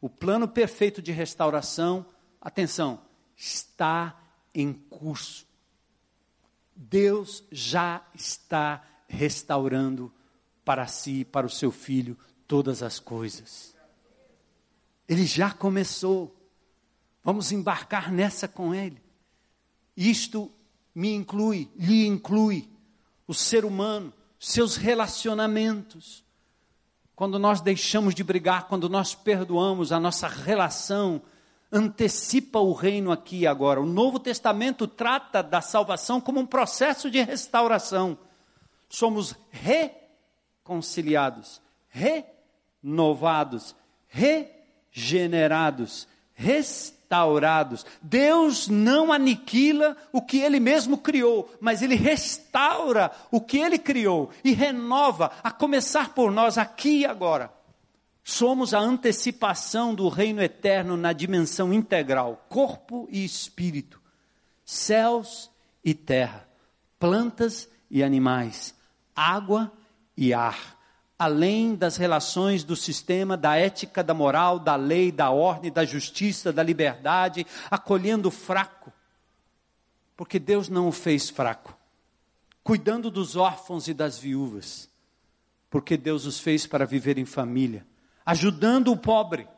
o 0.00 0.08
plano 0.08 0.48
perfeito 0.48 1.00
de 1.00 1.12
restauração, 1.12 2.04
atenção, 2.40 3.00
está 3.36 4.20
em 4.52 4.72
curso. 4.72 5.46
Deus 6.74 7.44
já 7.50 8.02
está 8.12 8.82
restaurando 9.06 10.12
para 10.64 10.86
si, 10.88 11.24
para 11.24 11.46
o 11.46 11.50
seu 11.50 11.70
filho, 11.70 12.18
todas 12.46 12.82
as 12.82 12.98
coisas. 12.98 13.77
Ele 15.08 15.24
já 15.24 15.50
começou. 15.50 16.36
Vamos 17.24 17.50
embarcar 17.50 18.12
nessa 18.12 18.46
com 18.46 18.74
ele. 18.74 19.02
Isto 19.96 20.52
me 20.94 21.14
inclui, 21.14 21.70
lhe 21.76 22.06
inclui 22.06 22.68
o 23.26 23.34
ser 23.34 23.64
humano, 23.64 24.12
seus 24.38 24.76
relacionamentos. 24.76 26.24
Quando 27.16 27.38
nós 27.38 27.60
deixamos 27.60 28.14
de 28.14 28.22
brigar, 28.22 28.68
quando 28.68 28.88
nós 28.88 29.14
perdoamos, 29.14 29.92
a 29.92 29.98
nossa 29.98 30.28
relação 30.28 31.22
antecipa 31.70 32.58
o 32.60 32.72
reino 32.72 33.12
aqui 33.12 33.40
e 33.40 33.46
agora. 33.46 33.78
O 33.80 33.86
Novo 33.86 34.18
Testamento 34.18 34.86
trata 34.86 35.42
da 35.42 35.60
salvação 35.60 36.18
como 36.20 36.40
um 36.40 36.46
processo 36.46 37.10
de 37.10 37.22
restauração. 37.22 38.16
Somos 38.88 39.34
reconciliados, 39.50 41.60
renovados, 41.88 43.76
regenerados, 44.06 44.57
restaurados 44.98 46.08
restaurados. 47.08 47.86
Deus 48.02 48.68
não 48.68 49.12
aniquila 49.12 49.96
o 50.12 50.22
que 50.22 50.38
ele 50.38 50.60
mesmo 50.60 50.98
criou, 50.98 51.52
mas 51.60 51.82
ele 51.82 51.96
restaura 51.96 53.10
o 53.30 53.40
que 53.40 53.58
ele 53.58 53.78
criou 53.78 54.30
e 54.44 54.52
renova, 54.52 55.32
a 55.42 55.50
começar 55.50 56.14
por 56.14 56.30
nós 56.30 56.58
aqui 56.58 57.00
e 57.00 57.06
agora. 57.06 57.50
Somos 58.22 58.74
a 58.74 58.78
antecipação 58.78 59.94
do 59.94 60.08
reino 60.08 60.42
eterno 60.42 60.96
na 60.96 61.14
dimensão 61.14 61.72
integral, 61.72 62.44
corpo 62.48 63.08
e 63.10 63.24
espírito, 63.24 64.00
céus 64.64 65.50
e 65.82 65.94
terra, 65.94 66.46
plantas 67.00 67.68
e 67.90 68.04
animais, 68.04 68.74
água 69.16 69.72
e 70.14 70.34
ar 70.34 70.77
além 71.18 71.74
das 71.74 71.96
relações 71.96 72.62
do 72.62 72.76
sistema, 72.76 73.36
da 73.36 73.56
ética, 73.56 74.04
da 74.04 74.14
moral, 74.14 74.58
da 74.58 74.76
lei, 74.76 75.10
da 75.10 75.30
ordem, 75.30 75.72
da 75.72 75.84
justiça, 75.84 76.52
da 76.52 76.62
liberdade, 76.62 77.44
acolhendo 77.68 78.28
o 78.28 78.30
fraco, 78.30 78.92
porque 80.16 80.38
Deus 80.38 80.68
não 80.68 80.86
o 80.88 80.92
fez 80.92 81.28
fraco, 81.28 81.76
cuidando 82.62 83.10
dos 83.10 83.34
órfãos 83.34 83.88
e 83.88 83.94
das 83.94 84.16
viúvas, 84.16 84.88
porque 85.68 85.96
Deus 85.96 86.24
os 86.24 86.38
fez 86.38 86.66
para 86.66 86.86
viver 86.86 87.18
em 87.18 87.24
família, 87.24 87.84
ajudando 88.24 88.92
o 88.92 88.96
pobre, 88.96 89.48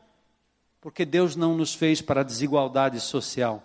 porque 0.79 1.05
Deus 1.05 1.35
não 1.35 1.55
nos 1.55 1.75
fez 1.75 2.01
para 2.01 2.21
a 2.21 2.23
desigualdade 2.23 2.99
social, 2.99 3.63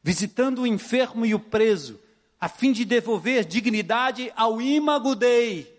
visitando 0.00 0.62
o 0.62 0.66
enfermo 0.66 1.26
e 1.26 1.34
o 1.34 1.40
preso, 1.40 1.98
a 2.40 2.48
fim 2.48 2.70
de 2.70 2.84
devolver 2.84 3.44
dignidade 3.44 4.32
ao 4.36 4.62
imago 4.62 5.16
Dei 5.16 5.75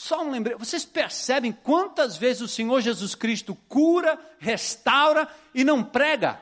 só 0.00 0.24
um 0.24 0.30
lembrete, 0.30 0.58
vocês 0.58 0.86
percebem 0.86 1.52
quantas 1.52 2.16
vezes 2.16 2.40
o 2.40 2.48
Senhor 2.48 2.80
Jesus 2.80 3.14
Cristo 3.14 3.54
cura, 3.68 4.18
restaura 4.38 5.28
e 5.54 5.62
não 5.62 5.84
prega? 5.84 6.40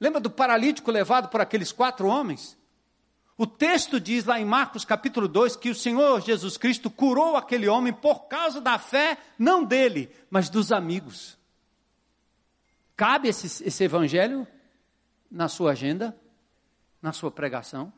Lembra 0.00 0.22
do 0.22 0.30
paralítico 0.30 0.90
levado 0.90 1.28
por 1.28 1.38
aqueles 1.38 1.70
quatro 1.70 2.08
homens? 2.08 2.56
O 3.36 3.46
texto 3.46 4.00
diz 4.00 4.24
lá 4.24 4.40
em 4.40 4.46
Marcos 4.46 4.86
capítulo 4.86 5.28
2 5.28 5.56
que 5.56 5.68
o 5.68 5.74
Senhor 5.74 6.22
Jesus 6.22 6.56
Cristo 6.56 6.90
curou 6.90 7.36
aquele 7.36 7.68
homem 7.68 7.92
por 7.92 8.20
causa 8.20 8.58
da 8.58 8.78
fé, 8.78 9.18
não 9.38 9.62
dele, 9.62 10.10
mas 10.30 10.48
dos 10.48 10.72
amigos. 10.72 11.36
Cabe 12.96 13.28
esse, 13.28 13.62
esse 13.62 13.84
evangelho 13.84 14.48
na 15.30 15.46
sua 15.46 15.72
agenda, 15.72 16.18
na 17.02 17.12
sua 17.12 17.30
pregação? 17.30 17.92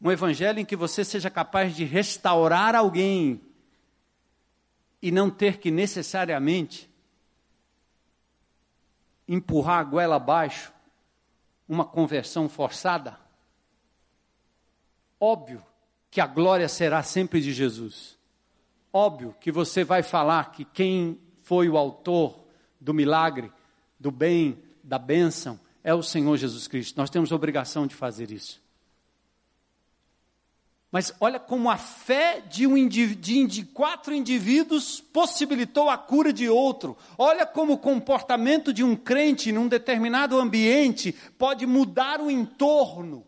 Um 0.00 0.10
evangelho 0.10 0.60
em 0.60 0.64
que 0.64 0.76
você 0.76 1.04
seja 1.04 1.28
capaz 1.28 1.74
de 1.74 1.84
restaurar 1.84 2.74
alguém 2.74 3.40
e 5.02 5.10
não 5.10 5.30
ter 5.30 5.58
que 5.58 5.70
necessariamente 5.70 6.88
empurrar 9.26 9.80
a 9.80 9.84
goela 9.84 10.16
abaixo 10.16 10.72
uma 11.68 11.84
conversão 11.84 12.48
forçada. 12.48 13.18
Óbvio 15.20 15.64
que 16.10 16.20
a 16.20 16.26
glória 16.26 16.68
será 16.68 17.02
sempre 17.02 17.40
de 17.40 17.52
Jesus. 17.52 18.16
Óbvio 18.92 19.34
que 19.40 19.52
você 19.52 19.84
vai 19.84 20.02
falar 20.02 20.52
que 20.52 20.64
quem 20.64 21.20
foi 21.42 21.68
o 21.68 21.76
autor 21.76 22.44
do 22.80 22.94
milagre, 22.94 23.52
do 23.98 24.10
bem, 24.10 24.62
da 24.82 24.98
bênção, 24.98 25.60
é 25.84 25.92
o 25.92 26.02
Senhor 26.02 26.36
Jesus 26.36 26.66
Cristo. 26.66 26.96
Nós 26.96 27.10
temos 27.10 27.32
obrigação 27.32 27.86
de 27.86 27.94
fazer 27.94 28.30
isso. 28.30 28.62
Mas 30.90 31.12
olha 31.20 31.38
como 31.38 31.68
a 31.68 31.76
fé 31.76 32.40
de, 32.40 32.66
um 32.66 32.88
de, 32.88 33.62
quatro 33.74 34.14
indivíduos 34.14 35.00
possibilitou 35.00 35.90
a 35.90 35.98
cura 35.98 36.32
de 36.32 36.48
outro. 36.48 36.96
Olha 37.18 37.44
como 37.44 37.74
o 37.74 37.78
comportamento 37.78 38.72
de 38.72 38.82
um 38.82 38.96
crente 38.96 39.52
num 39.52 39.68
determinado 39.68 40.40
ambiente 40.40 41.12
pode 41.36 41.66
mudar 41.66 42.22
o 42.22 42.30
entorno. 42.30 43.26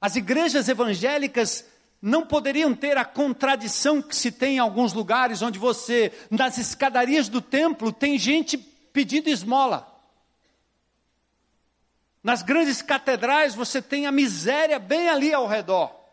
As 0.00 0.16
igrejas 0.16 0.68
evangélicas 0.68 1.66
não 2.00 2.26
poderiam 2.26 2.74
ter 2.74 2.96
a 2.96 3.04
contradição 3.04 4.00
que 4.00 4.16
se 4.16 4.32
tem 4.32 4.56
em 4.56 4.58
alguns 4.58 4.94
lugares 4.94 5.42
onde 5.42 5.58
você, 5.58 6.12
nas 6.30 6.56
escadarias 6.56 7.28
do 7.28 7.42
templo, 7.42 7.92
tem 7.92 8.18
gente 8.18 8.56
pedindo 8.56 9.28
esmola. 9.28 9.86
Nas 12.22 12.42
grandes 12.42 12.80
catedrais 12.80 13.54
você 13.54 13.82
tem 13.82 14.06
a 14.06 14.12
miséria 14.12 14.78
bem 14.78 15.10
ali 15.10 15.32
ao 15.32 15.46
redor 15.46 16.03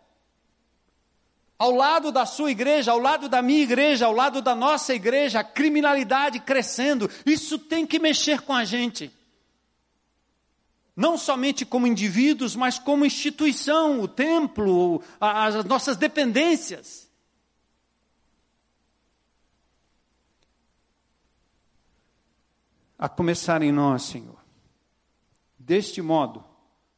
ao 1.62 1.76
lado 1.76 2.12
da 2.12 2.26
sua 2.26 2.50
igreja, 2.50 2.92
ao 2.92 2.98
lado 2.98 3.30
da 3.30 3.40
minha 3.40 3.62
igreja, 3.62 4.08
ao 4.08 4.14
lado 4.14 4.42
da 4.42 4.56
nossa 4.56 4.96
igreja, 4.96 5.42
a 5.42 5.44
criminalidade 5.44 6.40
crescendo, 6.40 7.08
isso 7.24 7.60
tem 7.60 7.86
que 7.86 8.00
mexer 8.00 8.42
com 8.42 8.52
a 8.52 8.66
gente. 8.66 9.12
Não 10.96 11.20
somente 11.20 11.64
como 11.64 11.86
indivíduos, 11.86 12.56
mas 12.56 12.80
como 12.80 13.06
instituição, 13.06 14.02
o 14.02 14.08
templo, 14.08 15.04
as 15.20 15.64
nossas 15.66 15.98
dependências. 15.98 17.08
A 22.98 23.08
começar 23.08 23.62
em 23.62 23.72
nós, 23.72 24.02
Senhor. 24.02 24.44
Deste 25.60 26.02
modo, 26.02 26.44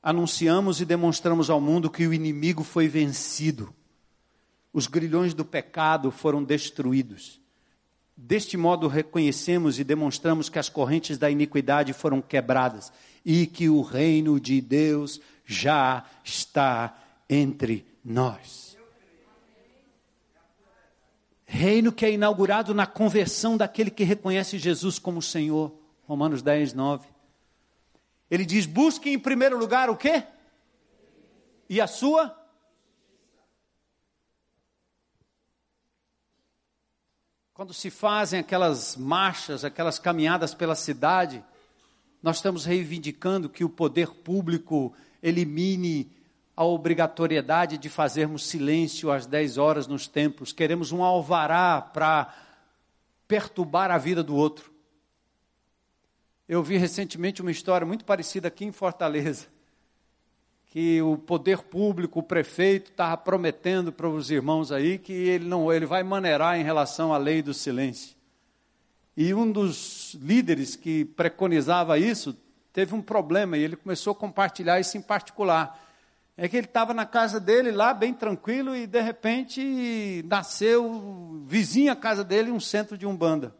anunciamos 0.01 0.80
e 0.80 0.86
demonstramos 0.86 1.49
ao 1.49 1.59
mundo 1.59 1.91
que 1.91 2.07
o 2.07 2.14
inimigo 2.14 2.64
foi 2.64 2.88
vencido 2.88 3.76
os 4.74 4.88
grilhões 4.88 5.34
do 5.34 5.45
pecado 5.45 6.09
foram 6.09 6.43
destruídos. 6.43 7.39
Deste 8.17 8.57
modo, 8.57 8.88
reconhecemos 8.88 9.80
e 9.80 9.84
demonstramos 9.84 10.49
que 10.49 10.59
as 10.59 10.69
correntes 10.69 11.17
da 11.17 11.30
iniquidade 11.30 11.93
foram 11.93 12.21
quebradas 12.21 12.91
e 13.24 13.45
que 13.45 13.69
o 13.69 13.82
reino 13.82 14.39
de 14.39 14.59
Deus 14.59 15.21
já 15.45 16.03
está 16.24 16.97
entre 17.30 17.86
nós. 18.03 18.78
Reino 21.45 21.91
que 21.91 22.05
é 22.05 22.11
inaugurado 22.11 22.74
na 22.74 22.88
conversão 22.88 23.55
daquele 23.55 23.91
que 23.91 24.03
reconhece 24.03 24.57
Jesus 24.57 24.97
como 24.97 25.21
Senhor. 25.21 25.71
Romanos 26.07 26.41
10, 26.41 26.74
9. 26.74 27.07
Ele 28.30 28.45
diz: 28.45 28.65
busque 28.65 29.09
em 29.09 29.19
primeiro 29.19 29.57
lugar 29.57 29.89
o 29.89 29.95
quê? 29.95 30.24
E 31.69 31.80
a 31.80 31.86
sua? 31.86 32.43
Quando 37.54 37.72
se 37.72 37.91
fazem 37.91 38.39
aquelas 38.39 38.97
marchas, 38.97 39.64
aquelas 39.64 39.99
caminhadas 39.99 40.56
pela 40.56 40.74
cidade, 40.74 41.43
nós 42.20 42.38
estamos 42.38 42.66
reivindicando 42.66 43.47
que 43.47 43.64
o 43.64 43.70
poder 43.70 44.10
público 44.10 44.91
elimine 45.22 46.12
a 46.58 46.64
obrigatoriedade 46.66 47.78
de 47.78 47.89
fazermos 47.89 48.47
silêncio 48.47 49.12
às 49.12 49.28
10 49.28 49.60
horas 49.60 49.86
nos 49.86 50.08
templos. 50.08 50.51
Queremos 50.51 50.91
um 50.91 51.04
alvará 51.04 51.80
para 51.80 52.34
perturbar 53.28 53.91
a 53.91 53.99
vida 53.99 54.24
do 54.24 54.36
outro. 54.36 54.74
Eu 56.49 56.64
vi 56.64 56.78
recentemente 56.78 57.39
uma 57.39 57.51
história 57.51 57.86
muito 57.86 58.04
parecida 58.04 58.47
aqui 58.47 58.66
em 58.66 58.72
Fortaleza, 58.72 59.45
que 60.74 60.99
o 61.03 61.19
poder 61.19 61.59
público, 61.59 62.17
o 62.17 62.24
prefeito, 62.24 62.89
estava 62.89 63.15
prometendo 63.15 63.93
para 63.93 64.09
os 64.09 64.32
irmãos 64.32 64.71
aí 64.71 64.97
que 64.97 65.13
ele 65.13 65.45
não, 65.45 65.71
ele 65.71 65.86
vai 65.86 66.01
maneirar 66.01 66.59
em 66.59 66.63
relação 66.63 67.13
à 67.13 67.17
lei 67.19 67.43
do 67.43 67.53
silêncio. 67.53 68.15
E 69.15 69.36
um 69.36 69.51
dos 69.51 70.15
líderes 70.19 70.76
que 70.76 71.05
preconizava 71.05 71.99
isso 71.99 72.36
teve 72.74 72.95
um 72.95 73.03
problema 73.03 73.55
e 73.55 73.61
ele 73.61 73.76
começou 73.76 74.13
a 74.13 74.15
compartilhar 74.15 74.80
isso 74.80 74.97
em 74.97 75.01
particular. 75.03 75.80
É 76.36 76.49
que 76.49 76.57
ele 76.57 76.65
estava 76.65 76.91
na 76.91 77.05
casa 77.05 77.39
dele 77.39 77.69
lá, 77.69 77.93
bem 77.93 78.11
tranquilo, 78.11 78.76
e 78.76 78.88
de 78.88 78.99
repente 78.99 80.26
nasceu 80.28 81.43
vizinho 81.45 81.91
à 81.91 81.95
casa 81.95 82.24
dele 82.24 82.49
um 82.49 82.59
centro 82.59 82.97
de 82.97 83.05
umbanda. 83.05 83.53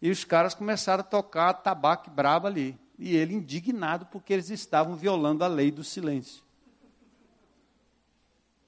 E 0.00 0.08
os 0.08 0.22
caras 0.22 0.54
começaram 0.54 1.00
a 1.00 1.04
tocar 1.04 1.52
tabaco 1.52 2.08
brabo 2.12 2.46
ali. 2.46 2.78
E 2.98 3.14
ele 3.14 3.34
indignado 3.34 4.06
porque 4.06 4.32
eles 4.32 4.50
estavam 4.50 4.96
violando 4.96 5.44
a 5.44 5.48
lei 5.48 5.70
do 5.70 5.84
silêncio. 5.84 6.42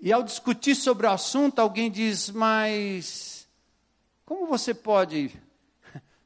E 0.01 0.12
ao 0.12 0.22
discutir 0.22 0.74
sobre 0.74 1.07
o 1.07 1.11
assunto, 1.11 1.59
alguém 1.59 1.91
diz: 1.91 2.31
Mas 2.31 3.49
como 4.24 4.47
você 4.47 4.74
pode 4.74 5.33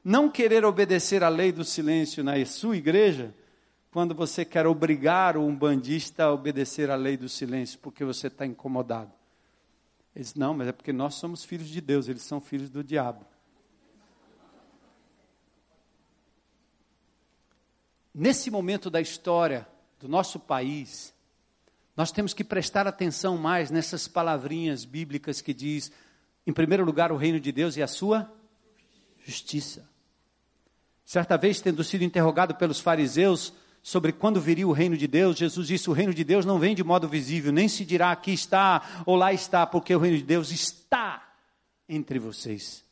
não 0.05 0.29
querer 0.29 0.65
obedecer 0.65 1.23
à 1.23 1.29
lei 1.29 1.53
do 1.53 1.65
silêncio 1.65 2.25
na 2.25 2.45
sua 2.45 2.77
igreja, 2.77 3.33
quando 3.93 4.15
você 4.15 4.45
quer 4.45 4.67
obrigar 4.67 5.37
um 5.37 5.55
bandista 5.55 6.25
a 6.25 6.33
obedecer 6.33 6.91
à 6.91 6.97
lei 6.97 7.17
do 7.17 7.29
silêncio, 7.29 7.79
porque 7.79 8.05
você 8.05 8.27
está 8.27 8.45
incomodado. 8.45 9.13
Ele 10.15 10.25
diz, 10.25 10.35
não, 10.35 10.55
mas 10.55 10.69
é 10.69 10.73
porque 10.73 10.93
nós 10.93 11.15
somos 11.15 11.45
filhos 11.45 11.69
de 11.69 11.81
Deus, 11.81 12.09
eles 12.09 12.23
são 12.23 12.41
filhos 12.41 12.71
do 12.71 12.83
diabo. 12.83 13.25
Nesse 18.15 18.51
momento 18.51 18.91
da 18.91 19.01
história 19.01 19.67
do 19.99 20.07
nosso 20.07 20.39
país, 20.39 21.15
nós 21.97 22.13
temos 22.13 22.35
que 22.35 22.45
prestar 22.45 22.87
atenção 22.87 23.39
mais 23.39 23.71
nessas 23.71 24.07
palavrinhas 24.07 24.85
bíblicas 24.85 25.41
que 25.41 25.55
diz, 25.55 25.91
em 26.47 26.53
primeiro 26.53 26.85
lugar, 26.85 27.11
o 27.11 27.17
reino 27.17 27.41
de 27.41 27.51
Deus 27.51 27.77
e 27.77 27.83
a 27.83 27.87
sua 27.87 28.31
justiça. 29.25 29.89
Certa 31.05 31.37
vez, 31.37 31.61
tendo 31.61 31.83
sido 31.83 32.05
interrogado 32.05 32.55
pelos 32.55 32.81
fariseus 32.81 33.53
sobre 33.83 34.13
quando 34.13 34.41
viria 34.41 34.69
o 34.69 34.73
reino 34.73 34.97
de 34.97 35.07
Deus, 35.07 35.37
Jesus 35.37 35.67
disse: 35.67 35.91
O 35.91 35.93
reino 35.93 36.15
de 36.15 36.23
Deus 36.25 36.45
não 36.45 36.59
vem 36.59 36.75
de 36.75 36.85
modo 36.85 37.09
visível, 37.09 37.53
nem 37.53 37.69
se 37.69 37.85
dirá 37.85 38.13
aqui 38.13 38.33
está 38.33 39.03
ou 39.05 39.17
lá 39.17 39.33
está, 39.33 39.67
porque 39.67 39.95
o 39.95 39.99
reino 39.99 40.19
de 40.19 40.23
Deus 40.23 40.51
está 40.51 41.35
entre 41.89 42.19
vocês. 42.19 42.85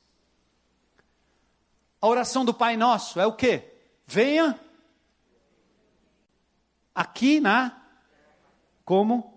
A 2.00 2.06
oração 2.06 2.44
do 2.44 2.54
Pai 2.54 2.76
Nosso 2.76 3.20
é 3.20 3.26
o 3.26 3.32
que? 3.32 3.62
Venha 4.06 4.58
aqui 6.94 7.40
na. 7.40 7.76
Como? 8.84 9.34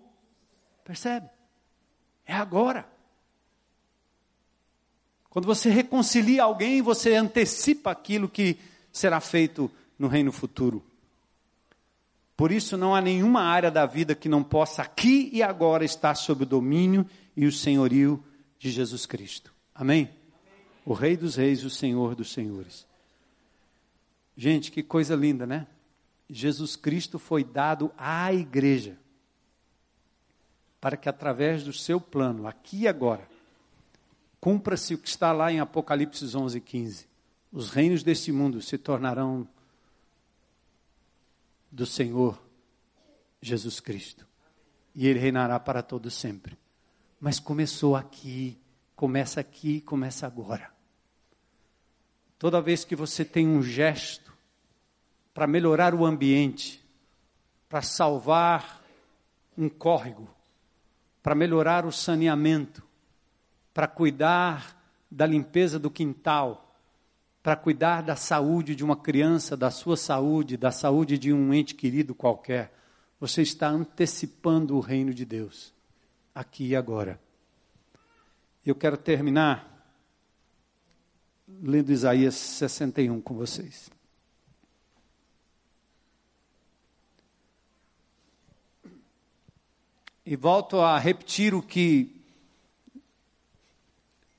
Percebe? 0.84 1.28
É 2.26 2.34
agora. 2.34 2.88
Quando 5.28 5.46
você 5.46 5.68
reconcilia 5.68 6.44
alguém, 6.44 6.80
você 6.80 7.14
antecipa 7.14 7.90
aquilo 7.90 8.28
que 8.28 8.58
será 8.92 9.20
feito 9.20 9.70
no 9.98 10.06
reino 10.06 10.30
futuro. 10.30 10.84
Por 12.36 12.50
isso, 12.52 12.76
não 12.76 12.94
há 12.94 13.00
nenhuma 13.00 13.42
área 13.42 13.70
da 13.70 13.86
vida 13.86 14.14
que 14.14 14.28
não 14.28 14.42
possa 14.42 14.82
aqui 14.82 15.30
e 15.32 15.42
agora 15.42 15.84
estar 15.84 16.14
sob 16.14 16.42
o 16.42 16.46
domínio 16.46 17.04
e 17.36 17.46
o 17.46 17.52
senhorio 17.52 18.22
de 18.58 18.70
Jesus 18.70 19.06
Cristo. 19.06 19.52
Amém? 19.74 20.10
O 20.84 20.92
Rei 20.92 21.16
dos 21.16 21.36
Reis, 21.36 21.64
o 21.64 21.70
Senhor 21.70 22.14
dos 22.14 22.32
Senhores. 22.32 22.86
Gente, 24.36 24.70
que 24.70 24.82
coisa 24.82 25.14
linda, 25.14 25.46
né? 25.46 25.66
Jesus 26.36 26.76
Cristo 26.76 27.18
foi 27.18 27.44
dado 27.44 27.92
à 27.96 28.32
igreja 28.32 28.98
para 30.80 30.96
que 30.96 31.08
através 31.08 31.64
do 31.64 31.72
seu 31.72 32.00
plano, 32.00 32.46
aqui 32.46 32.80
e 32.80 32.88
agora, 32.88 33.26
Cumpra-se 34.44 34.92
o 34.92 34.98
que 34.98 35.08
está 35.08 35.32
lá 35.32 35.50
em 35.50 35.58
Apocalipse 35.58 36.36
11, 36.36 36.60
15. 36.60 37.08
Os 37.50 37.70
reinos 37.70 38.02
deste 38.02 38.30
mundo 38.30 38.60
se 38.60 38.76
tornarão 38.76 39.48
do 41.72 41.86
Senhor 41.86 42.38
Jesus 43.40 43.80
Cristo. 43.80 44.26
E 44.94 45.06
ele 45.06 45.18
reinará 45.18 45.58
para 45.58 45.82
todo 45.82 46.10
sempre. 46.10 46.58
Mas 47.18 47.40
começou 47.40 47.96
aqui, 47.96 48.60
começa 48.94 49.40
aqui, 49.40 49.80
começa 49.80 50.26
agora. 50.26 50.70
Toda 52.38 52.60
vez 52.60 52.84
que 52.84 52.94
você 52.94 53.24
tem 53.24 53.48
um 53.48 53.62
gesto 53.62 54.23
para 55.34 55.48
melhorar 55.48 55.94
o 55.94 56.06
ambiente, 56.06 56.80
para 57.68 57.82
salvar 57.82 58.80
um 59.58 59.68
córrego, 59.68 60.28
para 61.20 61.34
melhorar 61.34 61.84
o 61.84 61.90
saneamento, 61.90 62.82
para 63.74 63.88
cuidar 63.88 64.80
da 65.10 65.26
limpeza 65.26 65.78
do 65.78 65.90
quintal, 65.90 66.78
para 67.42 67.56
cuidar 67.56 68.02
da 68.02 68.14
saúde 68.14 68.76
de 68.76 68.84
uma 68.84 68.96
criança, 68.96 69.56
da 69.56 69.70
sua 69.70 69.96
saúde, 69.96 70.56
da 70.56 70.70
saúde 70.70 71.18
de 71.18 71.32
um 71.32 71.52
ente 71.52 71.74
querido 71.74 72.14
qualquer. 72.14 72.72
Você 73.18 73.42
está 73.42 73.68
antecipando 73.68 74.76
o 74.76 74.80
reino 74.80 75.12
de 75.12 75.24
Deus, 75.24 75.74
aqui 76.34 76.68
e 76.68 76.76
agora. 76.76 77.20
Eu 78.64 78.74
quero 78.74 78.96
terminar 78.96 79.70
lendo 81.46 81.92
Isaías 81.92 82.34
61 82.34 83.20
com 83.20 83.34
vocês. 83.34 83.93
E 90.24 90.36
volto 90.36 90.80
a 90.80 90.98
repetir 90.98 91.54
o 91.54 91.62
que 91.62 92.14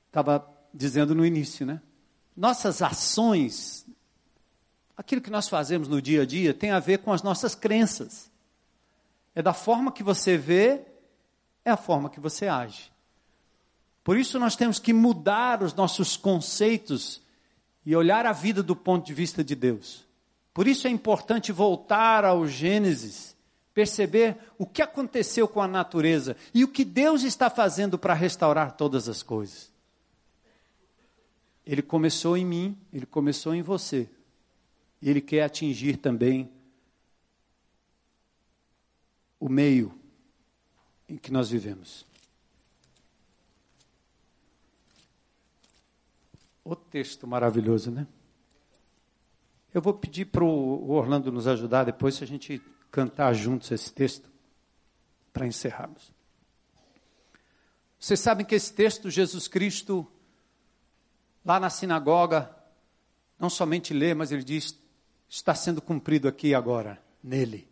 estava 0.08 0.48
dizendo 0.74 1.14
no 1.14 1.26
início, 1.26 1.66
né? 1.66 1.82
Nossas 2.36 2.82
ações, 2.82 3.86
aquilo 4.98 5.22
que 5.22 5.30
nós 5.30 5.48
fazemos 5.48 5.88
no 5.88 6.02
dia 6.02 6.24
a 6.24 6.26
dia, 6.26 6.54
tem 6.54 6.72
a 6.72 6.80
ver 6.80 7.00
com 7.00 7.14
as 7.14 7.22
nossas 7.22 7.54
crenças. 7.54 8.30
É 9.34 9.42
da 9.42 9.54
forma 9.54 9.92
que 9.92 10.04
você 10.04 10.38
vê, 10.38 10.82
é 11.64 11.72
a 11.72 11.78
forma 11.78 12.10
que 12.10 12.20
você 12.20 12.48
age. 12.48 12.92
Por 14.04 14.18
isso 14.18 14.40
nós 14.40 14.56
temos 14.56 14.80
que 14.80 14.94
mudar 14.94 15.64
os 15.64 15.74
nossos 15.74 16.16
conceitos 16.16 17.22
e 17.86 17.96
olhar 17.96 18.26
a 18.26 18.32
vida 18.32 18.64
do 18.64 18.76
ponto 18.76 19.06
de 19.06 19.14
vista 19.14 19.44
de 19.44 19.56
Deus. 19.56 20.06
Por 20.54 20.68
isso 20.68 20.88
é 20.88 20.90
importante 20.90 21.52
voltar 21.52 22.24
ao 22.24 22.48
Gênesis, 22.48 23.35
perceber 23.76 24.38
o 24.58 24.66
que 24.66 24.82
aconteceu 24.82 25.50
com 25.50 25.62
a 25.62 25.68
natureza 25.68 26.38
e 26.54 26.64
o 26.64 26.68
que 26.68 26.86
Deus 26.86 27.24
está 27.24 27.50
fazendo 27.50 28.00
para 28.00 28.14
restaurar 28.14 28.78
todas 28.78 29.10
as 29.10 29.22
coisas. 29.22 29.70
Ele 31.66 31.82
começou 31.82 32.38
em 32.38 32.46
mim, 32.46 32.78
ele 32.94 33.06
começou 33.06 33.54
em 33.54 33.62
você. 33.62 34.10
Ele 35.02 35.20
quer 35.20 35.44
atingir 35.44 35.98
também 35.98 36.50
o 39.38 39.50
meio 39.50 39.94
em 41.10 41.18
que 41.18 41.32
nós 41.32 41.50
vivemos. 41.50 42.06
O 46.64 46.76
texto 46.78 47.28
maravilhoso, 47.28 47.92
né? 47.92 48.08
Eu 49.74 49.82
vou 49.82 49.94
pedir 49.94 50.26
para 50.26 50.46
o 50.46 50.92
Orlando 50.92 51.30
nos 51.30 51.46
ajudar 51.46 51.84
depois, 51.84 52.16
se 52.16 52.24
a 52.24 52.28
gente 52.28 52.62
cantar 52.96 53.34
juntos 53.34 53.70
esse 53.72 53.92
texto, 53.92 54.32
para 55.34 55.46
encerrarmos. 55.46 56.14
Vocês 58.00 58.22
sabem 58.22 58.46
que 58.46 58.56
esse 58.56 58.74
texto, 58.74 59.10
Jesus 59.10 59.50
Cristo 59.50 60.10
lá 61.44 61.60
na 61.60 61.70
sinagoga, 61.70 62.56
não 63.38 63.50
somente 63.50 63.94
lê, 63.94 64.14
mas 64.14 64.32
ele 64.32 64.46
diz: 64.46 64.80
está 65.28 65.54
sendo 65.54 65.82
cumprido 65.82 66.26
aqui 66.26 66.56
agora, 66.56 67.04
nele. 67.22 67.68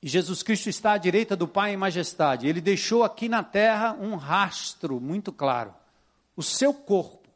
E 0.00 0.08
Jesus 0.08 0.42
Cristo 0.42 0.70
está 0.70 0.92
à 0.92 0.98
direita 0.98 1.36
do 1.36 1.46
Pai 1.46 1.74
em 1.74 1.76
majestade. 1.76 2.48
Ele 2.48 2.62
deixou 2.62 3.04
aqui 3.04 3.28
na 3.28 3.42
terra 3.42 3.92
um 3.92 4.14
rastro 4.16 4.98
muito 4.98 5.30
claro. 5.30 5.74
O 6.34 6.42
seu 6.42 6.72
corpo. 6.72 7.28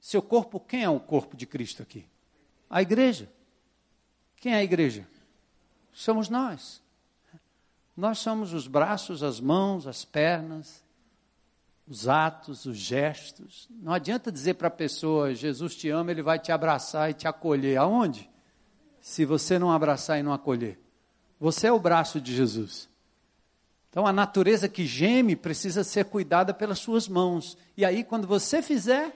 Seu 0.00 0.22
corpo, 0.22 0.58
quem 0.58 0.82
é 0.82 0.88
o 0.88 0.98
corpo 0.98 1.36
de 1.36 1.44
Cristo 1.44 1.82
aqui? 1.82 2.06
A 2.70 2.80
igreja. 2.80 3.30
Quem 4.44 4.52
é 4.52 4.56
a 4.56 4.62
igreja? 4.62 5.08
Somos 5.90 6.28
nós. 6.28 6.82
Nós 7.96 8.18
somos 8.18 8.52
os 8.52 8.66
braços, 8.66 9.22
as 9.22 9.40
mãos, 9.40 9.86
as 9.86 10.04
pernas, 10.04 10.84
os 11.88 12.08
atos, 12.08 12.66
os 12.66 12.76
gestos. 12.76 13.66
Não 13.70 13.90
adianta 13.90 14.30
dizer 14.30 14.52
para 14.52 14.68
a 14.68 14.70
pessoa, 14.70 15.34
Jesus 15.34 15.74
te 15.74 15.88
ama, 15.88 16.10
ele 16.10 16.20
vai 16.20 16.38
te 16.38 16.52
abraçar 16.52 17.08
e 17.08 17.14
te 17.14 17.26
acolher. 17.26 17.78
Aonde? 17.78 18.28
Se 19.00 19.24
você 19.24 19.58
não 19.58 19.72
abraçar 19.72 20.20
e 20.20 20.22
não 20.22 20.34
acolher. 20.34 20.78
Você 21.40 21.68
é 21.68 21.72
o 21.72 21.80
braço 21.80 22.20
de 22.20 22.36
Jesus. 22.36 22.86
Então 23.88 24.06
a 24.06 24.12
natureza 24.12 24.68
que 24.68 24.84
geme 24.84 25.34
precisa 25.34 25.82
ser 25.82 26.04
cuidada 26.04 26.52
pelas 26.52 26.80
suas 26.80 27.08
mãos. 27.08 27.56
E 27.78 27.82
aí, 27.82 28.04
quando 28.04 28.26
você 28.26 28.60
fizer, 28.60 29.10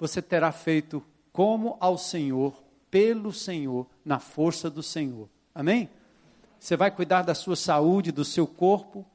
você 0.00 0.20
terá 0.20 0.50
feito 0.50 1.00
como 1.32 1.76
ao 1.78 1.96
Senhor, 1.96 2.60
pelo 2.92 3.32
Senhor, 3.32 3.86
na 4.04 4.18
força 4.18 4.68
do 4.68 4.82
Senhor. 4.82 5.26
Amém? 5.54 5.88
Você 6.60 6.76
vai 6.76 6.90
cuidar 6.90 7.22
da 7.22 7.34
sua 7.34 7.56
saúde, 7.56 8.12
do 8.12 8.22
seu 8.22 8.46
corpo, 8.46 9.06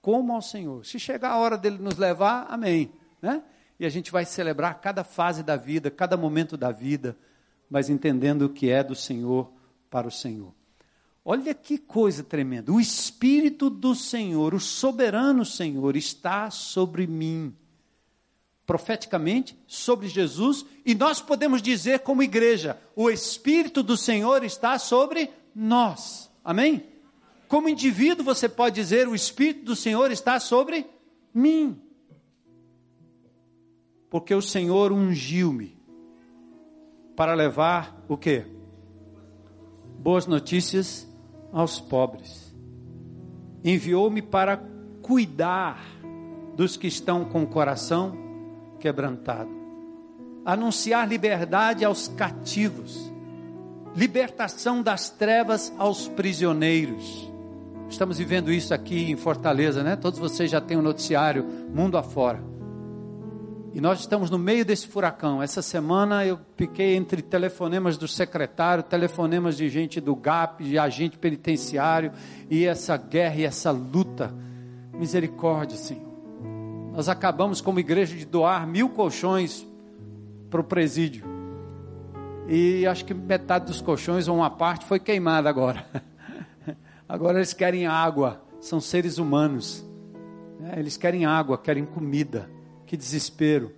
como 0.00 0.32
ao 0.32 0.40
Senhor. 0.40 0.86
Se 0.86 1.00
chegar 1.00 1.30
a 1.32 1.36
hora 1.36 1.58
dele 1.58 1.78
nos 1.78 1.98
levar, 1.98 2.46
amém. 2.48 2.92
Né? 3.20 3.42
E 3.80 3.84
a 3.84 3.88
gente 3.88 4.12
vai 4.12 4.24
celebrar 4.24 4.80
cada 4.80 5.02
fase 5.02 5.42
da 5.42 5.56
vida, 5.56 5.90
cada 5.90 6.16
momento 6.16 6.56
da 6.56 6.70
vida, 6.70 7.16
mas 7.68 7.90
entendendo 7.90 8.42
o 8.42 8.48
que 8.48 8.70
é 8.70 8.84
do 8.84 8.94
Senhor 8.94 9.50
para 9.90 10.06
o 10.06 10.12
Senhor. 10.12 10.54
Olha 11.24 11.52
que 11.52 11.78
coisa 11.78 12.22
tremenda. 12.22 12.70
O 12.70 12.80
Espírito 12.80 13.68
do 13.68 13.92
Senhor, 13.92 14.54
o 14.54 14.60
soberano 14.60 15.44
Senhor, 15.44 15.96
está 15.96 16.48
sobre 16.48 17.08
mim. 17.08 17.52
Profeticamente, 18.66 19.56
sobre 19.66 20.08
Jesus, 20.08 20.66
e 20.84 20.92
nós 20.92 21.20
podemos 21.20 21.62
dizer, 21.62 22.00
como 22.00 22.22
igreja, 22.22 22.76
o 22.96 23.08
Espírito 23.08 23.80
do 23.80 23.96
Senhor 23.96 24.42
está 24.42 24.76
sobre 24.76 25.30
nós. 25.54 26.28
Amém? 26.44 26.84
Como 27.48 27.68
indivíduo, 27.68 28.24
você 28.24 28.48
pode 28.48 28.74
dizer: 28.74 29.06
o 29.06 29.14
Espírito 29.14 29.64
do 29.64 29.76
Senhor 29.76 30.10
está 30.10 30.40
sobre 30.40 30.86
mim. 31.32 31.80
Porque 34.10 34.34
o 34.34 34.42
Senhor 34.42 34.92
ungiu-me 34.92 35.76
para 37.14 37.34
levar 37.34 38.04
o 38.08 38.16
quê? 38.16 38.46
Boas 39.98 40.26
notícias 40.26 41.06
aos 41.52 41.80
pobres. 41.80 42.54
Enviou-me 43.64 44.22
para 44.22 44.62
cuidar 45.02 45.84
dos 46.56 46.76
que 46.76 46.86
estão 46.86 47.24
com 47.24 47.42
o 47.42 47.46
coração 47.46 48.25
quebrantado. 48.86 49.50
Anunciar 50.44 51.08
liberdade 51.08 51.84
aos 51.84 52.06
cativos. 52.06 53.12
Libertação 53.96 54.80
das 54.80 55.10
trevas 55.10 55.72
aos 55.76 56.06
prisioneiros. 56.06 57.28
Estamos 57.90 58.18
vivendo 58.18 58.52
isso 58.52 58.72
aqui 58.72 59.10
em 59.10 59.16
Fortaleza, 59.16 59.82
né? 59.82 59.96
Todos 59.96 60.20
vocês 60.20 60.48
já 60.48 60.60
têm 60.60 60.76
o 60.76 60.80
um 60.80 60.84
noticiário 60.84 61.44
mundo 61.74 61.98
afora. 61.98 62.40
E 63.74 63.80
nós 63.80 64.00
estamos 64.00 64.30
no 64.30 64.38
meio 64.38 64.64
desse 64.64 64.86
furacão. 64.86 65.42
Essa 65.42 65.62
semana 65.62 66.24
eu 66.24 66.38
fiquei 66.56 66.94
entre 66.94 67.22
telefonemas 67.22 67.98
do 67.98 68.06
secretário, 68.06 68.84
telefonemas 68.84 69.56
de 69.56 69.68
gente 69.68 70.00
do 70.00 70.14
GAP, 70.14 70.62
de 70.62 70.78
agente 70.78 71.18
penitenciário, 71.18 72.12
e 72.48 72.64
essa 72.64 72.96
guerra 72.96 73.36
e 73.36 73.44
essa 73.44 73.72
luta. 73.72 74.32
Misericórdia, 74.94 75.76
Senhor. 75.76 76.05
Nós 76.96 77.10
acabamos, 77.10 77.60
como 77.60 77.78
igreja, 77.78 78.16
de 78.16 78.24
doar 78.24 78.66
mil 78.66 78.88
colchões 78.88 79.66
para 80.48 80.62
o 80.62 80.64
presídio. 80.64 81.26
E 82.48 82.86
acho 82.86 83.04
que 83.04 83.12
metade 83.12 83.66
dos 83.66 83.82
colchões, 83.82 84.28
ou 84.28 84.36
uma 84.36 84.48
parte, 84.48 84.86
foi 84.86 84.98
queimada 84.98 85.46
agora. 85.46 85.84
Agora 87.06 87.36
eles 87.38 87.52
querem 87.52 87.86
água, 87.86 88.40
são 88.60 88.80
seres 88.80 89.18
humanos. 89.18 89.86
É, 90.72 90.78
eles 90.78 90.96
querem 90.96 91.26
água, 91.26 91.58
querem 91.58 91.84
comida. 91.84 92.50
Que 92.86 92.96
desespero. 92.96 93.72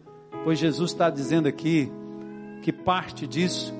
Pois 0.45 0.59
Jesus 0.59 0.93
está 0.93 1.11
dizendo 1.11 1.49
aqui 1.49 1.91
que 2.63 2.73
parte 2.73 3.27
disso 3.27 3.75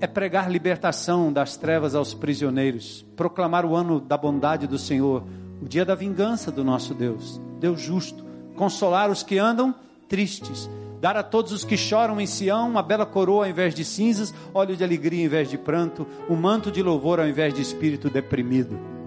é 0.00 0.06
pregar 0.06 0.48
libertação 0.48 1.32
das 1.32 1.56
trevas 1.56 1.96
aos 1.96 2.14
prisioneiros, 2.14 3.04
proclamar 3.16 3.66
o 3.66 3.74
ano 3.74 4.00
da 4.00 4.16
bondade 4.16 4.68
do 4.68 4.78
Senhor, 4.78 5.24
o 5.60 5.68
dia 5.68 5.84
da 5.84 5.94
vingança 5.94 6.50
do 6.50 6.64
nosso 6.64 6.94
Deus, 6.94 7.40
Deus 7.58 7.80
justo, 7.80 8.24
consolar 8.56 9.10
os 9.10 9.22
que 9.22 9.38
andam 9.38 9.74
tristes, 10.08 10.68
dar 11.00 11.16
a 11.16 11.22
todos 11.22 11.52
os 11.52 11.64
que 11.64 11.76
choram 11.76 12.20
em 12.20 12.26
Sião 12.26 12.68
uma 12.68 12.82
bela 12.82 13.06
coroa 13.06 13.44
ao 13.44 13.50
invés 13.50 13.74
de 13.74 13.84
cinzas, 13.84 14.34
óleo 14.54 14.76
de 14.76 14.84
alegria 14.84 15.20
ao 15.20 15.26
invés 15.26 15.50
de 15.50 15.58
pranto, 15.58 16.06
um 16.28 16.36
manto 16.36 16.70
de 16.70 16.82
louvor 16.82 17.20
ao 17.20 17.28
invés 17.28 17.52
de 17.54 17.62
espírito 17.62 18.08
deprimido 18.08 18.98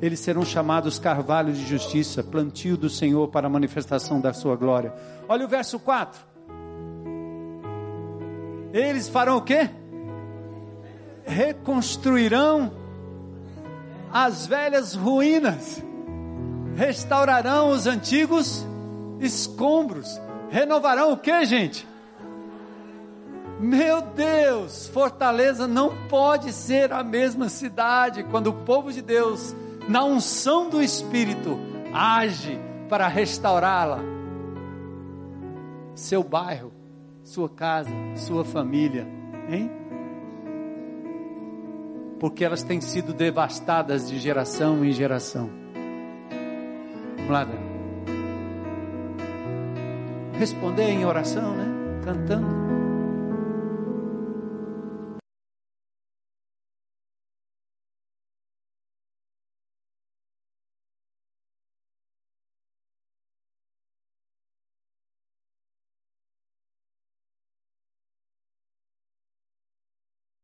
eles 0.00 0.20
serão 0.20 0.44
chamados 0.44 0.98
carvalhos 0.98 1.58
de 1.58 1.66
justiça, 1.66 2.22
plantio 2.22 2.76
do 2.76 2.88
Senhor 2.88 3.28
para 3.28 3.48
a 3.48 3.50
manifestação 3.50 4.20
da 4.20 4.32
sua 4.32 4.54
glória. 4.54 4.94
Olha 5.28 5.44
o 5.44 5.48
verso 5.48 5.78
4. 5.78 6.20
Eles 8.72 9.08
farão 9.08 9.38
o 9.38 9.42
quê? 9.42 9.68
Reconstruirão 11.24 12.72
as 14.12 14.46
velhas 14.46 14.94
ruínas, 14.94 15.82
restaurarão 16.76 17.70
os 17.70 17.86
antigos 17.86 18.66
escombros, 19.20 20.20
renovarão 20.50 21.12
o 21.12 21.16
que, 21.16 21.44
gente? 21.44 21.86
Meu 23.60 24.00
Deus, 24.00 24.86
Fortaleza 24.88 25.66
não 25.66 25.92
pode 26.08 26.52
ser 26.52 26.92
a 26.92 27.02
mesma 27.02 27.48
cidade 27.48 28.22
quando 28.22 28.48
o 28.48 28.52
povo 28.52 28.92
de 28.92 29.02
Deus 29.02 29.54
na 29.88 30.04
unção 30.04 30.68
do 30.68 30.82
Espírito, 30.82 31.58
age 31.92 32.60
para 32.88 33.08
restaurá-la. 33.08 34.00
Seu 35.94 36.22
bairro, 36.22 36.72
sua 37.24 37.48
casa, 37.48 37.90
sua 38.14 38.44
família, 38.44 39.06
hein? 39.48 39.70
Porque 42.18 42.44
elas 42.44 42.62
têm 42.62 42.80
sido 42.80 43.12
devastadas 43.12 44.08
de 44.08 44.18
geração 44.18 44.84
em 44.84 44.92
geração. 44.92 45.50
Lá, 47.28 47.46
Responder 50.38 50.90
em 50.90 51.04
oração, 51.04 51.56
né? 51.56 51.66
Cantando. 52.04 52.77